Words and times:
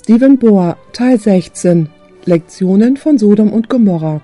Stephen 0.00 0.38
Bohr, 0.38 0.78
Teil 0.92 1.18
16 1.18 1.88
Lektionen 2.24 2.96
von 2.96 3.18
Sodom 3.18 3.52
und 3.52 3.68
Gomorra 3.68 4.22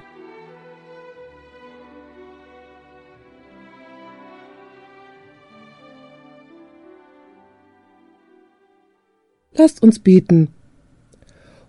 Lasst 9.57 9.83
uns 9.83 9.99
beten. 9.99 10.49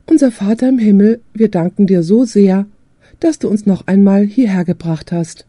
Unser 0.06 0.32
Vater 0.32 0.70
im 0.70 0.78
Himmel, 0.78 1.22
wir 1.34 1.50
danken 1.50 1.88
dir 1.88 2.04
so 2.04 2.26
sehr, 2.26 2.68
dass 3.20 3.40
du 3.40 3.50
uns 3.50 3.66
noch 3.66 3.88
einmal 3.88 4.24
hierher 4.24 4.66
gebracht 4.66 5.12
hast. 5.12 5.48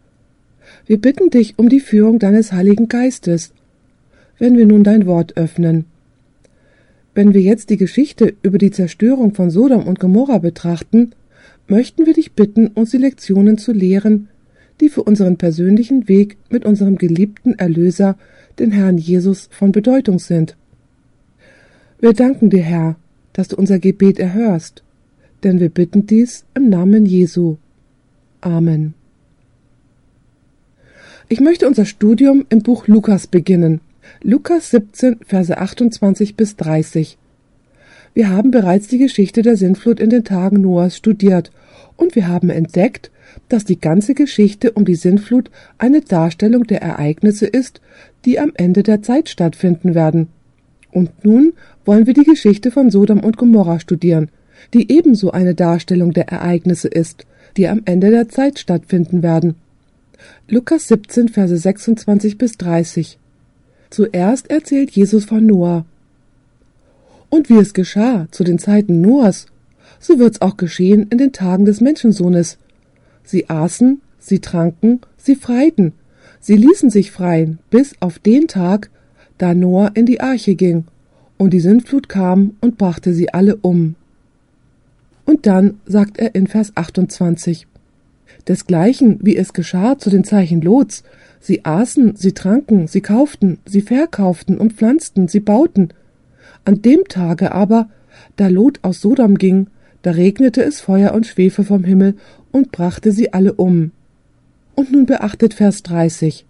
Wir 0.86 0.98
bitten 0.98 1.28
dich 1.28 1.58
um 1.58 1.68
die 1.68 1.80
Führung 1.80 2.18
deines 2.18 2.52
Heiligen 2.52 2.88
Geistes, 2.88 3.52
wenn 4.38 4.56
wir 4.56 4.64
nun 4.64 4.82
dein 4.82 5.04
Wort 5.04 5.36
öffnen. 5.36 5.84
Wenn 7.16 7.32
wir 7.32 7.40
jetzt 7.40 7.70
die 7.70 7.78
Geschichte 7.78 8.34
über 8.42 8.58
die 8.58 8.70
Zerstörung 8.70 9.32
von 9.32 9.48
Sodom 9.48 9.86
und 9.86 9.98
Gomorra 9.98 10.36
betrachten, 10.36 11.12
möchten 11.66 12.04
wir 12.04 12.12
dich 12.12 12.32
bitten, 12.32 12.66
uns 12.66 12.90
die 12.90 12.98
Lektionen 12.98 13.56
zu 13.56 13.72
lehren, 13.72 14.28
die 14.82 14.90
für 14.90 15.02
unseren 15.02 15.38
persönlichen 15.38 16.08
Weg 16.08 16.36
mit 16.50 16.66
unserem 16.66 16.98
geliebten 16.98 17.54
Erlöser, 17.54 18.18
den 18.58 18.70
Herrn 18.70 18.98
Jesus, 18.98 19.48
von 19.50 19.72
Bedeutung 19.72 20.18
sind. 20.18 20.58
Wir 22.00 22.12
danken 22.12 22.50
dir, 22.50 22.62
Herr, 22.62 22.96
dass 23.32 23.48
du 23.48 23.56
unser 23.56 23.78
Gebet 23.78 24.18
erhörst, 24.18 24.82
denn 25.42 25.58
wir 25.58 25.70
bitten 25.70 26.06
dies 26.06 26.44
im 26.52 26.68
Namen 26.68 27.06
Jesu. 27.06 27.56
Amen. 28.42 28.92
Ich 31.30 31.40
möchte 31.40 31.66
unser 31.66 31.86
Studium 31.86 32.44
im 32.50 32.62
Buch 32.62 32.88
Lukas 32.88 33.26
beginnen. 33.26 33.80
Lukas 34.22 34.70
17, 34.70 35.18
Verse 35.26 35.56
28 35.56 36.36
bis 36.36 36.56
30. 36.56 37.18
Wir 38.14 38.30
haben 38.30 38.50
bereits 38.50 38.88
die 38.88 38.98
Geschichte 38.98 39.42
der 39.42 39.56
Sintflut 39.56 40.00
in 40.00 40.10
den 40.10 40.24
Tagen 40.24 40.60
Noahs 40.62 40.96
studiert 40.96 41.50
und 41.96 42.14
wir 42.14 42.28
haben 42.28 42.50
entdeckt, 42.50 43.10
dass 43.48 43.64
die 43.64 43.80
ganze 43.80 44.14
Geschichte 44.14 44.72
um 44.72 44.84
die 44.84 44.94
Sintflut 44.94 45.50
eine 45.78 46.00
Darstellung 46.00 46.64
der 46.64 46.82
Ereignisse 46.82 47.46
ist, 47.46 47.80
die 48.24 48.38
am 48.38 48.52
Ende 48.54 48.82
der 48.82 49.02
Zeit 49.02 49.28
stattfinden 49.28 49.94
werden. 49.94 50.28
Und 50.92 51.24
nun 51.24 51.52
wollen 51.84 52.06
wir 52.06 52.14
die 52.14 52.24
Geschichte 52.24 52.70
von 52.70 52.90
Sodom 52.90 53.20
und 53.20 53.36
Gomorra 53.36 53.80
studieren, 53.80 54.30
die 54.72 54.90
ebenso 54.90 55.30
eine 55.30 55.54
Darstellung 55.54 56.12
der 56.12 56.28
Ereignisse 56.28 56.88
ist, 56.88 57.26
die 57.56 57.68
am 57.68 57.82
Ende 57.84 58.10
der 58.10 58.28
Zeit 58.28 58.58
stattfinden 58.58 59.22
werden. 59.22 59.56
Lukas 60.48 60.88
17, 60.88 61.28
Verse 61.28 61.56
26 61.56 62.38
bis 62.38 62.56
30. 62.56 63.18
Zuerst 63.96 64.50
erzählt 64.50 64.90
Jesus 64.90 65.24
von 65.24 65.46
Noah. 65.46 65.86
Und 67.30 67.48
wie 67.48 67.56
es 67.56 67.72
geschah 67.72 68.28
zu 68.30 68.44
den 68.44 68.58
Zeiten 68.58 69.00
Noahs, 69.00 69.46
so 69.98 70.18
wird's 70.18 70.42
auch 70.42 70.58
geschehen 70.58 71.06
in 71.08 71.16
den 71.16 71.32
Tagen 71.32 71.64
des 71.64 71.80
Menschensohnes. 71.80 72.58
Sie 73.24 73.48
aßen, 73.48 74.02
sie 74.18 74.40
tranken, 74.40 75.00
sie 75.16 75.34
freiten, 75.34 75.94
sie 76.40 76.56
ließen 76.56 76.90
sich 76.90 77.10
freien, 77.10 77.58
bis 77.70 77.94
auf 78.00 78.18
den 78.18 78.48
Tag, 78.48 78.90
da 79.38 79.54
Noah 79.54 79.92
in 79.94 80.04
die 80.04 80.20
Arche 80.20 80.56
ging, 80.56 80.84
und 81.38 81.54
die 81.54 81.60
Sintflut 81.60 82.10
kam 82.10 82.54
und 82.60 82.76
brachte 82.76 83.14
sie 83.14 83.32
alle 83.32 83.56
um. 83.56 83.94
Und 85.24 85.46
dann 85.46 85.80
sagt 85.86 86.18
er 86.18 86.34
in 86.34 86.48
Vers 86.48 86.72
28, 86.74 87.66
Desgleichen, 88.46 89.20
wie 89.22 89.38
es 89.38 89.54
geschah 89.54 89.96
zu 89.96 90.10
den 90.10 90.24
Zeichen 90.24 90.60
Lots, 90.60 91.02
Sie 91.40 91.64
aßen, 91.64 92.16
sie 92.16 92.32
tranken, 92.32 92.86
sie 92.86 93.00
kauften, 93.00 93.58
sie 93.64 93.82
verkauften 93.82 94.58
und 94.58 94.72
pflanzten, 94.72 95.28
sie 95.28 95.40
bauten. 95.40 95.90
An 96.64 96.82
dem 96.82 97.04
Tage 97.08 97.52
aber, 97.52 97.88
da 98.36 98.48
Lot 98.48 98.80
aus 98.82 99.00
Sodom 99.00 99.36
ging, 99.36 99.68
da 100.02 100.12
regnete 100.12 100.62
es 100.62 100.80
Feuer 100.80 101.12
und 101.12 101.26
Schwefel 101.26 101.64
vom 101.64 101.84
Himmel 101.84 102.14
und 102.52 102.72
brachte 102.72 103.12
sie 103.12 103.32
alle 103.32 103.52
um. 103.54 103.92
Und 104.74 104.92
nun 104.92 105.06
beachtet 105.06 105.54
Vers 105.54 105.82
30. 105.82 106.44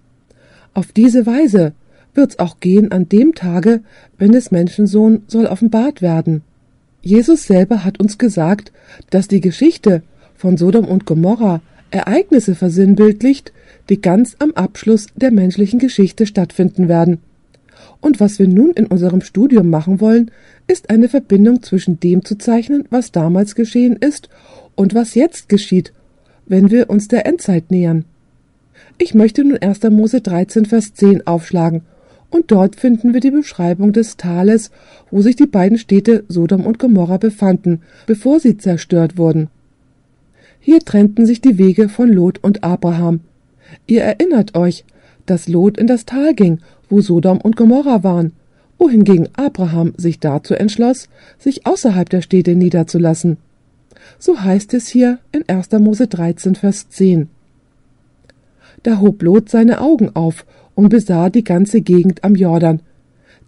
Auf 0.75 0.93
diese 0.93 1.27
Weise 1.27 1.73
wird's 2.15 2.39
auch 2.39 2.61
gehen 2.61 2.93
an 2.93 3.09
dem 3.09 3.35
Tage, 3.35 3.81
wenn 4.19 4.33
des 4.33 4.51
Menschensohn 4.51 5.23
soll 5.27 5.47
offenbart 5.47 6.03
werden. 6.03 6.43
Jesus 7.03 7.45
selber 7.45 7.85
hat 7.85 8.01
uns 8.01 8.19
gesagt, 8.19 8.73
dass 9.11 9.29
die 9.29 9.41
Geschichte 9.41 10.03
von 10.35 10.57
Sodom 10.57 10.87
und 10.87 11.07
Gomorra 11.07 11.61
Ereignisse 11.91 12.55
versinnbildlicht, 12.55 13.53
die 13.89 14.01
ganz 14.01 14.37
am 14.39 14.53
Abschluss 14.53 15.07
der 15.15 15.31
menschlichen 15.31 15.79
Geschichte 15.79 16.27
stattfinden 16.27 16.89
werden. 16.89 17.19
Und 18.01 18.21
was 18.21 18.39
wir 18.39 18.49
nun 18.49 18.73
in 18.73 18.87
unserem 18.87 19.21
Studium 19.21 19.71
machen 19.71 20.01
wollen, 20.01 20.31
ist 20.67 20.91
eine 20.91 21.09
Verbindung 21.09 21.63
zwischen 21.63 22.01
dem 22.01 22.25
zu 22.25 22.37
zeichnen, 22.37 22.85
was 22.91 23.13
damals 23.13 23.55
geschehen 23.55 23.97
ist 23.97 24.29
und 24.75 24.95
was 24.95 25.15
jetzt 25.15 25.49
geschieht, 25.49 25.93
wenn 26.47 26.71
wir 26.71 26.91
uns 26.91 27.09
der 27.09 27.27
Endzeit 27.27 27.71
nähern. 27.71 28.05
Ich 28.99 29.15
möchte 29.15 29.45
nun 29.45 29.59
1. 29.59 29.83
Mose 29.91 30.21
13, 30.21 30.67
Vers 30.67 30.95
10 30.95 31.27
aufschlagen, 31.27 31.83
und 32.31 32.51
dort 32.51 32.77
finden 32.77 33.15
wir 33.15 33.21
die 33.21 33.31
Beschreibung 33.31 33.93
des 33.93 34.17
Tales, 34.17 34.71
wo 35.11 35.23
sich 35.23 35.37
die 35.37 35.47
beiden 35.47 35.79
Städte 35.79 36.25
Sodom 36.29 36.67
und 36.67 36.79
Gomorra 36.79 37.19
befanden, 37.19 37.83
bevor 38.07 38.41
sie 38.41 38.57
zerstört 38.57 39.17
wurden. 39.17 39.49
Hier 40.67 40.81
trennten 40.81 41.27
sich 41.27 41.41
die 41.41 41.59
Wege 41.59 41.89
von 41.89 42.13
Lot 42.13 42.43
und 42.43 42.65
Abraham, 42.65 43.21
Ihr 43.87 44.03
erinnert 44.03 44.57
euch, 44.57 44.85
dass 45.25 45.47
Lot 45.47 45.79
in 45.79 45.87
das 45.87 46.07
Tal 46.07 46.35
ging, 46.35 46.59
wo 46.91 47.01
Sodom 47.01 47.41
und 47.41 47.55
Gomorra 47.55 48.03
waren, 48.03 48.33
wohingegen 48.77 49.29
Abraham 49.35 49.93
sich 49.97 50.19
dazu 50.19 50.55
entschloss, 50.55 51.09
sich 51.39 51.69
außerhalb 51.69 52.11
der 52.11 52.21
Städte 52.21 52.57
niederzulassen. 52.57 53.37
So 54.19 54.43
heißt 54.43 54.75
es 54.75 54.89
hier 54.89 55.21
in 55.31 55.45
1. 55.47 55.71
Mose 55.79 56.09
13, 56.09 56.57
Vers 56.57 56.89
10. 56.89 57.29
Da 58.83 58.99
hob 58.99 59.23
Lot 59.23 59.49
seine 59.49 59.81
Augen 59.81 60.17
auf 60.17 60.47
und 60.75 60.89
besah 60.89 61.31
die 61.31 61.45
ganze 61.45 61.81
Gegend 61.81 62.25
am 62.25 62.35
Jordan. 62.35 62.83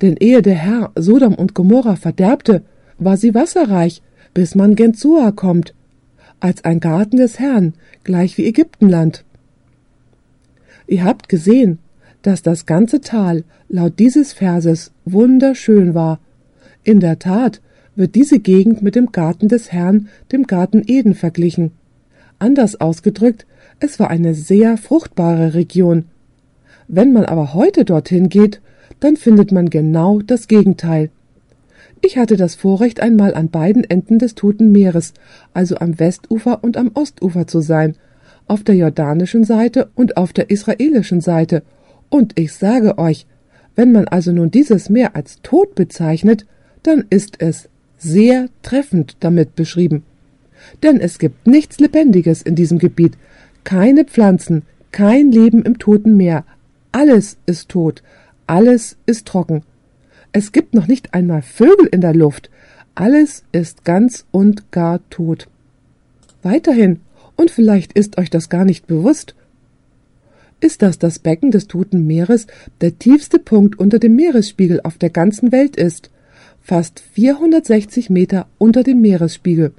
Denn 0.02 0.16
ehe 0.16 0.40
der 0.40 0.54
Herr 0.54 0.92
Sodom 0.94 1.34
und 1.34 1.52
Gomorra 1.52 1.96
verderbte, 1.96 2.62
war 2.96 3.16
sie 3.16 3.34
wasserreich, 3.34 4.02
bis 4.34 4.54
man 4.54 4.76
gen 4.76 4.94
Zoar 4.94 5.32
kommt, 5.32 5.74
als 6.40 6.64
ein 6.64 6.80
Garten 6.80 7.16
des 7.16 7.38
Herrn, 7.38 7.74
gleich 8.04 8.38
wie 8.38 8.46
Ägyptenland. 8.46 9.24
Ihr 10.86 11.04
habt 11.04 11.28
gesehen, 11.28 11.78
dass 12.22 12.42
das 12.42 12.66
ganze 12.66 13.00
Tal 13.00 13.44
laut 13.68 13.98
dieses 13.98 14.32
Verses 14.32 14.92
wunderschön 15.04 15.94
war. 15.94 16.20
In 16.82 17.00
der 17.00 17.18
Tat 17.18 17.60
wird 17.94 18.14
diese 18.14 18.38
Gegend 18.38 18.82
mit 18.82 18.94
dem 18.94 19.12
Garten 19.12 19.48
des 19.48 19.72
Herrn, 19.72 20.08
dem 20.32 20.44
Garten 20.44 20.82
Eden, 20.86 21.14
verglichen. 21.14 21.72
Anders 22.38 22.80
ausgedrückt, 22.80 23.46
es 23.80 23.98
war 23.98 24.10
eine 24.10 24.34
sehr 24.34 24.76
fruchtbare 24.76 25.54
Region. 25.54 26.04
Wenn 26.86 27.12
man 27.12 27.24
aber 27.24 27.54
heute 27.54 27.84
dorthin 27.84 28.28
geht, 28.28 28.60
dann 29.00 29.16
findet 29.16 29.52
man 29.52 29.68
genau 29.68 30.20
das 30.20 30.48
Gegenteil. 30.48 31.10
Ich 32.00 32.16
hatte 32.16 32.36
das 32.36 32.54
Vorrecht, 32.54 33.00
einmal 33.00 33.34
an 33.34 33.50
beiden 33.50 33.82
Enden 33.84 34.18
des 34.18 34.34
Toten 34.34 34.70
Meeres, 34.70 35.14
also 35.52 35.76
am 35.78 35.98
Westufer 35.98 36.62
und 36.62 36.76
am 36.76 36.90
Ostufer 36.94 37.46
zu 37.46 37.60
sein, 37.60 37.96
auf 38.46 38.62
der 38.62 38.76
jordanischen 38.76 39.44
Seite 39.44 39.88
und 39.94 40.16
auf 40.16 40.32
der 40.32 40.50
israelischen 40.50 41.20
Seite. 41.20 41.62
Und 42.08 42.38
ich 42.38 42.52
sage 42.52 42.98
euch, 42.98 43.26
wenn 43.74 43.92
man 43.92 44.06
also 44.06 44.32
nun 44.32 44.50
dieses 44.50 44.90
Meer 44.90 45.16
als 45.16 45.40
tot 45.42 45.74
bezeichnet, 45.74 46.46
dann 46.82 47.04
ist 47.10 47.40
es 47.40 47.68
sehr 47.98 48.48
treffend 48.62 49.16
damit 49.20 49.56
beschrieben. 49.56 50.04
Denn 50.82 51.00
es 51.00 51.18
gibt 51.18 51.46
nichts 51.46 51.78
Lebendiges 51.78 52.42
in 52.42 52.54
diesem 52.54 52.78
Gebiet, 52.78 53.14
keine 53.64 54.04
Pflanzen, 54.04 54.62
kein 54.92 55.30
Leben 55.30 55.62
im 55.62 55.78
toten 55.78 56.16
Meer, 56.16 56.44
alles 56.92 57.36
ist 57.46 57.68
tot, 57.68 58.02
alles 58.46 58.96
ist 59.06 59.26
trocken. 59.26 59.62
Es 60.38 60.52
gibt 60.52 60.72
noch 60.72 60.86
nicht 60.86 61.14
einmal 61.14 61.42
Vögel 61.42 61.88
in 61.90 62.00
der 62.00 62.14
Luft, 62.14 62.48
alles 62.94 63.42
ist 63.50 63.84
ganz 63.84 64.24
und 64.30 64.70
gar 64.70 65.00
tot. 65.10 65.48
Weiterhin 66.44 67.00
und 67.34 67.50
vielleicht 67.50 67.92
ist 67.94 68.18
euch 68.18 68.30
das 68.30 68.48
gar 68.48 68.64
nicht 68.64 68.86
bewusst, 68.86 69.34
ist, 70.60 70.82
dass 70.82 71.00
das 71.00 71.18
Becken 71.18 71.50
des 71.50 71.66
Toten 71.66 72.06
Meeres 72.06 72.46
der 72.80 73.00
tiefste 73.00 73.40
Punkt 73.40 73.80
unter 73.80 73.98
dem 73.98 74.14
Meeresspiegel 74.14 74.80
auf 74.84 74.96
der 74.96 75.10
ganzen 75.10 75.50
Welt 75.50 75.74
ist, 75.74 76.08
fast 76.60 77.00
460 77.00 78.08
Meter 78.08 78.46
unter 78.58 78.84
dem 78.84 79.00
Meeresspiegel. 79.00 79.72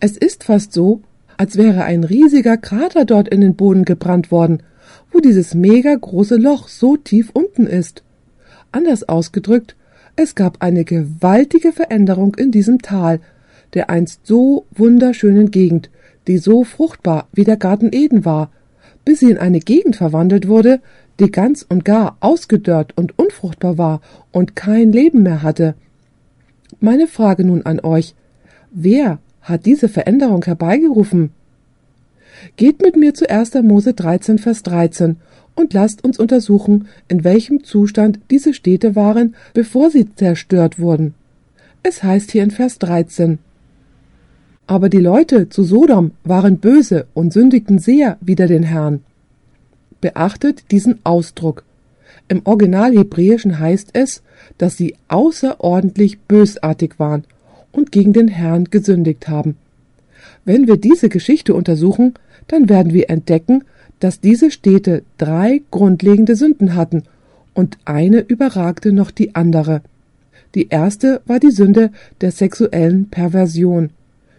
Es 0.00 0.16
ist 0.16 0.44
fast 0.44 0.72
so, 0.72 1.02
als 1.36 1.58
wäre 1.58 1.84
ein 1.84 2.04
riesiger 2.04 2.56
Krater 2.56 3.04
dort 3.04 3.28
in 3.28 3.42
den 3.42 3.54
Boden 3.54 3.84
gebrannt 3.84 4.30
worden, 4.30 4.62
wo 5.12 5.20
dieses 5.20 5.52
mega 5.52 5.94
große 5.94 6.36
Loch 6.36 6.68
so 6.68 6.96
tief 6.96 7.28
unten 7.34 7.66
ist. 7.66 8.02
Anders 8.72 9.08
ausgedrückt, 9.08 9.76
es 10.16 10.34
gab 10.34 10.62
eine 10.62 10.84
gewaltige 10.84 11.72
Veränderung 11.72 12.34
in 12.34 12.50
diesem 12.50 12.82
Tal, 12.82 13.20
der 13.74 13.90
einst 13.90 14.26
so 14.26 14.66
wunderschönen 14.70 15.50
Gegend, 15.50 15.90
die 16.26 16.38
so 16.38 16.64
fruchtbar 16.64 17.28
wie 17.32 17.44
der 17.44 17.56
Garten 17.56 17.90
Eden 17.92 18.24
war, 18.24 18.50
bis 19.04 19.20
sie 19.20 19.30
in 19.30 19.38
eine 19.38 19.60
Gegend 19.60 19.96
verwandelt 19.96 20.48
wurde, 20.48 20.80
die 21.18 21.30
ganz 21.30 21.64
und 21.68 21.84
gar 21.84 22.16
ausgedörrt 22.20 22.92
und 22.96 23.18
unfruchtbar 23.18 23.78
war 23.78 24.00
und 24.32 24.54
kein 24.54 24.92
Leben 24.92 25.22
mehr 25.22 25.42
hatte. 25.42 25.74
Meine 26.80 27.06
Frage 27.06 27.44
nun 27.44 27.62
an 27.62 27.80
euch. 27.80 28.14
Wer 28.70 29.18
hat 29.40 29.66
diese 29.66 29.88
Veränderung 29.88 30.44
herbeigerufen? 30.44 31.30
Geht 32.56 32.82
mit 32.82 32.96
mir 32.96 33.14
zu 33.14 33.28
1. 33.28 33.54
Mose 33.62 33.94
13, 33.94 34.38
Vers 34.38 34.62
13 34.62 35.16
und 35.58 35.74
lasst 35.74 36.04
uns 36.04 36.18
untersuchen, 36.18 36.88
in 37.08 37.24
welchem 37.24 37.64
Zustand 37.64 38.20
diese 38.30 38.54
Städte 38.54 38.94
waren, 38.94 39.34
bevor 39.54 39.90
sie 39.90 40.14
zerstört 40.14 40.78
wurden. 40.78 41.14
Es 41.82 42.02
heißt 42.02 42.30
hier 42.30 42.42
in 42.44 42.50
Vers 42.50 42.78
13, 42.78 43.38
aber 44.68 44.90
die 44.90 45.00
Leute 45.00 45.48
zu 45.48 45.64
Sodom 45.64 46.12
waren 46.24 46.58
böse 46.58 47.06
und 47.14 47.32
sündigten 47.32 47.78
sehr 47.78 48.18
wider 48.20 48.46
den 48.46 48.62
Herrn. 48.62 49.00
Beachtet 50.02 50.70
diesen 50.70 51.00
Ausdruck. 51.04 51.64
Im 52.28 52.42
Original 52.44 52.92
Hebräischen 52.92 53.58
heißt 53.58 53.90
es, 53.94 54.22
dass 54.58 54.76
sie 54.76 54.94
außerordentlich 55.08 56.20
bösartig 56.20 56.98
waren 56.98 57.24
und 57.72 57.92
gegen 57.92 58.12
den 58.12 58.28
Herrn 58.28 58.64
gesündigt 58.64 59.28
haben. 59.28 59.56
Wenn 60.44 60.66
wir 60.66 60.76
diese 60.76 61.08
Geschichte 61.08 61.54
untersuchen, 61.54 62.14
dann 62.46 62.68
werden 62.68 62.92
wir 62.92 63.08
entdecken, 63.08 63.64
dass 64.00 64.20
diese 64.20 64.50
Städte 64.50 65.02
drei 65.16 65.62
grundlegende 65.70 66.36
Sünden 66.36 66.74
hatten 66.74 67.04
und 67.54 67.78
eine 67.84 68.20
überragte 68.20 68.92
noch 68.92 69.10
die 69.10 69.34
andere. 69.34 69.82
Die 70.54 70.68
erste 70.68 71.20
war 71.26 71.40
die 71.40 71.50
Sünde 71.50 71.90
der 72.20 72.30
sexuellen 72.30 73.08
Perversion. 73.08 73.90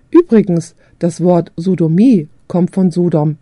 Übrigens, 0.10 0.76
das 1.00 1.22
Wort 1.22 1.52
Sodomie 1.56 2.28
kommt 2.48 2.72
von 2.74 2.92
Sodom. 2.92 3.38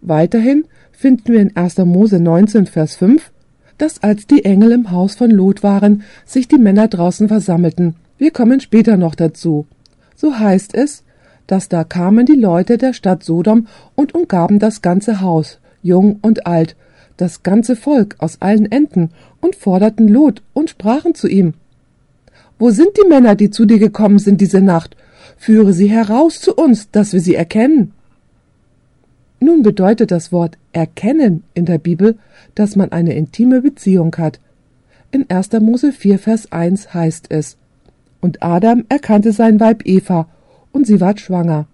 Weiterhin 0.00 0.64
finden 0.92 1.32
wir 1.32 1.40
in 1.40 1.56
1. 1.56 1.78
Mose 1.78 2.20
19, 2.20 2.66
Vers 2.66 2.96
5, 2.96 3.30
dass 3.78 4.02
als 4.02 4.26
die 4.26 4.44
Engel 4.44 4.72
im 4.72 4.90
Haus 4.90 5.14
von 5.14 5.30
Lot 5.30 5.62
waren, 5.62 6.02
sich 6.24 6.48
die 6.48 6.58
Männer 6.58 6.88
draußen 6.88 7.28
versammelten. 7.28 7.96
Wir 8.18 8.30
kommen 8.30 8.60
später 8.60 8.96
noch 8.96 9.14
dazu. 9.14 9.66
So 10.16 10.38
heißt 10.38 10.74
es, 10.74 11.03
dass 11.46 11.68
da 11.68 11.84
kamen 11.84 12.26
die 12.26 12.34
Leute 12.34 12.78
der 12.78 12.92
Stadt 12.92 13.22
Sodom 13.22 13.66
und 13.94 14.14
umgaben 14.14 14.58
das 14.58 14.82
ganze 14.82 15.20
Haus, 15.20 15.58
jung 15.82 16.18
und 16.22 16.46
alt, 16.46 16.76
das 17.16 17.42
ganze 17.42 17.76
Volk 17.76 18.16
aus 18.18 18.40
allen 18.40 18.70
Enden, 18.70 19.10
und 19.40 19.56
forderten 19.56 20.08
Lot 20.08 20.42
und 20.54 20.70
sprachen 20.70 21.14
zu 21.14 21.28
ihm. 21.28 21.54
Wo 22.58 22.70
sind 22.70 22.90
die 22.96 23.08
Männer, 23.08 23.34
die 23.34 23.50
zu 23.50 23.66
dir 23.66 23.78
gekommen 23.78 24.18
sind 24.18 24.40
diese 24.40 24.62
Nacht? 24.62 24.96
Führe 25.36 25.72
sie 25.72 25.88
heraus 25.88 26.40
zu 26.40 26.54
uns, 26.54 26.90
dass 26.90 27.12
wir 27.12 27.20
sie 27.20 27.34
erkennen. 27.34 27.92
Nun 29.40 29.62
bedeutet 29.62 30.10
das 30.10 30.32
Wort 30.32 30.56
erkennen 30.72 31.42
in 31.52 31.66
der 31.66 31.78
Bibel, 31.78 32.16
dass 32.54 32.76
man 32.76 32.92
eine 32.92 33.14
intime 33.14 33.60
Beziehung 33.60 34.14
hat. 34.16 34.40
In 35.10 35.28
1. 35.28 35.52
Mose 35.60 35.92
4, 35.92 36.18
Vers 36.18 36.50
1 36.50 36.94
heißt 36.94 37.26
es, 37.28 37.56
Und 38.20 38.42
Adam 38.42 38.84
erkannte 38.88 39.32
sein 39.32 39.60
Weib 39.60 39.82
Eva, 39.84 40.28
und 40.74 40.86
sie 40.86 41.00
ward 41.00 41.20
schwanger. 41.20 41.66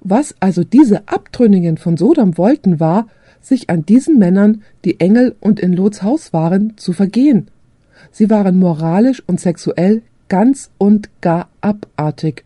Was 0.00 0.34
also 0.40 0.64
diese 0.64 1.06
Abtrünnigen 1.08 1.76
von 1.76 1.96
Sodom 1.96 2.38
wollten, 2.38 2.80
war, 2.80 3.06
sich 3.42 3.70
an 3.70 3.84
diesen 3.84 4.18
Männern, 4.18 4.62
die 4.84 4.98
Engel 4.98 5.36
und 5.40 5.60
in 5.60 5.74
Lots 5.74 6.02
Haus 6.02 6.32
waren, 6.32 6.76
zu 6.76 6.92
vergehen. 6.92 7.48
Sie 8.10 8.30
waren 8.30 8.58
moralisch 8.58 9.22
und 9.26 9.40
sexuell 9.40 10.02
ganz 10.28 10.70
und 10.78 11.10
gar 11.20 11.48
abartig. 11.60 12.44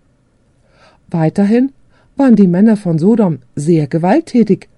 Weiterhin 1.08 1.72
waren 2.16 2.34
die 2.34 2.48
Männer 2.48 2.76
von 2.76 2.98
Sodom 2.98 3.38
sehr 3.54 3.86
gewalttätig, 3.86 4.68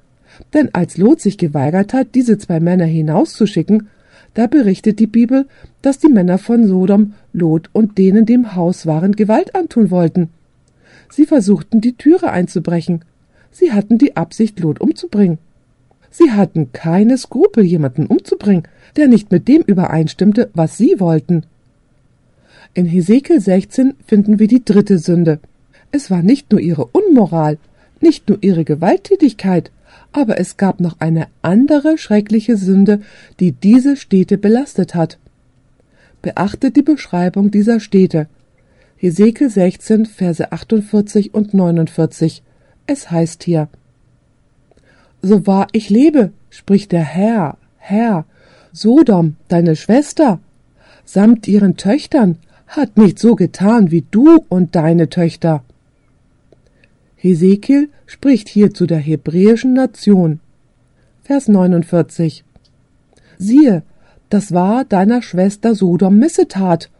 denn 0.52 0.68
als 0.74 0.98
Lot 0.98 1.20
sich 1.20 1.38
geweigert 1.38 1.94
hat, 1.94 2.14
diese 2.14 2.36
zwei 2.36 2.60
Männer 2.60 2.84
hinauszuschicken, 2.84 3.88
da 4.36 4.46
berichtet 4.46 4.98
die 4.98 5.06
Bibel, 5.06 5.46
dass 5.80 5.98
die 5.98 6.10
Männer 6.10 6.36
von 6.36 6.68
Sodom 6.68 7.14
Lot 7.32 7.70
und 7.72 7.96
denen, 7.96 8.26
die 8.26 8.34
im 8.34 8.54
Haus 8.54 8.84
waren, 8.84 9.16
Gewalt 9.16 9.54
antun 9.54 9.90
wollten. 9.90 10.28
Sie 11.08 11.24
versuchten, 11.24 11.80
die 11.80 11.94
Türe 11.94 12.30
einzubrechen. 12.30 13.02
Sie 13.50 13.72
hatten 13.72 13.96
die 13.96 14.14
Absicht, 14.14 14.60
Lot 14.60 14.78
umzubringen. 14.78 15.38
Sie 16.10 16.32
hatten 16.32 16.70
keine 16.72 17.16
Skrupel, 17.16 17.64
jemanden 17.64 18.04
umzubringen, 18.04 18.64
der 18.96 19.08
nicht 19.08 19.32
mit 19.32 19.48
dem 19.48 19.62
übereinstimmte, 19.62 20.50
was 20.52 20.76
sie 20.76 21.00
wollten. 21.00 21.44
In 22.74 22.84
Hesekiel 22.84 23.40
16 23.40 23.94
finden 24.06 24.38
wir 24.38 24.48
die 24.48 24.62
dritte 24.62 24.98
Sünde. 24.98 25.40
Es 25.92 26.10
war 26.10 26.20
nicht 26.20 26.52
nur 26.52 26.60
ihre 26.60 26.84
Unmoral, 26.84 27.56
nicht 28.02 28.28
nur 28.28 28.36
ihre 28.42 28.64
Gewalttätigkeit, 28.64 29.70
aber 30.12 30.38
es 30.38 30.56
gab 30.56 30.80
noch 30.80 30.96
eine 31.00 31.28
andere 31.42 31.98
schreckliche 31.98 32.56
Sünde, 32.56 33.00
die 33.40 33.52
diese 33.52 33.96
Städte 33.96 34.38
belastet 34.38 34.94
hat. 34.94 35.18
Beachtet 36.22 36.76
die 36.76 36.82
Beschreibung 36.82 37.50
dieser 37.50 37.80
Städte. 37.80 38.28
Hesekiel 38.96 39.50
16, 39.50 40.06
Verse 40.06 40.52
48 40.52 41.34
und 41.34 41.52
49. 41.52 42.42
Es 42.86 43.10
heißt 43.10 43.44
hier, 43.44 43.68
So 45.22 45.46
wahr 45.46 45.68
ich 45.72 45.90
lebe, 45.90 46.32
spricht 46.50 46.92
der 46.92 47.04
Herr, 47.04 47.58
Herr, 47.76 48.24
Sodom, 48.72 49.36
deine 49.48 49.76
Schwester, 49.76 50.40
samt 51.04 51.46
ihren 51.46 51.76
Töchtern, 51.76 52.38
hat 52.66 52.96
nicht 52.96 53.18
so 53.18 53.36
getan 53.36 53.90
wie 53.90 54.04
du 54.10 54.44
und 54.48 54.74
deine 54.74 55.08
Töchter. 55.08 55.62
Hesekiel 57.16 57.88
spricht 58.04 58.48
hier 58.48 58.72
zu 58.72 58.86
der 58.86 58.98
hebräischen 58.98 59.72
Nation. 59.72 60.40
Vers 61.22 61.48
49. 61.48 62.44
Siehe, 63.38 63.82
das 64.28 64.52
war 64.52 64.84
deiner 64.84 65.22
Schwester 65.22 65.74
Sodom 65.74 66.18
Missetat, 66.18 66.90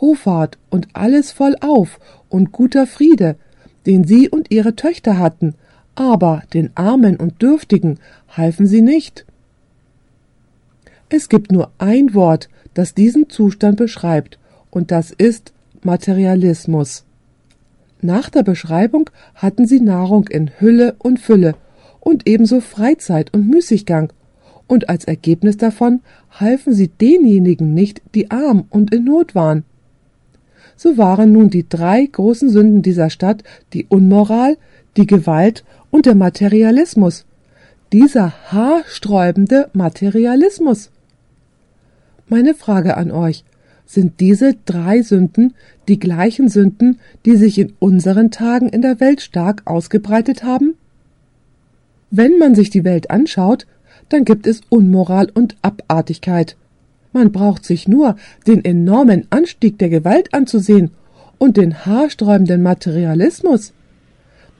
Hoffart 0.00 0.58
und 0.70 0.88
alles 0.94 1.32
vollauf 1.32 2.00
und 2.28 2.50
guter 2.50 2.86
Friede, 2.86 3.36
den 3.86 4.04
sie 4.04 4.28
und 4.28 4.50
ihre 4.50 4.74
Töchter 4.74 5.18
hatten, 5.18 5.54
aber 5.94 6.42
den 6.54 6.70
Armen 6.74 7.16
und 7.16 7.42
Dürftigen 7.42 7.98
halfen 8.28 8.66
sie 8.66 8.82
nicht. 8.82 9.26
Es 11.08 11.28
gibt 11.28 11.52
nur 11.52 11.72
ein 11.78 12.14
Wort, 12.14 12.48
das 12.74 12.94
diesen 12.94 13.28
Zustand 13.28 13.76
beschreibt, 13.76 14.38
und 14.70 14.90
das 14.90 15.10
ist 15.10 15.52
Materialismus. 15.82 17.04
Nach 18.00 18.30
der 18.30 18.42
Beschreibung 18.42 19.10
hatten 19.34 19.66
sie 19.66 19.80
Nahrung 19.80 20.28
in 20.28 20.50
Hülle 20.60 20.94
und 20.98 21.18
Fülle 21.18 21.54
und 22.00 22.28
ebenso 22.28 22.60
Freizeit 22.60 23.34
und 23.34 23.48
Müßiggang, 23.48 24.12
und 24.68 24.88
als 24.88 25.04
Ergebnis 25.04 25.56
davon 25.56 26.00
halfen 26.30 26.74
sie 26.74 26.88
denjenigen 26.88 27.74
nicht, 27.74 28.02
die 28.14 28.30
arm 28.30 28.66
und 28.70 28.94
in 28.94 29.04
Not 29.04 29.34
waren. 29.34 29.64
So 30.76 30.96
waren 30.96 31.32
nun 31.32 31.50
die 31.50 31.68
drei 31.68 32.06
großen 32.06 32.50
Sünden 32.50 32.82
dieser 32.82 33.10
Stadt 33.10 33.42
die 33.72 33.86
Unmoral, 33.88 34.56
die 34.96 35.06
Gewalt 35.06 35.64
und 35.90 36.06
der 36.06 36.14
Materialismus. 36.14 37.24
Dieser 37.92 38.32
haarsträubende 38.52 39.70
Materialismus. 39.72 40.90
Meine 42.28 42.54
Frage 42.54 42.96
an 42.96 43.10
euch, 43.10 43.42
sind 43.88 44.20
diese 44.20 44.54
drei 44.66 45.00
Sünden 45.02 45.54
die 45.88 45.98
gleichen 45.98 46.50
Sünden, 46.50 47.00
die 47.24 47.36
sich 47.36 47.58
in 47.58 47.72
unseren 47.78 48.30
Tagen 48.30 48.68
in 48.68 48.82
der 48.82 49.00
Welt 49.00 49.22
stark 49.22 49.62
ausgebreitet 49.64 50.44
haben? 50.44 50.74
Wenn 52.10 52.38
man 52.38 52.54
sich 52.54 52.68
die 52.68 52.84
Welt 52.84 53.10
anschaut, 53.10 53.66
dann 54.10 54.26
gibt 54.26 54.46
es 54.46 54.60
Unmoral 54.68 55.30
und 55.32 55.56
Abartigkeit. 55.62 56.56
Man 57.14 57.32
braucht 57.32 57.64
sich 57.64 57.88
nur 57.88 58.16
den 58.46 58.62
enormen 58.62 59.26
Anstieg 59.30 59.78
der 59.78 59.88
Gewalt 59.88 60.34
anzusehen 60.34 60.90
und 61.38 61.56
den 61.56 61.86
haarsträubenden 61.86 62.62
Materialismus. 62.62 63.72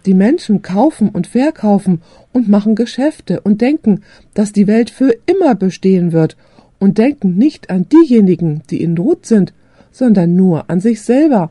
Die 0.07 0.15
Menschen 0.15 0.63
kaufen 0.63 1.11
und 1.11 1.27
verkaufen 1.27 2.01
und 2.33 2.49
machen 2.49 2.75
Geschäfte 2.75 3.41
und 3.43 3.61
denken, 3.61 4.03
dass 4.33 4.53
die 4.53 4.67
Welt 4.67 4.89
für 4.89 5.15
immer 5.27 5.55
bestehen 5.55 6.13
wird 6.13 6.37
und 6.79 6.99
denken 6.99 7.37
nicht 7.37 7.71
an 7.71 7.87
diejenigen, 7.89 8.63
die 8.71 8.83
in 8.83 8.95
Not 8.95 9.27
sind, 9.27 9.53
sondern 9.91 10.37
nur 10.37 10.71
an 10.71 10.81
sich 10.81 11.03
selber. 11.03 11.51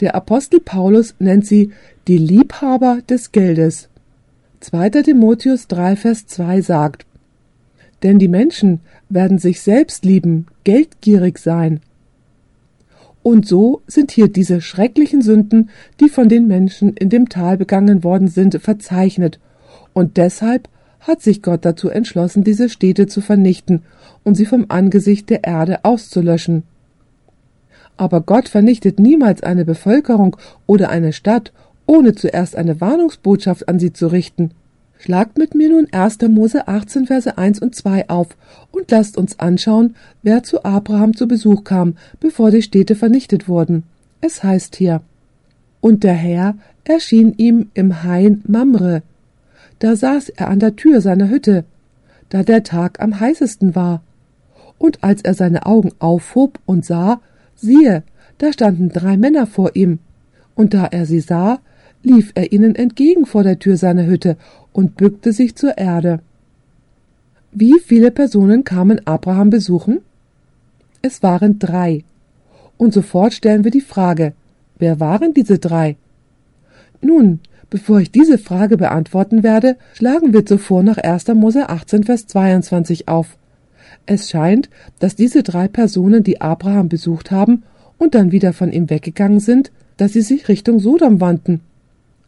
Der 0.00 0.14
Apostel 0.14 0.60
Paulus 0.60 1.14
nennt 1.18 1.46
sie 1.46 1.72
die 2.06 2.18
Liebhaber 2.18 3.00
des 3.08 3.32
Geldes. 3.32 3.88
2. 4.60 4.90
Timotheus 4.90 5.68
3, 5.68 5.96
Vers 5.96 6.26
2 6.26 6.60
sagt, 6.60 7.06
denn 8.02 8.18
die 8.18 8.28
Menschen 8.28 8.80
werden 9.08 9.38
sich 9.38 9.60
selbst 9.60 10.04
lieben, 10.04 10.46
geldgierig 10.64 11.38
sein. 11.38 11.80
Und 13.22 13.46
so 13.46 13.82
sind 13.86 14.10
hier 14.12 14.28
diese 14.28 14.60
schrecklichen 14.60 15.20
Sünden, 15.22 15.70
die 16.00 16.08
von 16.08 16.28
den 16.28 16.46
Menschen 16.46 16.94
in 16.94 17.08
dem 17.08 17.28
Tal 17.28 17.56
begangen 17.56 18.04
worden 18.04 18.28
sind, 18.28 18.60
verzeichnet, 18.60 19.38
und 19.92 20.16
deshalb 20.16 20.68
hat 21.00 21.22
sich 21.22 21.42
Gott 21.42 21.64
dazu 21.64 21.88
entschlossen, 21.88 22.44
diese 22.44 22.68
Städte 22.68 23.06
zu 23.06 23.20
vernichten 23.20 23.82
und 24.24 24.34
sie 24.34 24.46
vom 24.46 24.66
Angesicht 24.68 25.30
der 25.30 25.44
Erde 25.44 25.84
auszulöschen. 25.84 26.64
Aber 27.96 28.20
Gott 28.20 28.48
vernichtet 28.48 28.98
niemals 28.98 29.42
eine 29.42 29.64
Bevölkerung 29.64 30.36
oder 30.66 30.88
eine 30.88 31.12
Stadt, 31.12 31.52
ohne 31.86 32.14
zuerst 32.14 32.56
eine 32.56 32.80
Warnungsbotschaft 32.80 33.68
an 33.68 33.78
sie 33.78 33.92
zu 33.92 34.08
richten. 34.08 34.52
Schlagt 34.98 35.38
mit 35.38 35.54
mir 35.54 35.70
nun 35.70 35.86
1. 35.92 36.18
Mose 36.28 36.66
18, 36.66 37.06
Verse 37.06 37.38
1 37.38 37.60
und 37.60 37.74
2 37.74 38.08
auf 38.08 38.28
und 38.72 38.90
lasst 38.90 39.16
uns 39.16 39.38
anschauen, 39.38 39.94
wer 40.22 40.42
zu 40.42 40.64
Abraham 40.64 41.16
zu 41.16 41.28
Besuch 41.28 41.64
kam, 41.64 41.96
bevor 42.20 42.50
die 42.50 42.62
Städte 42.62 42.96
vernichtet 42.96 43.48
wurden. 43.48 43.84
Es 44.20 44.42
heißt 44.42 44.74
hier, 44.74 45.00
und 45.80 46.02
der 46.02 46.14
Herr 46.14 46.56
erschien 46.84 47.34
ihm 47.36 47.70
im 47.74 48.02
Hain 48.02 48.42
Mamre. 48.46 49.02
Da 49.78 49.96
saß 49.96 50.30
er 50.30 50.48
an 50.48 50.60
der 50.60 50.76
Tür 50.76 51.00
seiner 51.00 51.28
Hütte, 51.28 51.64
da 52.28 52.42
der 52.42 52.62
Tag 52.62 53.00
am 53.00 53.18
heißesten 53.18 53.74
war. 53.74 54.02
Und 54.78 55.02
als 55.02 55.22
er 55.22 55.34
seine 55.34 55.66
Augen 55.66 55.92
aufhob 55.98 56.58
und 56.66 56.84
sah, 56.84 57.20
siehe, 57.54 58.02
da 58.38 58.52
standen 58.52 58.88
drei 58.90 59.16
Männer 59.16 59.46
vor 59.46 59.74
ihm. 59.74 59.98
Und 60.54 60.74
da 60.74 60.86
er 60.86 61.06
sie 61.06 61.20
sah, 61.20 61.60
lief 62.02 62.32
er 62.34 62.52
ihnen 62.52 62.74
entgegen 62.74 63.26
vor 63.26 63.42
der 63.42 63.58
Tür 63.58 63.76
seiner 63.76 64.06
Hütte 64.06 64.36
und 64.72 64.96
bückte 64.96 65.32
sich 65.32 65.56
zur 65.56 65.78
Erde. 65.78 66.20
Wie 67.50 67.80
viele 67.80 68.10
Personen 68.10 68.64
kamen 68.64 69.06
Abraham 69.06 69.50
besuchen? 69.50 70.00
Es 71.02 71.22
waren 71.22 71.58
drei. 71.58 72.04
Und 72.76 72.92
sofort 72.92 73.32
stellen 73.32 73.64
wir 73.64 73.70
die 73.70 73.80
Frage, 73.80 74.32
wer 74.78 75.00
waren 75.00 75.34
diese 75.34 75.58
drei? 75.58 75.96
Nun, 77.00 77.40
bevor 77.70 78.00
ich 78.00 78.10
diese 78.10 78.38
Frage 78.38 78.76
beantworten 78.76 79.42
werde, 79.42 79.76
schlagen 79.94 80.32
wir 80.32 80.46
zuvor 80.46 80.82
nach 80.82 80.98
1. 80.98 81.28
Mose 81.28 81.68
18, 81.68 82.04
Vers 82.04 82.26
22 82.26 83.08
auf. 83.08 83.36
Es 84.06 84.30
scheint, 84.30 84.70
dass 84.98 85.16
diese 85.16 85.42
drei 85.42 85.68
Personen, 85.68 86.22
die 86.22 86.40
Abraham 86.40 86.88
besucht 86.88 87.30
haben 87.30 87.62
und 87.98 88.14
dann 88.14 88.32
wieder 88.32 88.52
von 88.52 88.72
ihm 88.72 88.88
weggegangen 88.90 89.40
sind, 89.40 89.70
dass 89.96 90.12
sie 90.12 90.22
sich 90.22 90.48
Richtung 90.48 90.78
Sodom 90.78 91.20
wandten. 91.20 91.60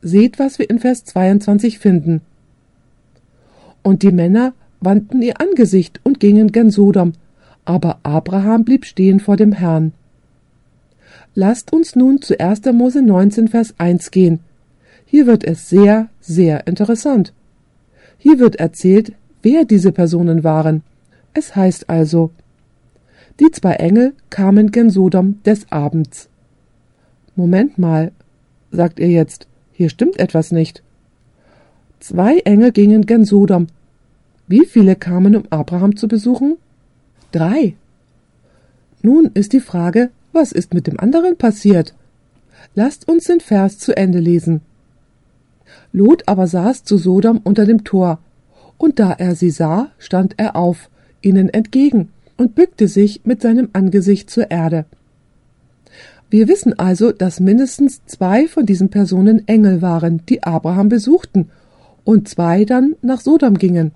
Seht, 0.03 0.39
was 0.39 0.59
wir 0.59 0.69
in 0.69 0.79
Vers 0.79 1.05
22 1.05 1.79
finden. 1.79 2.21
Und 3.83 4.03
die 4.03 4.13
Männer 4.13 4.53
wandten 4.81 5.23
ihr 5.23 5.41
Angesicht 5.41 6.01
und 6.03 6.21
gingen 6.21 6.53
gen 6.53 6.71
Sodom, 6.71 7.13
aber 7.65 8.01
Abraham 8.03 8.65
blieb 8.65 8.85
stehen 8.85 9.21
vor 9.21 9.37
dem 9.37 9.53
Herrn. 9.53 9.93
Lasst 11.35 11.73
uns 11.73 11.95
nun 11.95 12.21
zu 12.21 12.39
1. 12.39 12.63
Mose 12.73 13.03
19, 13.03 13.49
Vers 13.49 13.75
1 13.79 14.11
gehen. 14.11 14.41
Hier 15.11 15.27
wird 15.27 15.43
es 15.43 15.69
sehr, 15.69 16.09
sehr 16.21 16.69
interessant. 16.69 17.33
Hier 18.17 18.39
wird 18.39 18.55
erzählt, 18.55 19.13
wer 19.43 19.65
diese 19.65 19.91
Personen 19.91 20.45
waren. 20.45 20.85
Es 21.35 21.57
heißt 21.57 21.91
also, 21.91 22.31
die 23.41 23.51
zwei 23.51 23.73
Engel 23.73 24.15
kamen 24.31 24.71
gen 24.71 24.89
Sodom 24.89 25.43
des 25.43 25.67
Abends. 25.73 26.29
Moment 27.35 27.77
mal, 27.77 28.13
sagt 28.71 29.01
ihr 29.01 29.09
jetzt, 29.09 29.49
hier 29.73 29.91
stimmt 29.91 30.21
etwas 30.21 30.53
nicht. 30.53 30.85
Zwei 31.99 32.39
Engel 32.45 32.71
gingen 32.71 33.05
gen 33.05 33.25
Sodom. 33.25 33.67
Wie 34.47 34.65
viele 34.65 34.95
kamen, 34.95 35.35
um 35.35 35.43
Abraham 35.51 35.97
zu 35.97 36.07
besuchen? 36.07 36.57
Drei. 37.33 37.75
Nun 39.03 39.33
ist 39.35 39.55
die 39.55 39.61
Frage, 39.61 40.11
was 40.33 40.53
ist 40.53 40.73
mit 40.73 40.87
dem 40.87 41.01
anderen 41.01 41.37
passiert? 41.37 41.97
Lasst 42.77 43.09
uns 43.09 43.25
den 43.25 43.41
Vers 43.41 43.81
zu 43.81 43.97
Ende 43.97 44.21
lesen. 44.21 44.61
Lot 45.93 46.23
aber 46.27 46.47
saß 46.47 46.85
zu 46.85 46.97
Sodom 46.97 47.41
unter 47.43 47.67
dem 47.67 47.85
Tor, 47.85 48.19
und 48.79 48.99
da 48.99 49.13
er 49.13 49.35
sie 49.35 49.51
sah, 49.51 49.91
stand 49.99 50.35
er 50.39 50.57
auf, 50.57 50.89
ihnen 51.21 51.49
entgegen, 51.49 52.11
und 52.37 52.55
bückte 52.55 52.89
sich 52.89 53.21
mit 53.25 53.43
seinem 53.43 53.69
Angesicht 53.73 54.31
zur 54.31 54.51
Erde. 54.51 54.87
Wir 56.31 56.47
wissen 56.49 56.79
also, 56.79 57.11
dass 57.11 57.41
mindestens 57.41 58.05
zwei 58.07 58.47
von 58.47 58.65
diesen 58.65 58.89
Personen 58.89 59.47
Engel 59.49 59.83
waren, 59.83 60.23
die 60.29 60.45
Abraham 60.45 60.89
besuchten 60.89 61.51
und 62.05 62.29
zwei 62.29 62.65
dann 62.65 62.95
nach 63.03 63.21
Sodom 63.21 63.59
gingen. 63.59 63.91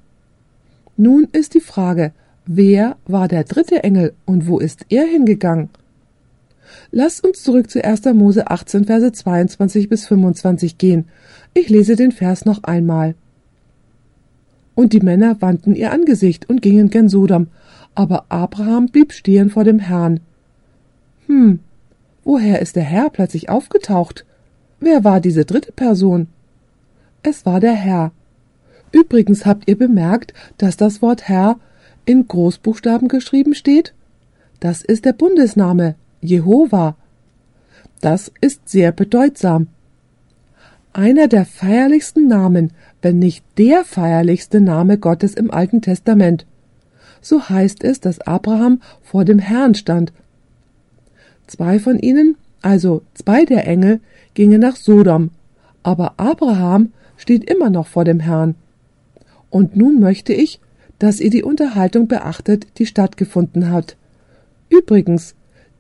Nun 0.96 1.28
ist 1.32 1.54
die 1.54 1.60
Frage, 1.60 2.12
wer 2.44 2.96
war 3.06 3.28
der 3.28 3.44
dritte 3.44 3.84
Engel 3.84 4.14
und 4.26 4.48
wo 4.48 4.58
ist 4.58 4.84
er 4.88 5.06
hingegangen? 5.06 5.70
Lass 6.90 7.20
uns 7.20 7.42
zurück 7.42 7.70
zu 7.70 7.84
1. 7.84 8.04
Mose 8.14 8.50
18, 8.50 8.84
Verse 8.84 9.12
22 9.12 9.88
bis 9.88 10.06
25 10.06 10.78
gehen. 10.78 11.06
Ich 11.52 11.68
lese 11.68 11.96
den 11.96 12.12
Vers 12.12 12.44
noch 12.44 12.64
einmal. 12.64 13.14
Und 14.74 14.92
die 14.92 15.00
Männer 15.00 15.40
wandten 15.40 15.74
ihr 15.74 15.92
Angesicht 15.92 16.48
und 16.48 16.62
gingen 16.62 16.90
gen 16.90 17.08
Sodom, 17.08 17.48
aber 17.94 18.26
Abraham 18.28 18.86
blieb 18.86 19.12
stehen 19.12 19.50
vor 19.50 19.64
dem 19.64 19.78
Herrn. 19.78 20.20
Hm, 21.26 21.60
woher 22.24 22.60
ist 22.60 22.76
der 22.76 22.82
Herr 22.82 23.10
plötzlich 23.10 23.48
aufgetaucht? 23.48 24.24
Wer 24.80 25.04
war 25.04 25.20
diese 25.20 25.44
dritte 25.44 25.72
Person? 25.72 26.26
Es 27.22 27.46
war 27.46 27.60
der 27.60 27.72
Herr. 27.72 28.12
Übrigens 28.92 29.46
habt 29.46 29.68
ihr 29.68 29.78
bemerkt, 29.78 30.34
dass 30.58 30.76
das 30.76 31.02
Wort 31.02 31.28
Herr 31.28 31.58
in 32.04 32.28
Großbuchstaben 32.28 33.08
geschrieben 33.08 33.54
steht? 33.54 33.94
Das 34.60 34.82
ist 34.82 35.04
der 35.04 35.12
Bundesname 35.12 35.94
Jehova. 36.24 36.96
Das 38.00 38.32
ist 38.40 38.68
sehr 38.68 38.92
bedeutsam. 38.92 39.68
Einer 40.92 41.28
der 41.28 41.44
feierlichsten 41.44 42.28
Namen, 42.28 42.72
wenn 43.02 43.18
nicht 43.18 43.44
der 43.58 43.84
feierlichste 43.84 44.60
Name 44.60 44.98
Gottes 44.98 45.34
im 45.34 45.50
Alten 45.50 45.82
Testament. 45.82 46.46
So 47.20 47.48
heißt 47.48 47.82
es, 47.84 48.00
dass 48.00 48.20
Abraham 48.20 48.80
vor 49.02 49.24
dem 49.24 49.38
Herrn 49.38 49.74
stand. 49.74 50.12
Zwei 51.46 51.78
von 51.78 51.98
ihnen, 51.98 52.36
also 52.62 53.02
zwei 53.14 53.44
der 53.44 53.66
Engel, 53.66 54.00
gingen 54.34 54.60
nach 54.60 54.76
Sodom, 54.76 55.30
aber 55.82 56.14
Abraham 56.16 56.92
steht 57.16 57.48
immer 57.50 57.70
noch 57.70 57.86
vor 57.86 58.04
dem 58.04 58.20
Herrn. 58.20 58.54
Und 59.50 59.76
nun 59.76 60.00
möchte 60.00 60.32
ich, 60.32 60.60
dass 60.98 61.20
ihr 61.20 61.30
die 61.30 61.42
Unterhaltung 61.42 62.08
beachtet, 62.08 62.66
die 62.78 62.86
stattgefunden 62.86 63.70
hat. 63.70 63.96
Übrigens, 64.68 65.34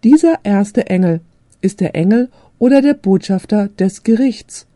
dieser 0.04 0.44
erste 0.44 0.86
Engel 0.86 1.20
ist 1.60 1.80
der 1.80 1.94
Engel 1.94 2.28
oder 2.58 2.82
der 2.82 2.94
Botschafter 2.94 3.68
des 3.68 4.02
Gerichts. 4.02 4.66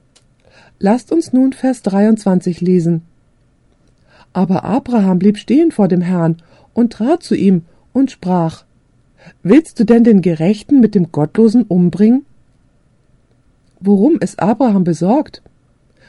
Lasst 0.78 1.12
uns 1.12 1.32
nun 1.32 1.52
Vers 1.52 1.82
23 1.82 2.60
lesen. 2.60 3.02
Aber 4.32 4.64
Abraham 4.64 5.18
blieb 5.18 5.38
stehen 5.38 5.70
vor 5.70 5.88
dem 5.88 6.00
Herrn 6.00 6.38
und 6.74 6.92
trat 6.92 7.22
zu 7.22 7.34
ihm 7.34 7.62
und 7.92 8.10
sprach, 8.10 8.64
Willst 9.42 9.78
du 9.78 9.84
denn 9.84 10.04
den 10.04 10.22
Gerechten 10.22 10.80
mit 10.80 10.94
dem 10.94 11.12
Gottlosen 11.12 11.62
umbringen? 11.62 12.24
Worum 13.80 14.18
ist 14.18 14.40
Abraham 14.40 14.84
besorgt? 14.84 15.42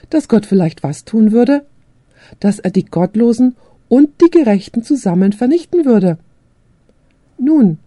dass 0.09 0.27
Gott 0.27 0.45
vielleicht 0.45 0.83
was 0.83 1.05
tun 1.05 1.31
würde? 1.31 1.65
Dass 2.39 2.59
er 2.59 2.71
die 2.71 2.85
Gottlosen 2.85 3.55
und 3.87 4.21
die 4.21 4.29
Gerechten 4.29 4.83
zusammen 4.83 5.33
vernichten 5.33 5.85
würde. 5.85 6.17
Nun, 7.37 7.79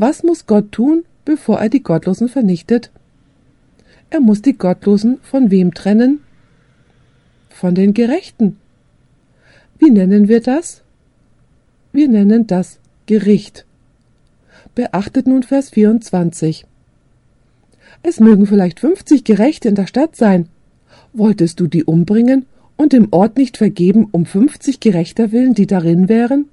was 0.00 0.22
muss 0.22 0.46
Gott 0.46 0.72
tun, 0.72 1.04
bevor 1.24 1.60
er 1.60 1.68
die 1.68 1.82
Gottlosen 1.82 2.28
vernichtet? 2.28 2.90
Er 4.08 4.20
muss 4.20 4.42
die 4.42 4.56
Gottlosen 4.56 5.18
von 5.22 5.50
wem 5.50 5.74
trennen? 5.74 6.20
Von 7.50 7.74
den 7.74 7.92
Gerechten. 7.94 8.56
Wie 9.78 9.90
nennen 9.90 10.26
wir 10.28 10.40
das? 10.40 10.82
Wir 11.92 12.08
nennen 12.08 12.46
das 12.46 12.78
Gericht. 13.06 13.66
Beachtet 14.74 15.26
nun 15.26 15.42
Vers 15.42 15.70
24. 15.70 16.64
Es 18.02 18.20
mögen 18.20 18.46
vielleicht 18.46 18.80
50 18.80 19.24
Gerechte 19.24 19.68
in 19.68 19.74
der 19.74 19.86
Stadt 19.86 20.16
sein, 20.16 20.48
Wolltest 21.12 21.58
du 21.58 21.66
die 21.66 21.84
umbringen 21.84 22.46
und 22.76 22.92
dem 22.92 23.08
Ort 23.10 23.36
nicht 23.36 23.56
vergeben 23.56 24.08
um 24.12 24.26
fünfzig 24.26 24.80
Gerechter 24.80 25.32
willen, 25.32 25.54
die 25.54 25.66
darin 25.66 26.08
wären? 26.08 26.46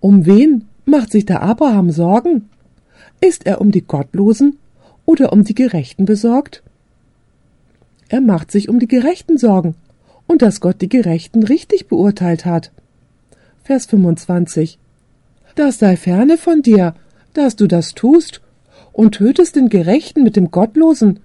Um 0.00 0.26
wen 0.26 0.66
macht 0.84 1.10
sich 1.10 1.24
der 1.24 1.42
Abraham 1.42 1.90
Sorgen? 1.90 2.50
Ist 3.24 3.46
er 3.46 3.60
um 3.60 3.70
die 3.70 3.80
Gottlosen 3.80 4.58
oder 5.06 5.32
um 5.32 5.44
die 5.44 5.54
Gerechten 5.54 6.04
besorgt? 6.04 6.62
Er 8.08 8.20
macht 8.20 8.50
sich 8.50 8.68
um 8.68 8.78
die 8.78 8.88
Gerechten 8.88 9.38
Sorgen 9.38 9.74
und 10.26 10.42
dass 10.42 10.60
Gott 10.60 10.82
die 10.82 10.88
Gerechten 10.88 11.42
richtig 11.42 11.88
beurteilt 11.88 12.44
hat. 12.44 12.70
Vers 13.62 13.86
25 13.86 14.78
Das 15.54 15.78
sei 15.78 15.96
ferne 15.96 16.36
von 16.36 16.60
dir, 16.60 16.94
dass 17.32 17.56
du 17.56 17.66
das 17.66 17.94
tust 17.94 18.42
und 18.92 19.12
tötest 19.12 19.56
den 19.56 19.68
Gerechten 19.68 20.22
mit 20.22 20.36
dem 20.36 20.50
Gottlosen 20.50 21.20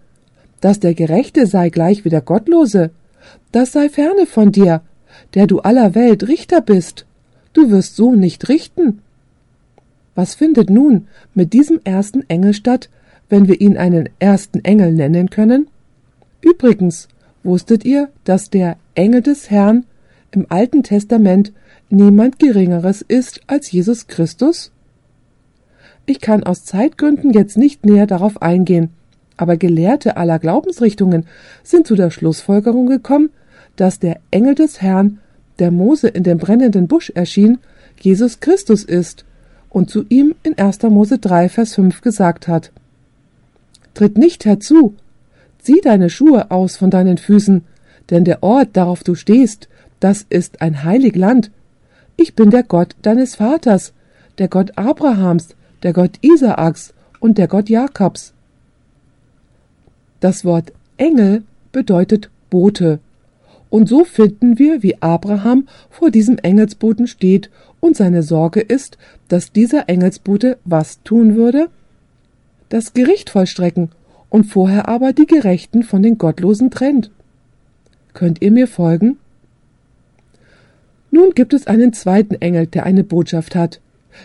dass 0.61 0.79
der 0.79 0.93
Gerechte 0.93 1.47
sei 1.47 1.69
gleich 1.69 2.05
wie 2.05 2.09
der 2.09 2.21
Gottlose, 2.21 2.91
das 3.51 3.71
sei 3.71 3.89
ferne 3.89 4.25
von 4.25 4.51
dir, 4.51 4.81
der 5.33 5.47
du 5.47 5.59
aller 5.59 5.95
Welt 5.95 6.27
Richter 6.27 6.61
bist. 6.61 7.05
Du 7.53 7.71
wirst 7.71 7.95
so 7.95 8.13
nicht 8.13 8.49
richten. 8.49 9.01
Was 10.15 10.35
findet 10.35 10.69
nun 10.69 11.07
mit 11.33 11.53
diesem 11.53 11.79
ersten 11.83 12.27
Engel 12.29 12.53
statt, 12.53 12.89
wenn 13.29 13.47
wir 13.47 13.61
ihn 13.61 13.77
einen 13.77 14.09
ersten 14.19 14.63
Engel 14.65 14.91
nennen 14.93 15.29
können? 15.29 15.67
Übrigens, 16.41 17.07
wusstet 17.43 17.85
ihr, 17.85 18.09
dass 18.23 18.49
der 18.49 18.77
Engel 18.95 19.21
des 19.21 19.49
Herrn 19.49 19.85
im 20.31 20.45
Alten 20.49 20.83
Testament 20.83 21.53
niemand 21.89 22.39
Geringeres 22.39 23.01
ist 23.01 23.41
als 23.47 23.71
Jesus 23.71 24.07
Christus? 24.07 24.71
Ich 26.05 26.21
kann 26.21 26.43
aus 26.43 26.65
Zeitgründen 26.65 27.33
jetzt 27.33 27.57
nicht 27.57 27.85
näher 27.85 28.07
darauf 28.07 28.41
eingehen, 28.41 28.89
aber 29.37 29.57
Gelehrte 29.57 30.17
aller 30.17 30.39
Glaubensrichtungen 30.39 31.25
sind 31.63 31.87
zu 31.87 31.95
der 31.95 32.09
Schlussfolgerung 32.09 32.87
gekommen, 32.87 33.29
dass 33.75 33.99
der 33.99 34.19
Engel 34.31 34.55
des 34.55 34.81
Herrn, 34.81 35.19
der 35.59 35.71
Mose 35.71 36.07
in 36.07 36.23
dem 36.23 36.37
brennenden 36.37 36.87
Busch 36.87 37.11
erschien, 37.11 37.59
Jesus 38.01 38.39
Christus 38.39 38.83
ist 38.83 39.25
und 39.69 39.89
zu 39.89 40.05
ihm 40.09 40.35
in 40.43 40.57
1. 40.57 40.83
Mose 40.83 41.19
3, 41.19 41.49
Vers 41.49 41.75
5 41.75 42.01
gesagt 42.01 42.47
hat. 42.47 42.71
Tritt 43.93 44.17
nicht 44.17 44.45
herzu, 44.45 44.95
zieh 45.59 45.81
deine 45.81 46.09
Schuhe 46.09 46.51
aus 46.51 46.77
von 46.77 46.89
deinen 46.89 47.17
Füßen, 47.17 47.63
denn 48.09 48.25
der 48.25 48.43
Ort, 48.43 48.69
darauf 48.73 49.03
du 49.03 49.15
stehst, 49.15 49.67
das 49.99 50.25
ist 50.29 50.61
ein 50.61 50.83
heilig 50.83 51.15
Land. 51.15 51.51
Ich 52.15 52.35
bin 52.35 52.49
der 52.49 52.63
Gott 52.63 52.95
deines 53.01 53.35
Vaters, 53.35 53.93
der 54.37 54.47
Gott 54.47 54.77
Abrahams, 54.77 55.49
der 55.83 55.93
Gott 55.93 56.17
Isaaks 56.21 56.93
und 57.19 57.37
der 57.37 57.47
Gott 57.47 57.69
Jakobs. 57.69 58.33
Das 60.19 60.43
Wort 60.43 60.73
Engel 60.97 61.43
bedeutet 61.71 62.29
Bote. 62.49 62.99
Und 63.69 63.87
so 63.87 64.03
finden 64.03 64.57
wir, 64.57 64.81
wie 64.81 65.01
Abraham 65.01 65.67
vor 65.89 66.09
diesem 66.09 66.37
Engelsboten 66.39 67.07
steht 67.07 67.49
und 67.79 67.95
seine 67.95 68.23
Sorge 68.23 68.61
ist, 68.61 68.97
dass 69.27 69.51
dieser 69.51 69.89
Engelsbote 69.89 70.57
was 70.65 71.01
tun 71.03 71.35
würde? 71.35 71.69
Das 72.69 72.93
Gericht 72.93 73.29
vollstrecken 73.29 73.89
und 74.29 74.45
vorher 74.45 74.87
aber 74.87 75.13
die 75.13 75.25
Gerechten 75.25 75.83
von 75.83 76.01
den 76.01 76.17
Gottlosen 76.17 76.71
trennt. 76.71 77.11
Könnt 78.13 78.41
ihr 78.41 78.51
mir 78.51 78.67
folgen? 78.67 79.17
Nun 81.11 81.31
gibt 81.33 81.53
es 81.53 81.67
einen 81.67 81.93
zweiten 81.93 82.35
Engel, 82.35 82.67
der 82.67 82.85
eine 82.85 83.03
Botschaft 83.03 83.55
hat. 83.55 83.79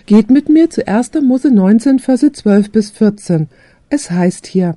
Geht 0.07 0.31
mit 0.31 0.49
mir 0.49 0.71
zu 0.71 0.87
1. 0.87 1.13
Mose 1.23 1.51
19, 1.51 1.99
Verse 1.99 2.33
12 2.33 2.71
bis 2.71 2.91
14. 2.91 3.49
Es 3.89 4.11
heißt 4.11 4.47
hier, 4.47 4.77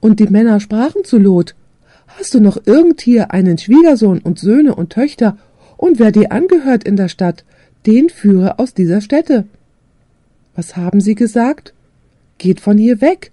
und 0.00 0.20
die 0.20 0.28
Männer 0.28 0.60
sprachen 0.60 1.04
zu 1.04 1.18
Lot, 1.18 1.54
Hast 2.18 2.32
du 2.32 2.40
noch 2.40 2.56
irgend 2.64 3.02
hier 3.02 3.30
einen 3.32 3.58
Schwiegersohn 3.58 4.20
und 4.20 4.38
Söhne 4.38 4.74
und 4.74 4.90
Töchter, 4.90 5.36
und 5.76 5.98
wer 5.98 6.12
dir 6.12 6.32
angehört 6.32 6.84
in 6.84 6.96
der 6.96 7.08
Stadt, 7.08 7.44
den 7.84 8.08
führe 8.08 8.58
aus 8.58 8.72
dieser 8.72 9.02
Stätte. 9.02 9.44
Was 10.54 10.78
haben 10.78 11.02
sie 11.02 11.14
gesagt? 11.14 11.74
Geht 12.38 12.60
von 12.60 12.78
hier 12.78 13.02
weg. 13.02 13.32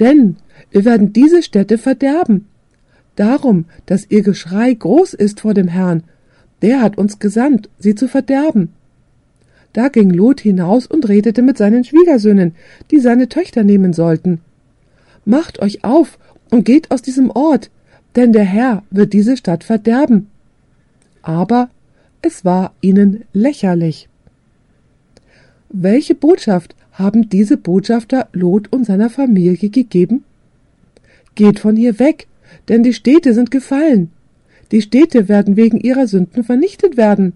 Denn 0.00 0.36
wir 0.72 0.84
werden 0.84 1.12
diese 1.12 1.40
Stätte 1.44 1.78
verderben. 1.78 2.48
Darum, 3.14 3.66
dass 3.86 4.10
ihr 4.10 4.22
Geschrei 4.22 4.74
groß 4.74 5.14
ist 5.14 5.40
vor 5.40 5.54
dem 5.54 5.68
Herrn, 5.68 6.02
der 6.62 6.80
hat 6.80 6.98
uns 6.98 7.20
gesandt, 7.20 7.68
sie 7.78 7.94
zu 7.94 8.08
verderben. 8.08 8.70
Da 9.72 9.88
ging 9.88 10.10
Lot 10.10 10.40
hinaus 10.40 10.86
und 10.86 11.08
redete 11.08 11.42
mit 11.42 11.58
seinen 11.58 11.84
Schwiegersöhnen, 11.84 12.56
die 12.90 12.98
seine 12.98 13.28
Töchter 13.28 13.62
nehmen 13.62 13.92
sollten. 13.92 14.40
Macht 15.24 15.60
euch 15.60 15.84
auf 15.84 16.18
und 16.52 16.64
geht 16.64 16.90
aus 16.90 17.02
diesem 17.02 17.30
Ort, 17.30 17.70
denn 18.14 18.32
der 18.32 18.44
Herr 18.44 18.84
wird 18.90 19.14
diese 19.14 19.36
Stadt 19.36 19.64
verderben. 19.64 20.28
Aber 21.22 21.70
es 22.20 22.44
war 22.44 22.74
ihnen 22.82 23.24
lächerlich. 23.32 24.08
Welche 25.70 26.14
Botschaft 26.14 26.76
haben 26.92 27.30
diese 27.30 27.56
Botschafter 27.56 28.28
Lot 28.32 28.70
und 28.70 28.84
seiner 28.84 29.08
Familie 29.08 29.70
gegeben? 29.70 30.24
Geht 31.34 31.58
von 31.58 31.74
hier 31.74 31.98
weg, 31.98 32.26
denn 32.68 32.82
die 32.82 32.92
Städte 32.92 33.32
sind 33.32 33.50
gefallen. 33.50 34.10
Die 34.72 34.82
Städte 34.82 35.30
werden 35.30 35.56
wegen 35.56 35.80
ihrer 35.80 36.06
Sünden 36.06 36.44
vernichtet 36.44 36.98
werden. 36.98 37.32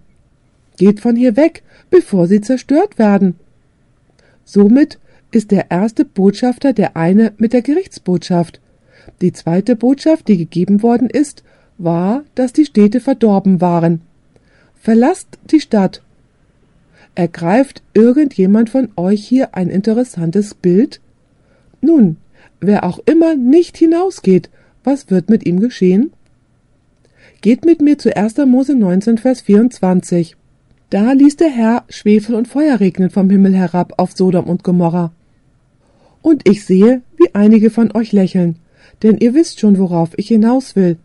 Geht 0.76 1.00
von 1.00 1.16
hier 1.16 1.36
weg, 1.36 1.62
bevor 1.88 2.26
sie 2.26 2.42
zerstört 2.42 2.98
werden. 2.98 3.36
Somit 4.44 4.98
ist 5.30 5.50
der 5.52 5.70
erste 5.70 6.04
Botschafter 6.04 6.74
der 6.74 6.98
eine 6.98 7.32
mit 7.38 7.54
der 7.54 7.62
Gerichtsbotschaft. 7.62 8.60
Die 9.20 9.32
zweite 9.32 9.76
Botschaft, 9.76 10.28
die 10.28 10.36
gegeben 10.36 10.82
worden 10.82 11.08
ist, 11.08 11.42
war, 11.78 12.24
dass 12.34 12.52
die 12.52 12.64
Städte 12.64 13.00
verdorben 13.00 13.60
waren. 13.60 14.02
Verlasst 14.80 15.38
die 15.50 15.60
Stadt. 15.60 16.02
Ergreift 17.14 17.82
irgendjemand 17.94 18.70
von 18.70 18.90
euch 18.96 19.26
hier 19.26 19.54
ein 19.54 19.68
interessantes 19.68 20.54
Bild? 20.54 21.00
Nun, 21.80 22.18
wer 22.60 22.84
auch 22.84 22.98
immer 23.06 23.34
nicht 23.34 23.76
hinausgeht, 23.78 24.50
was 24.84 25.10
wird 25.10 25.30
mit 25.30 25.46
ihm 25.46 25.60
geschehen? 25.60 26.12
Geht 27.40 27.64
mit 27.64 27.80
mir 27.80 27.98
zu 27.98 28.14
1. 28.14 28.36
Mose 28.46 28.74
19, 28.74 29.18
Vers 29.18 29.40
24. 29.40 30.36
Da 30.90 31.12
ließ 31.12 31.36
der 31.36 31.50
Herr 31.50 31.84
Schwefel 31.88 32.34
und 32.34 32.48
Feuer 32.48 32.80
regnen 32.80 33.10
vom 33.10 33.28
Himmel 33.30 33.54
herab 33.54 33.94
auf 33.96 34.12
Sodom 34.12 34.44
und 34.44 34.62
Gomorra. 34.62 35.12
Und 36.22 36.48
ich 36.48 36.64
sehe, 36.64 37.02
wie 37.16 37.34
einige 37.34 37.70
von 37.70 37.92
euch 37.92 38.12
lächeln, 38.12 38.56
denn 39.02 39.18
ihr 39.18 39.34
wisst 39.34 39.60
schon, 39.60 39.78
worauf 39.78 40.10
ich 40.16 40.28
hinaus 40.28 40.76
will, 40.76 40.96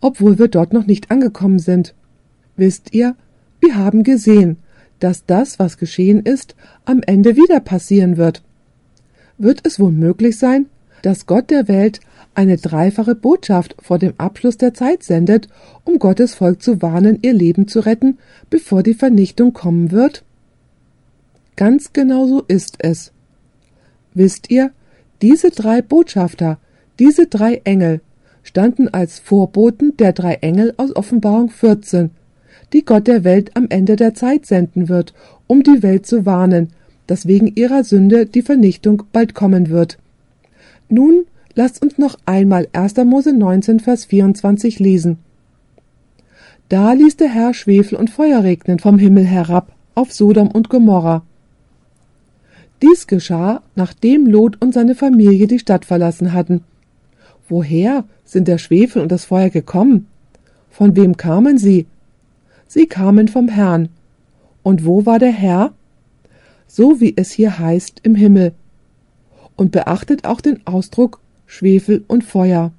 obwohl 0.00 0.38
wir 0.38 0.48
dort 0.48 0.72
noch 0.72 0.86
nicht 0.86 1.10
angekommen 1.10 1.58
sind. 1.58 1.94
Wisst 2.56 2.94
ihr, 2.94 3.16
wir 3.60 3.76
haben 3.76 4.02
gesehen, 4.02 4.56
dass 4.98 5.24
das, 5.26 5.58
was 5.58 5.78
geschehen 5.78 6.20
ist, 6.20 6.54
am 6.84 7.02
Ende 7.04 7.36
wieder 7.36 7.60
passieren 7.60 8.16
wird. 8.16 8.42
Wird 9.38 9.66
es 9.66 9.80
wohl 9.80 9.92
möglich 9.92 10.38
sein, 10.38 10.66
dass 11.02 11.26
Gott 11.26 11.50
der 11.50 11.68
Welt 11.68 12.00
eine 12.34 12.56
dreifache 12.56 13.14
Botschaft 13.14 13.74
vor 13.80 13.98
dem 13.98 14.14
Abschluss 14.18 14.56
der 14.56 14.74
Zeit 14.74 15.02
sendet, 15.02 15.48
um 15.84 15.98
Gottes 15.98 16.34
Volk 16.34 16.62
zu 16.62 16.82
warnen, 16.82 17.18
ihr 17.22 17.32
Leben 17.32 17.66
zu 17.66 17.80
retten, 17.80 18.18
bevor 18.50 18.82
die 18.82 18.94
Vernichtung 18.94 19.52
kommen 19.52 19.90
wird? 19.90 20.24
Ganz 21.56 21.92
genau 21.92 22.26
so 22.26 22.42
ist 22.42 22.76
es. 22.78 23.12
Wisst 24.14 24.50
ihr, 24.50 24.70
diese 25.22 25.50
drei 25.50 25.82
Botschafter, 25.82 26.58
diese 27.00 27.26
drei 27.26 27.62
Engel, 27.64 28.02
standen 28.42 28.88
als 28.88 29.18
Vorboten 29.18 29.96
der 29.96 30.12
drei 30.12 30.34
Engel 30.34 30.74
aus 30.76 30.94
Offenbarung 30.94 31.48
14, 31.48 32.10
die 32.72 32.84
Gott 32.84 33.06
der 33.06 33.24
Welt 33.24 33.56
am 33.56 33.66
Ende 33.70 33.96
der 33.96 34.14
Zeit 34.14 34.46
senden 34.46 34.88
wird, 34.88 35.14
um 35.46 35.62
die 35.62 35.82
Welt 35.82 36.06
zu 36.06 36.26
warnen, 36.26 36.68
dass 37.06 37.26
wegen 37.26 37.48
ihrer 37.56 37.84
Sünde 37.84 38.26
die 38.26 38.42
Vernichtung 38.42 39.02
bald 39.12 39.34
kommen 39.34 39.70
wird. 39.70 39.98
Nun 40.88 41.24
lasst 41.54 41.82
uns 41.82 41.98
noch 41.98 42.18
einmal 42.26 42.68
1. 42.72 42.96
Mose 42.98 43.32
19, 43.32 43.80
Vers 43.80 44.04
24 44.04 44.78
lesen. 44.78 45.18
Da 46.68 46.92
ließ 46.92 47.16
der 47.16 47.28
Herr 47.28 47.54
Schwefel 47.54 47.98
und 47.98 48.10
Feuer 48.10 48.44
regnen 48.44 48.78
vom 48.78 48.98
Himmel 48.98 49.24
herab 49.24 49.72
auf 49.94 50.12
Sodom 50.12 50.48
und 50.48 50.68
Gomorra. 50.68 51.22
Dies 52.82 53.06
geschah, 53.06 53.62
nachdem 53.74 54.26
Lot 54.26 54.60
und 54.60 54.72
seine 54.72 54.94
Familie 54.94 55.46
die 55.46 55.58
Stadt 55.58 55.84
verlassen 55.84 56.32
hatten. 56.32 56.62
Woher 57.50 58.04
sind 58.24 58.46
der 58.46 58.58
Schwefel 58.58 59.02
und 59.02 59.10
das 59.10 59.24
Feuer 59.24 59.50
gekommen? 59.50 60.06
Von 60.70 60.94
wem 60.94 61.16
kamen 61.16 61.58
sie? 61.58 61.86
Sie 62.68 62.86
kamen 62.86 63.26
vom 63.26 63.48
Herrn. 63.48 63.88
Und 64.62 64.86
wo 64.86 65.04
war 65.04 65.18
der 65.18 65.32
Herr? 65.32 65.72
So 66.68 67.00
wie 67.00 67.12
es 67.16 67.32
hier 67.32 67.58
heißt 67.58 68.00
im 68.04 68.14
Himmel. 68.14 68.52
Und 69.56 69.72
beachtet 69.72 70.24
auch 70.24 70.40
den 70.40 70.64
Ausdruck 70.64 71.20
Schwefel 71.44 72.04
und 72.06 72.22
Feuer. 72.22 72.70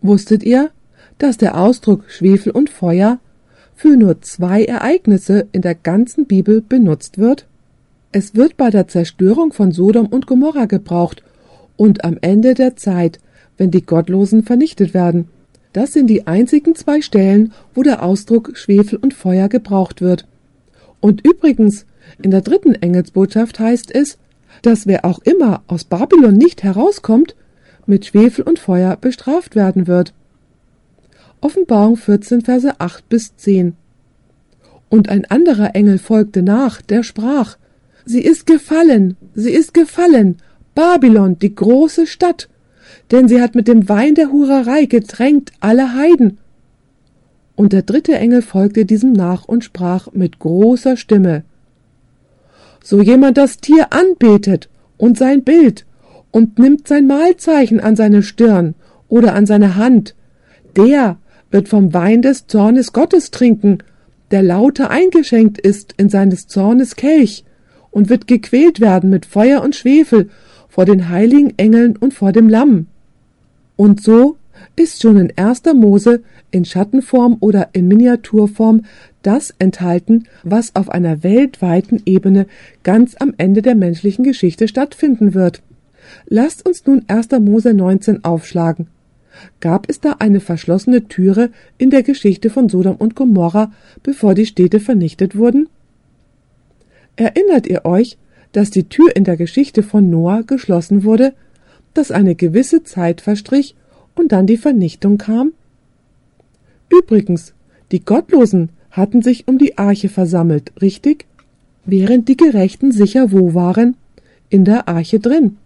Wusstet 0.00 0.42
ihr, 0.42 0.70
dass 1.18 1.36
der 1.36 1.60
Ausdruck 1.60 2.04
Schwefel 2.08 2.52
und 2.52 2.70
Feuer 2.70 3.18
für 3.74 3.98
nur 3.98 4.22
zwei 4.22 4.64
Ereignisse 4.64 5.46
in 5.52 5.60
der 5.60 5.74
ganzen 5.74 6.24
Bibel 6.24 6.62
benutzt 6.62 7.18
wird? 7.18 7.46
Es 8.12 8.34
wird 8.34 8.56
bei 8.56 8.70
der 8.70 8.88
Zerstörung 8.88 9.52
von 9.52 9.72
Sodom 9.72 10.06
und 10.06 10.26
Gomorra 10.26 10.64
gebraucht 10.64 11.22
und 11.76 12.02
am 12.04 12.16
Ende 12.22 12.54
der 12.54 12.76
Zeit, 12.76 13.18
wenn 13.56 13.70
die 13.70 13.84
Gottlosen 13.84 14.42
vernichtet 14.42 14.94
werden. 14.94 15.28
Das 15.72 15.92
sind 15.92 16.08
die 16.08 16.26
einzigen 16.26 16.74
zwei 16.74 17.00
Stellen, 17.00 17.52
wo 17.74 17.82
der 17.82 18.02
Ausdruck 18.02 18.56
Schwefel 18.56 18.98
und 19.00 19.14
Feuer 19.14 19.48
gebraucht 19.48 20.00
wird. 20.00 20.26
Und 21.00 21.26
übrigens, 21.26 21.86
in 22.22 22.30
der 22.30 22.42
dritten 22.42 22.74
Engelsbotschaft 22.74 23.58
heißt 23.58 23.94
es, 23.94 24.18
dass 24.62 24.86
wer 24.86 25.04
auch 25.04 25.18
immer 25.20 25.62
aus 25.66 25.84
Babylon 25.84 26.36
nicht 26.36 26.62
herauskommt, 26.62 27.34
mit 27.86 28.06
Schwefel 28.06 28.44
und 28.44 28.58
Feuer 28.58 28.96
bestraft 28.96 29.56
werden 29.56 29.86
wird. 29.86 30.14
Offenbarung 31.40 31.96
14, 31.96 32.42
Verse 32.42 32.72
8 32.78 33.08
bis 33.08 33.36
10. 33.36 33.74
Und 34.88 35.08
ein 35.08 35.24
anderer 35.24 35.74
Engel 35.74 35.98
folgte 35.98 36.42
nach, 36.42 36.80
der 36.80 37.02
sprach, 37.02 37.56
Sie 38.06 38.20
ist 38.20 38.46
gefallen, 38.46 39.16
sie 39.34 39.50
ist 39.50 39.72
gefallen, 39.72 40.36
Babylon, 40.74 41.38
die 41.38 41.54
große 41.54 42.06
Stadt, 42.06 42.48
denn 43.10 43.28
sie 43.28 43.40
hat 43.40 43.54
mit 43.54 43.68
dem 43.68 43.88
Wein 43.88 44.14
der 44.14 44.32
Hurerei 44.32 44.86
getränkt 44.86 45.52
alle 45.60 45.94
Heiden. 45.94 46.38
Und 47.56 47.72
der 47.72 47.82
dritte 47.82 48.16
Engel 48.16 48.42
folgte 48.42 48.84
diesem 48.84 49.12
nach 49.12 49.44
und 49.44 49.64
sprach 49.64 50.08
mit 50.12 50.38
großer 50.38 50.96
Stimme, 50.96 51.44
So 52.82 53.00
jemand 53.00 53.38
das 53.38 53.58
Tier 53.58 53.92
anbetet 53.92 54.68
und 54.96 55.18
sein 55.18 55.44
Bild 55.44 55.86
und 56.30 56.58
nimmt 56.58 56.88
sein 56.88 57.06
Mahlzeichen 57.06 57.80
an 57.80 57.96
seine 57.96 58.22
Stirn 58.22 58.74
oder 59.08 59.34
an 59.34 59.46
seine 59.46 59.76
Hand, 59.76 60.14
der 60.76 61.18
wird 61.50 61.68
vom 61.68 61.94
Wein 61.94 62.22
des 62.22 62.48
Zornes 62.48 62.92
Gottes 62.92 63.30
trinken, 63.30 63.78
der 64.32 64.42
lauter 64.42 64.90
eingeschenkt 64.90 65.60
ist 65.60 65.94
in 65.96 66.08
seines 66.08 66.48
Zornes 66.48 66.96
Kelch, 66.96 67.44
und 67.92 68.08
wird 68.08 68.26
gequält 68.26 68.80
werden 68.80 69.08
mit 69.08 69.24
Feuer 69.24 69.62
und 69.62 69.76
Schwefel 69.76 70.28
vor 70.68 70.84
den 70.84 71.08
heiligen 71.08 71.56
Engeln 71.56 71.96
und 71.96 72.12
vor 72.12 72.32
dem 72.32 72.48
Lamm. 72.48 72.88
Und 73.76 74.02
so 74.02 74.36
ist 74.76 75.02
schon 75.02 75.16
in 75.16 75.32
erster 75.34 75.74
Mose 75.74 76.22
in 76.50 76.64
Schattenform 76.64 77.36
oder 77.40 77.70
in 77.72 77.88
Miniaturform 77.88 78.82
das 79.22 79.54
enthalten, 79.58 80.24
was 80.42 80.76
auf 80.76 80.88
einer 80.88 81.22
weltweiten 81.22 82.02
Ebene 82.04 82.46
ganz 82.82 83.16
am 83.18 83.34
Ende 83.38 83.62
der 83.62 83.74
menschlichen 83.74 84.24
Geschichte 84.24 84.68
stattfinden 84.68 85.34
wird. 85.34 85.62
Lasst 86.26 86.66
uns 86.66 86.86
nun 86.86 87.04
1. 87.08 87.30
Mose 87.40 87.74
19 87.74 88.24
aufschlagen. 88.24 88.88
Gab 89.60 89.88
es 89.88 90.00
da 90.00 90.16
eine 90.18 90.40
verschlossene 90.40 91.08
Türe 91.08 91.50
in 91.78 91.90
der 91.90 92.02
Geschichte 92.02 92.50
von 92.50 92.68
Sodom 92.68 92.96
und 92.96 93.16
Gomorra, 93.16 93.72
bevor 94.02 94.34
die 94.34 94.46
Städte 94.46 94.78
vernichtet 94.78 95.36
wurden? 95.36 95.68
Erinnert 97.16 97.66
ihr 97.66 97.84
euch, 97.84 98.16
dass 98.52 98.70
die 98.70 98.88
Tür 98.88 99.14
in 99.16 99.24
der 99.24 99.36
Geschichte 99.36 99.82
von 99.82 100.10
Noah 100.10 100.42
geschlossen 100.44 101.02
wurde, 101.02 101.32
dass 101.94 102.10
eine 102.10 102.34
gewisse 102.34 102.82
Zeit 102.82 103.20
verstrich 103.20 103.74
und 104.14 104.32
dann 104.32 104.46
die 104.46 104.56
Vernichtung 104.56 105.18
kam? 105.18 105.52
Übrigens, 106.88 107.54
die 107.92 108.04
Gottlosen 108.04 108.70
hatten 108.90 109.22
sich 109.22 109.48
um 109.48 109.58
die 109.58 109.78
Arche 109.78 110.08
versammelt, 110.08 110.72
richtig? 110.80 111.26
Während 111.84 112.28
die 112.28 112.36
Gerechten 112.36 112.92
sicher 112.92 113.32
wo 113.32 113.54
waren? 113.54 113.96
In 114.50 114.64
der 114.64 114.88
Arche 114.88 115.18
drin. 115.18 115.56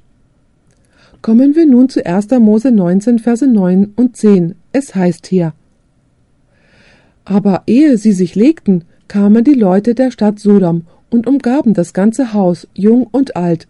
Kommen 1.20 1.56
wir 1.56 1.66
nun 1.66 1.88
zu 1.88 2.04
1. 2.04 2.30
Mose 2.38 2.70
19, 2.70 3.18
Verse 3.18 3.46
9 3.46 3.92
und 3.96 4.16
10. 4.16 4.54
Es 4.72 4.94
heißt 4.94 5.26
hier, 5.26 5.52
aber 7.28 7.62
ehe 7.66 7.98
sie 7.98 8.12
sich 8.12 8.34
legten, 8.34 8.84
kamen 9.06 9.44
die 9.44 9.54
Leute 9.54 9.94
der 9.94 10.10
Stadt 10.10 10.38
Sodom 10.38 10.86
und 11.10 11.26
umgaben 11.26 11.74
das 11.74 11.92
ganze 11.92 12.32
Haus, 12.32 12.66
jung 12.72 13.06
und 13.06 13.36
alt, 13.36 13.68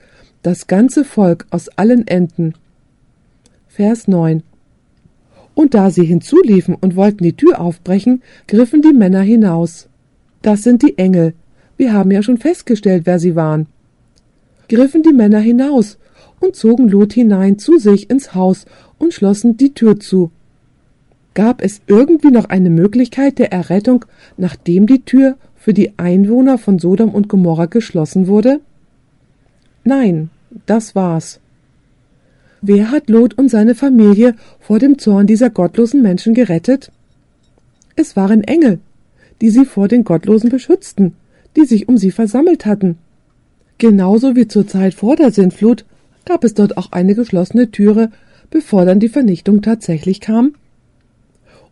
das 0.48 0.66
ganze 0.66 1.04
Volk 1.04 1.46
aus 1.50 1.68
allen 1.76 2.08
Enden. 2.08 2.54
Vers 3.66 4.08
9. 4.08 4.42
Und 5.52 5.74
da 5.74 5.90
sie 5.90 6.06
hinzuliefen 6.06 6.74
und 6.74 6.96
wollten 6.96 7.22
die 7.22 7.36
Tür 7.36 7.60
aufbrechen, 7.60 8.22
griffen 8.46 8.80
die 8.80 8.94
Männer 8.94 9.20
hinaus. 9.20 9.90
Das 10.40 10.62
sind 10.62 10.82
die 10.82 10.96
Engel. 10.96 11.34
Wir 11.76 11.92
haben 11.92 12.10
ja 12.10 12.22
schon 12.22 12.38
festgestellt, 12.38 13.02
wer 13.04 13.18
sie 13.18 13.36
waren. 13.36 13.66
Griffen 14.70 15.02
die 15.02 15.12
Männer 15.12 15.40
hinaus 15.40 15.98
und 16.40 16.56
zogen 16.56 16.88
Lot 16.88 17.12
hinein 17.12 17.58
zu 17.58 17.76
sich 17.76 18.08
ins 18.08 18.34
Haus 18.34 18.64
und 18.96 19.12
schlossen 19.12 19.58
die 19.58 19.74
Tür 19.74 20.00
zu. 20.00 20.30
Gab 21.34 21.62
es 21.62 21.82
irgendwie 21.86 22.30
noch 22.30 22.46
eine 22.46 22.70
Möglichkeit 22.70 23.38
der 23.38 23.52
Errettung, 23.52 24.06
nachdem 24.38 24.86
die 24.86 25.02
Tür 25.04 25.36
für 25.56 25.74
die 25.74 25.98
Einwohner 25.98 26.56
von 26.56 26.78
Sodom 26.78 27.10
und 27.10 27.28
Gomorra 27.28 27.66
geschlossen 27.66 28.28
wurde? 28.28 28.60
Nein, 29.84 30.30
das 30.66 30.94
war's. 30.94 31.40
Wer 32.60 32.90
hat 32.90 33.08
Lot 33.08 33.34
und 33.34 33.50
seine 33.50 33.74
Familie 33.74 34.34
vor 34.58 34.78
dem 34.78 34.98
Zorn 34.98 35.26
dieser 35.26 35.50
gottlosen 35.50 36.02
Menschen 36.02 36.34
gerettet? 36.34 36.90
Es 37.94 38.16
waren 38.16 38.42
Engel, 38.42 38.80
die 39.40 39.50
sie 39.50 39.64
vor 39.64 39.88
den 39.88 40.04
Gottlosen 40.04 40.50
beschützten, 40.50 41.14
die 41.56 41.64
sich 41.64 41.88
um 41.88 41.98
sie 41.98 42.10
versammelt 42.10 42.66
hatten. 42.66 42.98
Genauso 43.78 44.34
wie 44.34 44.48
zur 44.48 44.66
Zeit 44.66 44.94
vor 44.94 45.14
der 45.14 45.30
Sintflut 45.30 45.84
gab 46.24 46.42
es 46.42 46.54
dort 46.54 46.76
auch 46.76 46.90
eine 46.92 47.14
geschlossene 47.14 47.70
Türe, 47.70 48.10
bevor 48.50 48.84
dann 48.84 48.98
die 48.98 49.08
Vernichtung 49.08 49.62
tatsächlich 49.62 50.20
kam. 50.20 50.54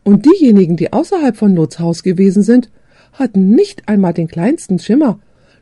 Und 0.04 0.24
diejenigen, 0.24 0.76
die 0.76 0.92
außerhalb 0.92 1.36
von 1.36 1.54
Lots 1.56 1.80
Haus 1.80 2.04
gewesen 2.04 2.44
sind, 2.44 2.70
hatten 3.12 3.50
nicht 3.50 3.88
einmal 3.88 4.14
den 4.14 4.28
kleinsten 4.28 4.78
Schimmer, 4.78 5.18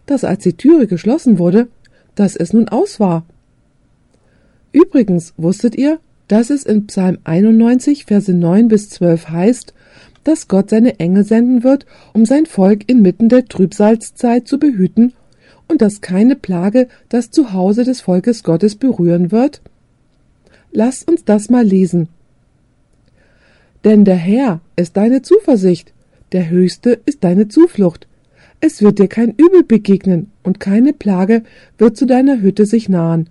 dass 0.07 0.25
als 0.25 0.43
die 0.43 0.53
Türe 0.53 0.87
geschlossen 0.87 1.39
wurde, 1.39 1.69
dass 2.15 2.37
es 2.37 2.53
nun 2.53 2.69
aus 2.69 3.01
war. 3.01 3.25
Übrigens 4.73 5.35
wusstet 5.37 5.77
ihr, 5.77 6.01
dass 6.29 6.51
es 6.51 6.65
in 6.65 6.87
Psalm 6.87 7.19
91, 7.25 8.07
Verse 8.07 8.33
9 8.33 8.69
bis 8.69 8.91
12 8.91 9.29
heißt, 9.29 9.75
dass 10.25 10.49
Gott 10.49 10.71
seine 10.71 10.99
Engel 10.99 11.25
senden 11.25 11.63
wird, 11.63 11.87
um 12.13 12.25
sein 12.25 12.47
Volk 12.47 12.89
inmitten 12.89 13.29
der 13.29 13.45
Trübsalzeit 13.45 14.49
zu 14.49 14.59
behüten 14.59 15.13
und 15.69 15.83
dass 15.83 16.01
keine 16.01 16.35
Plage 16.35 16.89
das 17.09 17.31
Zuhause 17.31 17.85
des 17.85 18.01
Volkes 18.01 18.43
Gottes 18.43 18.77
berühren 18.77 19.33
wird? 19.33 19.61
Lasst 20.73 21.09
uns 21.09 21.25
das 21.25 21.51
mal 21.51 21.65
lesen. 21.65 22.09
Denn 23.85 24.05
der 24.05 24.17
Herr 24.17 24.61
ist 24.77 24.97
deine 24.97 25.23
Zuversicht, 25.23 25.93
der 26.33 26.49
Höchste 26.49 26.99
ist 27.05 27.23
deine 27.23 27.49
Zuflucht. 27.49 28.09
Es 28.67 28.81
wird 28.81 28.99
dir 28.99 29.09
kein 29.09 29.33
Übel 29.33 29.63
begegnen 29.63 30.31
und 30.43 30.59
keine 30.59 30.95
Plage 30.95 31.43
wird 31.77 31.99
zu 31.99 32.07
deiner 32.07 32.41
Hütte 32.41 32.65
sich 32.65 32.89
nahen. 32.89 33.29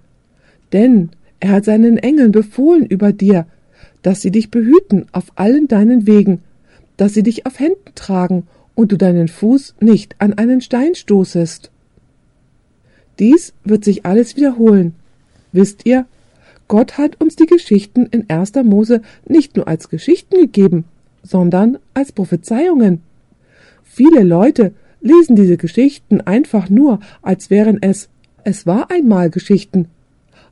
Denn 0.74 1.10
er 1.40 1.54
hat 1.54 1.66
seinen 1.66 1.98
Engeln 1.98 2.32
befohlen 2.32 2.86
über 2.86 3.14
dir, 3.14 3.48
dass 4.04 4.22
sie 4.22 4.30
dich 4.30 4.52
behüten 4.52 5.08
auf 5.12 5.32
allen 5.34 5.68
deinen 5.68 6.06
Wegen, 6.06 6.44
dass 6.98 7.16
sie 7.16 7.24
dich 7.24 7.48
auf 7.48 7.60
Händen 7.60 7.96
tragen 7.96 8.46
und 8.76 8.92
du 8.92 8.96
deinen 8.96 9.28
Fuß 9.28 9.74
nicht 9.80 10.14
an 10.20 10.34
einen 10.34 10.62
Stein 10.62 10.94
stoßest. 10.94 11.72
Dies 13.18 13.56
wird 13.64 13.84
sich 13.84 14.06
alles 14.06 14.36
wiederholen. 14.36 14.94
Wisst 15.52 15.88
ihr, 15.88 16.06
Gott 16.68 17.00
hat 17.00 17.20
uns 17.20 17.38
die 17.38 17.48
Geschichten 17.48 18.06
in 18.06 18.30
1. 18.30 18.54
Mose 18.64 19.02
nicht 19.28 19.56
nur 19.56 19.68
als 19.68 19.90
Geschichten 19.90 20.40
gegeben, 20.40 20.86
sondern 21.24 21.80
als 21.96 22.12
Prophezeiungen. 22.12 23.02
Viele 23.84 24.22
Leute 24.22 24.74
lesen 25.04 25.36
diese 25.36 25.58
Geschichten 25.58 26.22
einfach 26.22 26.70
nur, 26.70 27.00
als 27.22 27.52
wären 27.52 27.78
es 27.82 28.10
es 28.46 28.66
war 28.66 28.92
einmal 28.92 29.30
Geschichten, 29.30 29.88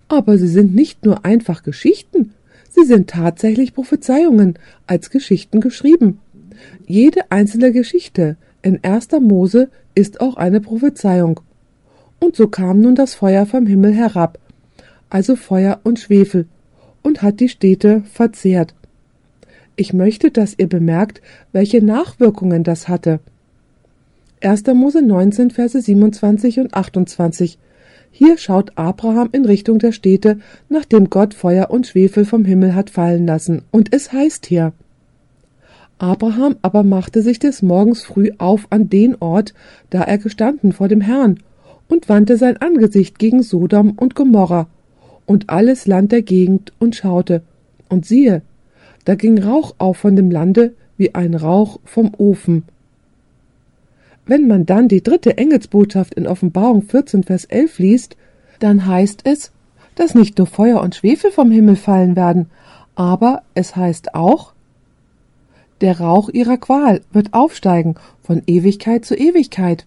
aber 0.08 0.38
sie 0.38 0.48
sind 0.48 0.74
nicht 0.74 1.06
nur 1.06 1.26
einfach 1.26 1.64
Geschichten, 1.64 2.34
sie 2.70 2.86
sind 2.86 3.10
tatsächlich 3.10 3.74
Prophezeiungen 3.74 4.58
als 4.88 5.10
Geschichten 5.10 5.60
geschrieben. 5.60 6.20
Jede 6.88 7.32
einzelne 7.32 7.72
Geschichte 7.72 8.38
in 8.62 8.80
erster 8.82 9.20
Mose 9.20 9.70
ist 9.94 10.22
auch 10.22 10.38
eine 10.38 10.62
Prophezeiung. 10.62 11.42
Und 12.20 12.36
so 12.36 12.48
kam 12.48 12.82
nun 12.82 12.96
das 12.96 13.14
Feuer 13.14 13.46
vom 13.46 13.66
Himmel 13.66 13.94
herab, 13.94 14.40
also 15.10 15.36
Feuer 15.36 15.82
und 15.84 16.00
Schwefel, 16.00 16.46
und 17.02 17.22
hat 17.22 17.40
die 17.40 17.50
Städte 17.50 18.04
verzehrt. 18.14 18.74
Ich 19.76 19.92
möchte, 19.92 20.32
dass 20.32 20.54
ihr 20.58 20.70
bemerkt, 20.70 21.22
welche 21.52 21.84
Nachwirkungen 21.84 22.64
das 22.64 22.88
hatte. 22.88 23.20
1. 24.42 24.64
Mose 24.74 25.02
19, 25.02 25.52
Verse 25.52 25.80
27 25.80 26.60
und 26.60 26.74
28 26.74 27.58
hier 28.14 28.38
schaut 28.38 28.74
Abraham 28.76 29.30
in 29.32 29.46
Richtung 29.46 29.80
der 29.80 29.94
Städte, 29.94 30.40
nachdem 30.68 31.10
Gott 31.10 31.34
Feuer 31.34 31.72
und 31.72 31.88
Schwefel 31.88 32.26
vom 32.26 32.44
Himmel 32.44 32.76
hat 32.76 32.90
fallen 32.90 33.26
lassen. 33.26 33.64
Und 33.72 33.94
es 33.94 34.12
heißt 34.12 34.46
hier, 34.46 34.74
Abraham 35.98 36.58
aber 36.62 36.84
machte 36.84 37.22
sich 37.22 37.40
des 37.40 37.62
Morgens 37.62 38.04
früh 38.04 38.32
auf 38.38 38.68
an 38.70 38.90
den 38.90 39.16
Ort, 39.20 39.54
da 39.92 40.02
er 40.02 40.18
gestanden 40.18 40.74
vor 40.74 40.90
dem 40.90 41.00
Herrn, 41.00 41.40
und 41.88 42.10
wandte 42.10 42.38
sein 42.38 42.58
Angesicht 42.58 43.18
gegen 43.18 43.44
Sodom 43.44 43.92
und 43.92 44.14
Gomorra 44.14 44.68
und 45.26 45.50
alles 45.50 45.88
Land 45.88 46.12
der 46.12 46.22
Gegend 46.22 46.74
und 46.80 46.96
schaute. 46.96 47.44
Und 47.88 48.06
siehe, 48.06 48.42
da 49.06 49.16
ging 49.16 49.42
Rauch 49.42 49.76
auf 49.78 49.98
von 49.98 50.16
dem 50.16 50.32
Lande 50.32 50.74
wie 50.98 51.16
ein 51.16 51.34
Rauch 51.34 51.80
vom 51.86 52.12
Ofen. 52.18 52.64
Wenn 54.32 54.48
man 54.48 54.66
dann 54.66 54.88
die 54.88 55.04
dritte 55.04 55.38
Engelsbotschaft 55.38 56.14
in 56.14 56.26
Offenbarung 56.26 56.84
14, 56.84 57.24
Vers 57.24 57.44
11 57.44 57.80
liest, 57.80 58.16
dann 58.60 58.88
heißt 58.88 59.24
es, 59.26 59.52
dass 59.96 60.16
nicht 60.16 60.38
nur 60.38 60.48
Feuer 60.48 60.80
und 60.80 60.96
Schwefel 60.96 61.32
vom 61.32 61.52
Himmel 61.52 61.76
fallen 61.76 62.16
werden, 62.16 62.50
aber 62.96 63.42
es 63.56 63.76
heißt 63.76 64.16
auch, 64.16 64.54
der 65.82 66.00
Rauch 66.00 66.30
ihrer 66.30 66.56
Qual 66.56 67.02
wird 67.12 67.34
aufsteigen 67.34 67.96
von 68.24 68.42
Ewigkeit 68.48 69.04
zu 69.04 69.16
Ewigkeit. 69.16 69.86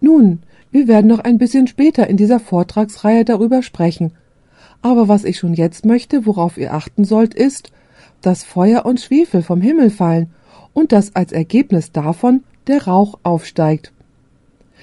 Nun, 0.00 0.38
wir 0.70 0.88
werden 0.88 1.08
noch 1.08 1.18
ein 1.20 1.36
bisschen 1.36 1.66
später 1.66 2.06
in 2.06 2.16
dieser 2.16 2.40
Vortragsreihe 2.40 3.26
darüber 3.26 3.62
sprechen. 3.62 4.12
Aber 4.80 5.06
was 5.06 5.24
ich 5.24 5.38
schon 5.38 5.52
jetzt 5.52 5.84
möchte, 5.84 6.24
worauf 6.24 6.56
ihr 6.56 6.72
achten 6.72 7.04
sollt, 7.04 7.34
ist, 7.34 7.72
dass 8.22 8.42
Feuer 8.42 8.86
und 8.86 9.02
Schwefel 9.02 9.42
vom 9.42 9.60
Himmel 9.60 9.90
fallen 9.90 10.30
und 10.72 10.92
dass 10.92 11.14
als 11.14 11.32
Ergebnis 11.32 11.92
davon 11.92 12.42
der 12.66 12.86
Rauch 12.86 13.18
aufsteigt. 13.22 13.92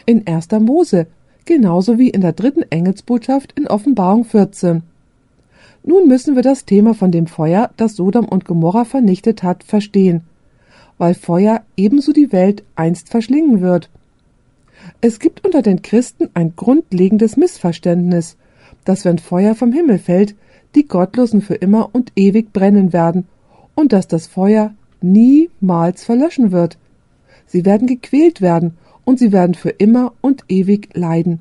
In 0.06 0.28
1. 0.28 0.50
Mose, 0.60 1.08
genauso 1.46 1.98
wie 1.98 2.10
in 2.10 2.22
der 2.22 2.34
dritten 2.34 2.64
Engelsbotschaft 2.70 3.58
in 3.58 3.68
Offenbarung 3.68 4.26
14. 4.26 4.84
Nun 5.84 6.08
müssen 6.08 6.36
wir 6.36 6.44
das 6.44 6.66
Thema 6.66 6.94
von 6.94 7.12
dem 7.12 7.28
Feuer, 7.28 7.70
das 7.76 7.96
Sodom 7.96 8.26
und 8.26 8.46
Gomorra 8.46 8.86
vernichtet 8.86 9.44
hat, 9.44 9.64
verstehen, 9.64 10.22
weil 10.98 11.14
Feuer 11.14 11.62
ebenso 11.76 12.14
die 12.14 12.32
Welt 12.32 12.64
einst 12.76 13.10
verschlingen 13.10 13.62
wird. 13.62 13.90
Es 15.02 15.20
gibt 15.20 15.46
unter 15.46 15.62
den 15.62 15.82
Christen 15.82 16.30
ein 16.34 16.54
grundlegendes 16.56 17.38
Missverständnis, 17.38 18.38
dass 18.86 19.06
wenn 19.06 19.20
Feuer 19.20 19.56
vom 19.56 19.72
Himmel 19.72 20.00
fällt, 20.00 20.36
die 20.76 20.88
Gottlosen 20.88 21.42
für 21.42 21.56
immer 21.56 21.90
und 21.94 22.12
ewig 22.16 22.52
brennen 22.54 22.94
werden 22.94 23.28
und 23.76 23.94
dass 23.94 24.08
das 24.08 24.28
Feuer 24.28 24.74
niemals 25.02 26.04
verlöschen 26.04 26.52
wird. 26.52 26.78
Sie 27.54 27.66
werden 27.66 27.88
gequält 27.88 28.42
werden 28.42 28.74
und 29.06 29.20
sie 29.20 29.32
werden 29.32 29.54
für 29.54 29.70
immer 29.70 30.14
und 30.22 30.44
ewig 30.50 30.90
leiden. 30.96 31.38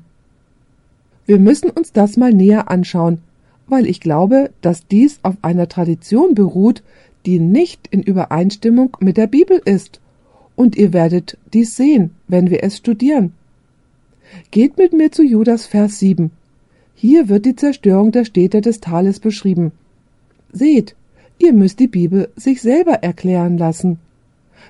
Wir 1.25 1.39
müssen 1.39 1.71
uns 1.71 1.91
das 1.91 2.17
mal 2.17 2.31
näher 2.31 2.69
anschauen. 2.69 3.17
weil 3.65 3.87
ich 3.87 3.99
glaube, 3.99 4.51
dass 4.61 4.85
dies 4.85 5.19
auf 5.23 5.37
einer 5.41 5.67
Tradition 5.67 6.35
beruht, 6.35 6.83
die 7.25 7.39
nicht 7.39 7.87
in 7.87 8.03
Übereinstimmung 8.03 8.95
mit 8.99 9.17
der 9.17 9.25
Bibel 9.25 9.59
ist. 9.65 10.01
Und 10.55 10.75
ihr 10.75 10.93
werdet 10.93 11.39
dies 11.51 11.75
sehen, 11.75 12.11
wenn 12.27 12.51
wir 12.51 12.63
es 12.63 12.77
studieren. 12.77 13.33
Geht 14.51 14.77
mit 14.77 14.93
mir 14.93 15.11
zu 15.11 15.23
Judas 15.23 15.65
Vers 15.65 15.97
7. 15.97 16.29
Hier 16.93 17.27
wird 17.27 17.47
die 17.47 17.55
Zerstörung 17.55 18.11
der 18.11 18.25
Städte 18.25 18.61
des 18.61 18.81
Tales 18.81 19.19
beschrieben. 19.19 19.71
Seht, 20.51 20.95
ihr 21.39 21.53
müsst 21.53 21.79
die 21.79 21.87
Bibel 21.87 22.29
sich 22.35 22.61
selber 22.61 23.01
erklären 23.01 23.57
lassen. 23.57 23.97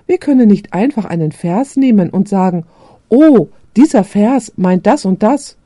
Wir 0.08 0.18
können 0.18 0.48
nicht 0.48 0.74
einfach 0.74 1.06
einen 1.06 1.32
Vers 1.32 1.78
nehmen 1.78 2.10
und 2.10 2.28
sagen, 2.28 2.66
oh, 3.10 3.48
dieser 3.76 4.04
Vers 4.04 4.54
meint 4.56 4.86
das 4.86 5.06
und 5.06 5.24
das. 5.24 5.58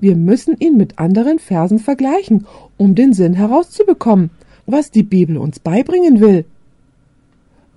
Wir 0.00 0.16
müssen 0.16 0.56
ihn 0.58 0.76
mit 0.76 0.98
anderen 0.98 1.38
Versen 1.38 1.78
vergleichen, 1.78 2.46
um 2.76 2.94
den 2.94 3.12
Sinn 3.12 3.34
herauszubekommen, 3.34 4.30
was 4.66 4.90
die 4.90 5.02
Bibel 5.02 5.36
uns 5.36 5.58
beibringen 5.58 6.20
will. 6.20 6.44